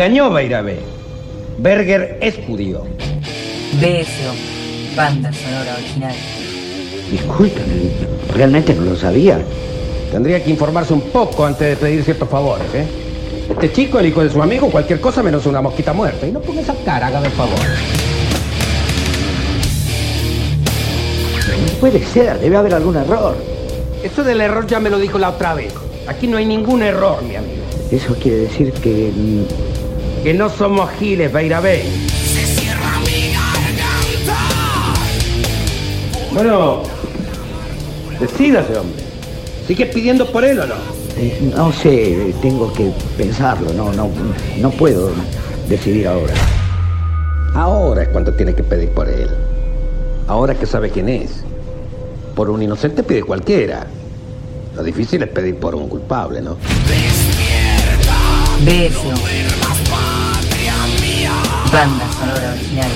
Engañó 0.00 0.30
Beirabé. 0.30 0.78
Berger 1.58 2.16
es 2.22 2.34
judío. 2.46 2.84
BSO, 3.74 4.96
banda 4.96 5.30
sonora 5.30 5.74
original. 5.74 6.14
Discúlpame, 7.10 7.90
realmente 8.34 8.74
no 8.74 8.86
lo 8.86 8.96
sabía. 8.96 9.42
Tendría 10.10 10.42
que 10.42 10.48
informarse 10.48 10.94
un 10.94 11.02
poco 11.02 11.44
antes 11.44 11.68
de 11.68 11.76
pedir 11.76 12.02
ciertos 12.02 12.30
favores, 12.30 12.66
¿eh? 12.74 12.86
Este 13.50 13.72
chico, 13.72 13.98
el 13.98 14.06
hijo 14.06 14.24
de 14.24 14.30
su 14.30 14.42
amigo, 14.42 14.70
cualquier 14.70 15.02
cosa 15.02 15.22
menos 15.22 15.44
una 15.44 15.60
mosquita 15.60 15.92
muerta. 15.92 16.26
Y 16.26 16.32
no 16.32 16.40
ponga 16.40 16.62
esa 16.62 16.74
cara, 16.82 17.08
hágame 17.08 17.26
el 17.26 17.32
favor. 17.34 17.58
No 21.66 21.72
puede 21.78 22.02
ser, 22.06 22.38
debe 22.40 22.56
haber 22.56 22.72
algún 22.72 22.96
error. 22.96 23.36
Eso 24.02 24.24
del 24.24 24.40
error 24.40 24.66
ya 24.66 24.80
me 24.80 24.88
lo 24.88 24.98
dijo 24.98 25.18
la 25.18 25.28
otra 25.28 25.52
vez. 25.52 25.74
Aquí 26.06 26.26
no 26.26 26.38
hay 26.38 26.46
ningún 26.46 26.82
error, 26.82 27.22
mi 27.22 27.36
amigo. 27.36 27.64
Eso 27.90 28.14
quiere 28.14 28.38
decir 28.38 28.72
que... 28.72 29.12
Que 30.22 30.34
no 30.34 30.50
somos 30.50 30.90
giles, 30.98 31.32
Beirabé. 31.32 31.84
Bueno, 36.32 36.82
decídase, 38.20 38.76
hombre. 38.76 39.02
¿Sigue 39.66 39.86
pidiendo 39.86 40.30
por 40.30 40.44
él 40.44 40.60
o 40.60 40.66
no? 40.66 40.74
eh, 41.16 41.52
no 41.54 41.72
sé, 41.72 42.34
tengo 42.40 42.72
que 42.72 42.90
pensarlo, 43.16 43.72
no, 43.72 43.92
no, 43.92 44.10
no 44.58 44.70
puedo 44.70 45.10
decidir 45.68 46.08
ahora. 46.08 46.34
Ahora 47.54 48.02
es 48.02 48.08
cuando 48.08 48.32
tiene 48.34 48.54
que 48.54 48.62
pedir 48.62 48.90
por 48.90 49.08
él. 49.08 49.28
Ahora 50.28 50.54
que 50.54 50.66
sabe 50.66 50.90
quién 50.90 51.08
es. 51.08 51.42
Por 52.34 52.48
un 52.48 52.62
inocente 52.62 53.02
pide 53.02 53.22
cualquiera. 53.22 53.86
Lo 54.76 54.82
difícil 54.82 55.22
es 55.22 55.28
pedir 55.28 55.56
por 55.56 55.74
un 55.74 55.88
culpable, 55.88 56.40
¿no? 56.40 56.56
BSO, 58.64 59.08
banda 59.60 59.79
sonora 62.30 62.52
original. 62.52 62.90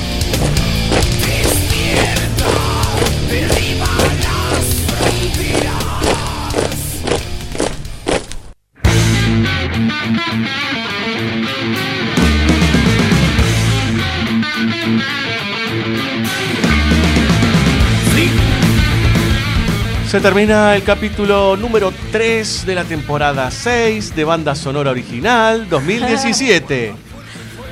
Se 20.08 20.20
termina 20.20 20.76
el 20.76 20.84
capítulo 20.84 21.56
número 21.56 21.92
3 22.12 22.66
de 22.66 22.74
la 22.76 22.84
temporada 22.84 23.50
6 23.50 24.14
de 24.14 24.22
Banda 24.22 24.54
Sonora 24.54 24.92
Original 24.92 25.68
2017. 25.70 27.13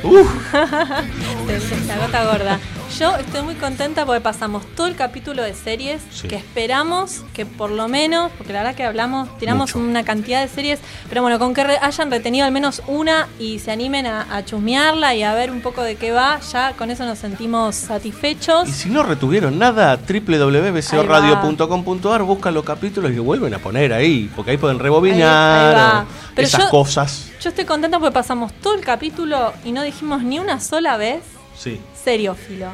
Uf, 0.03 0.29
Se- 1.47 1.61
se- 1.61 1.87
La 1.87 1.97
gota 1.99 2.25
gorda. 2.25 2.59
Yo 2.99 3.17
estoy 3.17 3.43
muy 3.43 3.55
contenta 3.55 4.05
porque 4.07 4.21
pasamos 4.21 4.65
todo 4.77 4.87
el 4.87 4.95
capítulo 4.95 5.43
de 5.43 5.55
series 5.55 6.03
Sí. 6.13 6.29
que 6.29 6.37
esperamos 6.37 7.25
que 7.33 7.47
por 7.47 7.71
lo 7.71 7.89
menos, 7.89 8.31
porque 8.37 8.53
la 8.53 8.59
verdad 8.61 8.75
que 8.77 8.85
hablamos, 8.85 9.37
tiramos 9.39 9.75
Mucho. 9.75 9.85
una 9.89 10.05
cantidad 10.05 10.41
de 10.43 10.49
series, 10.49 10.79
pero 11.09 11.23
bueno, 11.23 11.39
con 11.39 11.55
que 11.55 11.65
re- 11.65 11.79
hayan 11.81 12.11
retenido 12.11 12.45
al 12.47 12.53
menos 12.53 12.83
una 12.87 13.29
y 13.41 13.59
se 13.61 13.71
animen 13.73 14.07
a, 14.07 14.27
a 14.37 14.45
chusmearla 14.45 15.15
y 15.15 15.23
a 15.23 15.33
ver 15.35 15.51
un 15.51 15.61
poco 15.63 15.83
de 15.83 15.97
qué 15.97 16.13
va, 16.13 16.39
ya 16.53 16.73
con 16.75 16.91
eso 16.91 17.05
nos 17.05 17.19
sentimos 17.19 17.75
satisfechos. 17.77 18.69
y 18.69 18.73
si 18.73 18.91
no 18.91 19.03
retuvieron 19.03 19.59
nada, 19.59 19.97
www.bcoradio.com.ar, 19.97 22.23
buscan 22.23 22.55
los 22.55 22.65
capítulos 22.65 23.11
y 23.13 23.19
vuelven 23.19 23.55
a 23.55 23.59
poner 23.59 23.93
ahí, 23.93 24.31
porque 24.37 24.53
ahí 24.53 24.57
pueden 24.59 24.79
rebobinar 24.79 25.75
Ahí- 25.75 26.05
Pero 26.35 26.47
esas 26.49 26.65
yo- 26.65 26.71
cosas. 26.71 27.31
Yo 27.41 27.49
estoy 27.49 27.65
contenta 27.65 27.99
porque 27.99 28.13
pasamos 28.15 28.53
todo 28.63 28.75
el 28.75 28.83
capítulo 28.83 29.53
y 29.65 29.73
no 29.73 29.83
dijimos 29.83 30.23
ni 30.23 30.39
una 30.39 30.61
sola 30.61 30.97
vez 30.97 31.23
Sí, 31.63 31.81
seriófilo. 32.03 32.67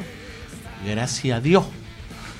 gracias 0.85 1.37
a 1.37 1.41
Dios. 1.41 1.63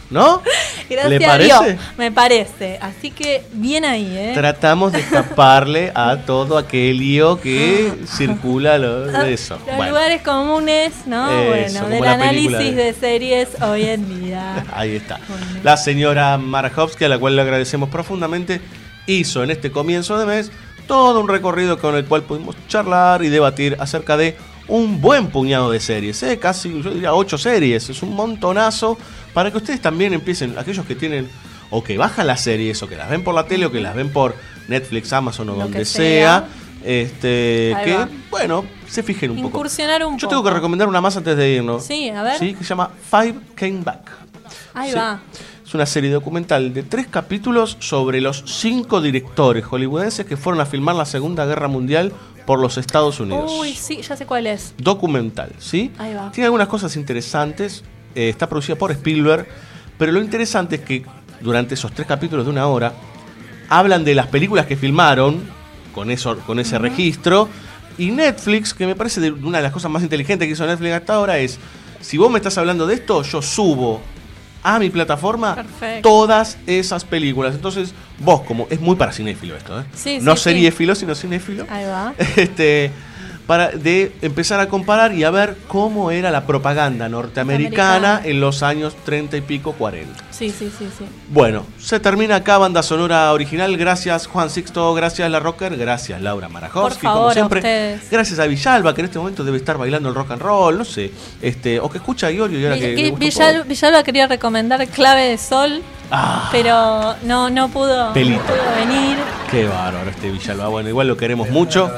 ¿No? 0.09 0.41
Gracias 0.89 1.19
¿Le 1.19 1.23
a 1.23 1.29
parece? 1.29 1.45
Dios, 1.73 1.77
me 1.95 2.11
parece. 2.11 2.79
Así 2.81 3.11
que 3.11 3.43
bien 3.53 3.85
ahí, 3.85 4.07
¿eh? 4.17 4.31
Tratamos 4.33 4.91
de 4.91 5.01
escaparle 5.01 5.91
a 5.93 6.17
todo 6.25 6.57
aquel 6.57 6.97
lío 6.97 7.39
que 7.39 7.93
circula 8.07 8.79
lo, 8.79 9.05
de 9.05 9.33
eso. 9.33 9.59
Los 9.67 9.75
Bueno, 9.77 9.91
lugares 9.91 10.23
comunes, 10.23 10.93
¿no? 11.05 11.29
Eso, 11.29 11.81
bueno, 11.81 11.89
del 11.89 12.03
la 12.03 12.13
análisis 12.13 12.75
de- 12.75 12.85
de 12.85 12.93
series 12.95 13.49
hoy 13.61 13.83
en 13.83 14.23
día. 14.23 14.65
ahí 14.73 14.95
está. 14.95 15.19
La 15.63 15.77
señora 15.77 16.39
Marajowski, 16.39 17.05
a 17.05 17.09
la 17.09 17.19
cual 17.19 17.35
le 17.35 17.43
agradecemos 17.43 17.89
profundamente, 17.89 18.61
hizo 19.05 19.43
en 19.43 19.51
este 19.51 19.71
comienzo 19.71 20.17
de 20.17 20.25
mes 20.25 20.51
todo 20.87 21.19
un 21.19 21.27
recorrido 21.27 21.77
con 21.77 21.95
el 21.95 22.05
cual 22.05 22.23
pudimos 22.23 22.55
charlar 22.67 23.23
y 23.23 23.29
debatir 23.29 23.77
acerca 23.79 24.17
de 24.17 24.35
un 24.69 25.01
buen 25.01 25.27
puñado 25.27 25.69
de 25.71 25.79
series, 25.79 26.21
¿eh? 26.23 26.39
casi 26.39 26.81
yo 26.81 26.91
diría 26.91 27.13
ocho 27.13 27.37
series, 27.37 27.89
es 27.89 28.01
un 28.03 28.15
montonazo 28.15 28.97
para 29.33 29.51
que 29.51 29.57
ustedes 29.57 29.81
también 29.81 30.13
empiecen, 30.13 30.57
aquellos 30.57 30.85
que 30.85 30.95
tienen 30.95 31.27
o 31.71 31.83
que 31.83 31.97
bajan 31.97 32.25
las 32.27 32.41
series 32.41 32.81
o 32.81 32.87
que 32.87 32.95
las 32.95 33.09
ven 33.09 33.23
por 33.23 33.35
la 33.35 33.45
tele 33.45 33.65
o 33.65 33.71
que 33.71 33.79
las 33.81 33.95
ven 33.95 34.11
por 34.11 34.35
Netflix, 34.67 35.11
Amazon 35.13 35.49
o 35.49 35.53
Lo 35.53 35.59
donde 35.63 35.85
sea, 35.85 36.47
sea. 36.83 37.03
este, 37.03 37.73
Ahí 37.75 37.85
que 37.85 37.93
va. 37.95 38.09
bueno, 38.31 38.65
se 38.87 39.03
fijen 39.03 39.31
un 39.31 39.37
poco. 39.37 39.47
Incursionar 39.49 40.05
un 40.05 40.17
Yo 40.17 40.27
poco. 40.27 40.29
tengo 40.29 40.43
que 40.43 40.55
recomendar 40.55 40.87
una 40.87 41.01
más 41.01 41.15
antes 41.17 41.35
de 41.37 41.49
irnos. 41.51 41.83
Sí, 41.83 42.09
a 42.09 42.23
ver. 42.23 42.37
Sí, 42.39 42.53
que 42.53 42.63
se 42.63 42.69
llama 42.69 42.89
Five 43.09 43.35
Came 43.55 43.81
Back. 43.83 44.11
Ahí 44.73 44.89
Sí. 44.91 44.95
va. 44.97 45.19
Es 45.65 45.73
una 45.75 45.85
serie 45.85 46.09
documental 46.09 46.73
de 46.73 46.81
tres 46.81 47.05
capítulos 47.07 47.77
sobre 47.79 48.21
los 48.21 48.43
cinco 48.47 49.01
directores 49.01 49.63
hollywoodenses 49.65 50.25
que 50.25 50.35
fueron 50.37 50.59
a 50.61 50.65
filmar 50.65 50.95
la 50.95 51.05
Segunda 51.05 51.45
Guerra 51.45 51.67
Mundial 51.67 52.11
por 52.49 52.59
los 52.59 52.79
Estados 52.79 53.19
Unidos. 53.19 53.51
Uy, 53.59 53.75
sí, 53.75 54.01
ya 54.01 54.15
sé 54.15 54.25
cuál 54.25 54.47
es. 54.47 54.73
Documental, 54.75 55.51
¿sí? 55.59 55.91
Ahí 55.99 56.15
va. 56.15 56.31
Tiene 56.31 56.45
algunas 56.45 56.67
cosas 56.67 56.95
interesantes. 56.95 57.83
eh, 58.15 58.27
está 58.29 58.49
producida 58.49 58.75
por 58.75 58.89
Spielberg. 58.91 59.45
Pero 59.99 60.11
lo 60.13 60.19
interesante 60.19 60.77
es 60.77 60.81
que 60.81 61.05
durante 61.41 61.75
esos 61.75 61.91
tres 61.91 62.07
capítulos 62.07 62.45
de 62.45 62.51
una 62.51 62.65
hora 62.65 62.93
hablan 63.69 64.03
de 64.03 64.15
las 64.15 64.25
películas 64.25 64.65
que 64.65 64.75
filmaron 64.75 65.43
con, 65.93 66.09
eso, 66.09 66.39
con 66.39 66.57
ese 66.59 66.79
registro. 66.79 67.47
Y 67.99 68.09
Netflix, 68.09 68.73
que 68.73 68.87
me 68.87 68.95
parece 68.95 69.21
de 69.21 69.31
una 69.31 69.59
de 69.59 69.63
las 69.65 69.71
cosas 69.71 69.91
más 69.91 70.01
inteligentes 70.01 70.47
que 70.47 70.53
hizo 70.53 70.65
Netflix 70.65 70.93
hasta 70.93 71.13
ahora, 71.13 71.37
es: 71.37 71.59
si 72.01 72.17
vos 72.17 72.31
me 72.31 72.39
estás 72.39 72.57
hablando 72.57 72.87
de 72.87 72.95
esto, 72.95 73.21
yo 73.21 73.43
subo 73.43 74.01
a 74.63 74.79
mi 74.79 74.89
plataforma 74.89 75.53
Perfecto. 75.53 76.09
todas 76.09 76.57
esas 76.65 77.05
películas. 77.05 77.53
Entonces, 77.53 77.93
vos, 78.19 78.41
como 78.41 78.67
es 78.69 78.79
muy 78.79 78.95
para 78.95 79.11
cinéfilo 79.11 79.55
esto, 79.55 79.79
¿eh? 79.79 79.83
Sí, 79.95 80.19
no 80.21 80.35
sí, 80.35 80.37
sí. 80.37 80.43
seriéfilo, 80.49 80.95
sino 80.95 81.15
cinéfilo 81.15 81.65
Ahí 81.69 81.85
va. 81.85 82.13
este, 82.35 82.91
para 83.49 83.69
de 83.69 84.11
empezar 84.21 84.59
a 84.59 84.67
comparar 84.69 85.11
y 85.15 85.23
a 85.23 85.31
ver 85.31 85.57
cómo 85.67 86.11
era 86.11 86.29
la 86.29 86.45
propaganda 86.45 87.09
norteamericana 87.09 87.95
Americana. 88.17 88.21
en 88.23 88.39
los 88.39 88.61
años 88.61 88.95
30 89.05 89.37
y 89.37 89.41
pico, 89.41 89.71
40. 89.73 90.23
Sí, 90.29 90.51
sí, 90.51 90.71
sí, 90.77 90.87
sí. 90.95 91.03
Bueno, 91.29 91.65
se 91.79 91.99
termina 91.99 92.35
acá 92.35 92.59
banda 92.59 92.83
sonora 92.83 93.33
original. 93.33 93.75
Gracias 93.75 94.27
Juan 94.27 94.51
Sixto, 94.51 94.93
gracias 94.93 95.31
La 95.31 95.39
Rocker, 95.39 95.75
gracias 95.77 96.21
Laura 96.21 96.47
Marajowski, 96.47 97.01
Por 97.01 97.01
favor, 97.01 97.17
como 97.21 97.29
a 97.29 97.33
siempre. 97.33 97.59
ustedes. 97.61 98.11
Gracias 98.11 98.37
a 98.37 98.45
Villalba, 98.45 98.93
que 98.93 99.01
en 99.01 99.05
este 99.05 99.17
momento 99.17 99.43
debe 99.43 99.57
estar 99.57 99.79
bailando 99.79 100.09
el 100.09 100.15
rock 100.15 100.29
and 100.29 100.41
roll, 100.43 100.77
no 100.77 100.85
sé, 100.85 101.11
este, 101.41 101.79
o 101.79 101.89
que 101.89 101.97
escucha 101.97 102.27
a 102.27 102.31
Iorio 102.31 102.59
y 102.59 102.63
ahora 102.65 102.77
que, 102.77 102.93
Vi- 102.93 103.01
le 103.01 103.09
gusta 103.09 103.25
un 103.25 103.29
Villal- 103.31 103.55
poco. 103.57 103.67
Villalba 103.69 104.03
quería 104.03 104.27
recomendar 104.27 104.87
Clave 104.89 105.23
de 105.29 105.37
Sol, 105.39 105.81
Ah. 106.11 106.49
pero 106.51 107.15
no, 107.23 107.49
no 107.49 107.67
pudo, 107.69 108.13
Pelito. 108.13 108.41
no 108.41 108.45
pudo 108.45 108.75
venir. 108.85 109.17
Qué 109.49 109.67
bárbaro 109.67 110.07
este 110.11 110.29
Villalba. 110.29 110.67
Bueno, 110.67 110.89
igual 110.89 111.07
lo 111.07 111.17
queremos 111.17 111.49
mucho, 111.49 111.91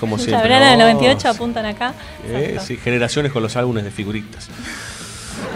como 0.00 0.16
La 0.16 0.22
siempre. 0.24 0.48
verana 0.48 0.70
del 0.70 0.78
¿no? 0.78 0.84
98 0.86 1.28
apuntan 1.28 1.66
acá. 1.66 1.94
Eh, 2.26 2.58
sí, 2.64 2.76
generaciones 2.78 3.30
con 3.30 3.42
los 3.42 3.54
álbumes 3.56 3.84
de 3.84 3.90
figuritas. 3.90 4.48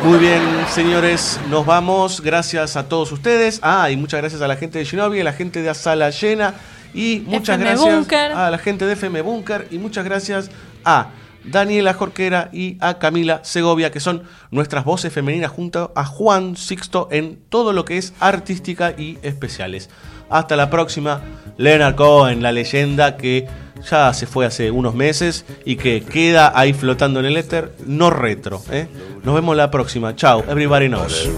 Muy 0.05 0.19
bien, 0.19 0.41
señores, 0.73 1.41
nos 1.49 1.65
vamos. 1.67 2.21
Gracias 2.21 2.77
a 2.77 2.89
todos 2.89 3.11
ustedes. 3.13 3.59
Ah, 3.63 3.91
y 3.91 3.97
muchas 3.97 4.21
gracias 4.21 4.43
a 4.43 4.49
la 4.49 4.57
gente 4.57 4.79
de 4.79 4.85
Shinobi, 4.85 5.21
a 5.21 5.25
la 5.25 5.33
gente 5.33 5.63
de 5.63 5.75
Sala 5.75 6.11
Llena 6.11 6.55
y 6.93 7.23
muchas 7.27 7.57
FM 7.59 7.65
gracias 7.71 7.95
Bunker. 7.95 8.33
a 8.33 8.51
la 8.51 8.59
gente 8.59 8.87
de 8.87 8.93
FM 8.93 9.23
Bunker 9.23 9.67
y 9.71 9.79
muchas 9.79 10.05
gracias 10.05 10.51
a 10.85 11.09
Daniela 11.45 11.95
Jorquera 11.95 12.51
y 12.53 12.77
a 12.81 12.99
Camila 12.99 13.41
Segovia, 13.45 13.91
que 13.91 14.01
son 14.01 14.23
nuestras 14.51 14.85
voces 14.85 15.13
femeninas 15.13 15.51
junto 15.51 15.93
a 15.95 16.05
Juan 16.05 16.57
Sixto 16.57 17.09
en 17.11 17.39
todo 17.49 17.73
lo 17.73 17.85
que 17.85 17.99
es 17.99 18.15
artística 18.21 18.95
y 18.97 19.19
especiales. 19.23 19.91
Hasta 20.31 20.57
la 20.57 20.71
próxima, 20.71 21.21
Leonard 21.59 21.95
Cohen, 21.95 22.43
la 22.43 22.53
leyenda 22.53 23.17
que 23.17 23.47
ya 23.89 24.13
se 24.15 24.27
fue 24.27 24.47
hace 24.47 24.71
unos 24.71 24.95
meses 24.95 25.45
y 25.65 25.77
que 25.77 26.03
queda 26.03 26.59
ahí 26.59 26.73
flotando 26.73 27.21
en 27.21 27.27
el 27.27 27.37
éter, 27.37 27.73
no 27.87 28.11
retro. 28.11 28.63
¿eh? 28.71 28.89
Nos 29.23 29.35
vemos 29.35 29.57
la 29.57 29.71
próxima. 29.71 30.17
Chao, 30.17 30.43
everybody 30.49 30.89
knows. 30.89 31.29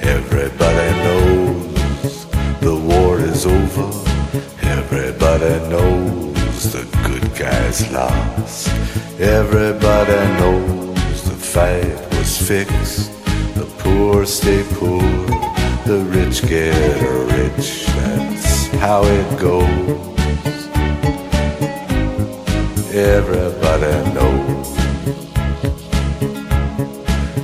Everybody 0.00 0.92
knows 1.02 2.26
the 2.60 2.74
war 2.74 3.20
is 3.20 3.44
over. 3.44 3.90
Everybody 4.62 5.68
knows 5.68 6.27
the 6.64 6.82
good 7.06 7.22
guys 7.38 7.88
lost. 7.92 8.68
Everybody 9.20 10.18
knows 10.40 11.22
the 11.22 11.30
fight 11.30 11.94
was 12.10 12.36
fixed. 12.36 13.12
The 13.54 13.64
poor 13.78 14.26
stay 14.26 14.64
poor, 14.74 15.00
the 15.86 16.04
rich 16.10 16.42
get 16.42 16.74
rich. 17.30 17.86
That's 17.86 18.66
how 18.82 19.04
it 19.04 19.38
goes. 19.38 20.58
Everybody 22.92 23.94
knows. 24.14 24.68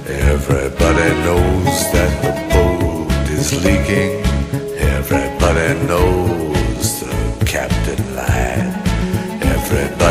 Everybody 0.08 1.08
knows 1.22 1.92
that 1.92 2.12
the 2.24 2.32
boat 2.52 3.30
is 3.30 3.64
leaking. 3.64 4.24
Everybody 4.76 5.86
knows 5.86 7.00
the 7.00 7.44
captain. 7.46 8.13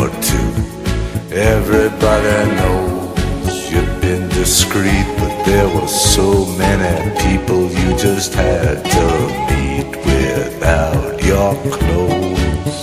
Or 0.00 0.08
two. 0.22 0.50
Everybody 1.30 2.38
knows 2.58 3.70
you've 3.70 4.00
been 4.00 4.28
discreet, 4.30 5.06
but 5.18 5.34
there 5.44 5.68
were 5.74 5.88
so 5.88 6.46
many 6.56 6.94
people 7.24 7.60
you 7.80 7.88
just 7.96 8.32
had 8.32 8.76
to 8.96 9.06
meet 9.50 9.90
without 10.10 11.22
your 11.30 11.52
clothes. 11.76 12.76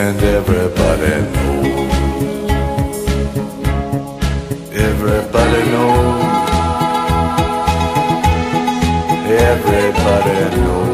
And 0.00 0.16
everybody 0.38 1.14
knows. 1.34 1.94
Everybody 4.90 5.62
knows. 5.72 6.24
Everybody 9.50 10.56
knows. 10.56 10.93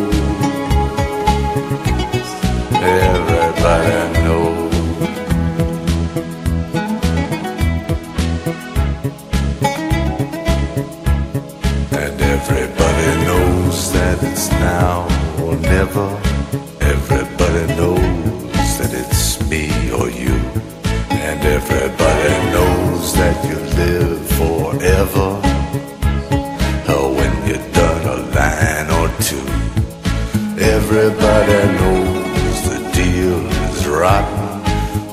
Everybody 31.41 31.73
knows 31.79 32.69
the 32.69 32.77
deal 32.93 33.39
is 33.71 33.87
rotten. 33.87 34.61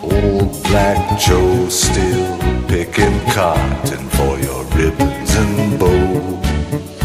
Old 0.02 0.62
Black 0.64 1.18
Joe 1.18 1.70
still 1.70 2.38
picking 2.68 3.18
cotton 3.30 4.10
for 4.10 4.38
your 4.38 4.62
ribbons 4.76 5.34
and 5.36 5.80
bows. 5.80 7.00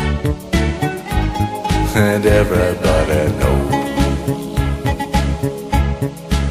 And 1.95 2.25
everybody 2.25 3.31
knows. 3.39 3.73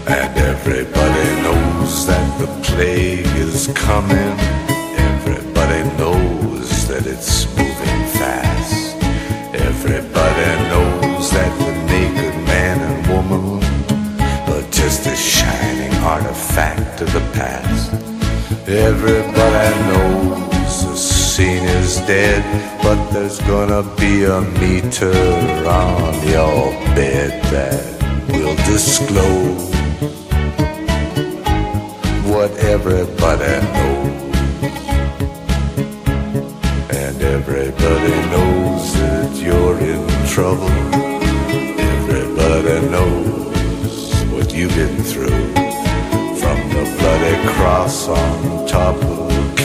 And 0.08 0.38
everybody 0.38 1.42
knows 1.42 2.06
that 2.06 2.38
the 2.40 2.46
plague 2.62 3.26
is 3.36 3.70
coming. 3.74 4.51
Of 17.02 17.12
the 17.12 17.20
past. 17.32 17.92
Everybody 18.68 19.70
knows 19.88 20.84
the 20.84 20.96
scene 20.96 21.64
is 21.64 21.96
dead, 22.06 22.42
but 22.82 22.98
there's 23.10 23.40
gonna 23.40 23.82
be 23.96 24.24
a 24.24 24.40
meter 24.62 25.12
on 25.66 26.14
your 26.34 26.70
bed 26.94 27.30
that 27.54 27.82
will 28.28 28.56
disclose 28.72 29.74
what 32.32 32.50
everybody 32.74 33.54
knows. 33.74 34.36
And 37.00 37.16
everybody 37.20 38.16
knows 38.32 38.84
that 39.00 39.30
you're 39.44 39.78
in 39.78 40.06
trouble. 40.28 40.81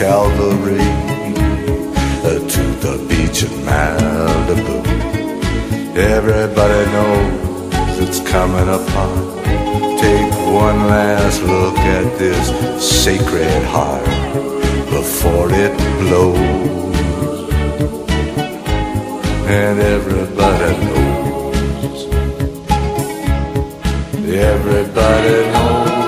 Calvary 0.08 0.88
uh, 2.24 2.38
to 2.54 2.62
the 2.84 2.94
beach 3.10 3.42
in 3.42 3.52
Malibu. 3.68 4.78
Everybody 5.98 6.82
knows 6.94 7.98
it's 7.98 8.20
coming 8.30 8.70
upon. 8.78 9.12
Take 9.98 10.32
one 10.64 10.78
last 10.94 11.42
look 11.42 11.76
at 11.76 12.18
this 12.18 12.46
sacred 13.04 13.62
heart 13.64 14.06
before 14.88 15.50
it 15.52 15.76
blows. 16.00 17.50
And 19.60 19.78
everybody 19.78 20.70
knows. 20.86 21.96
Everybody 24.24 25.52
knows. 25.52 26.07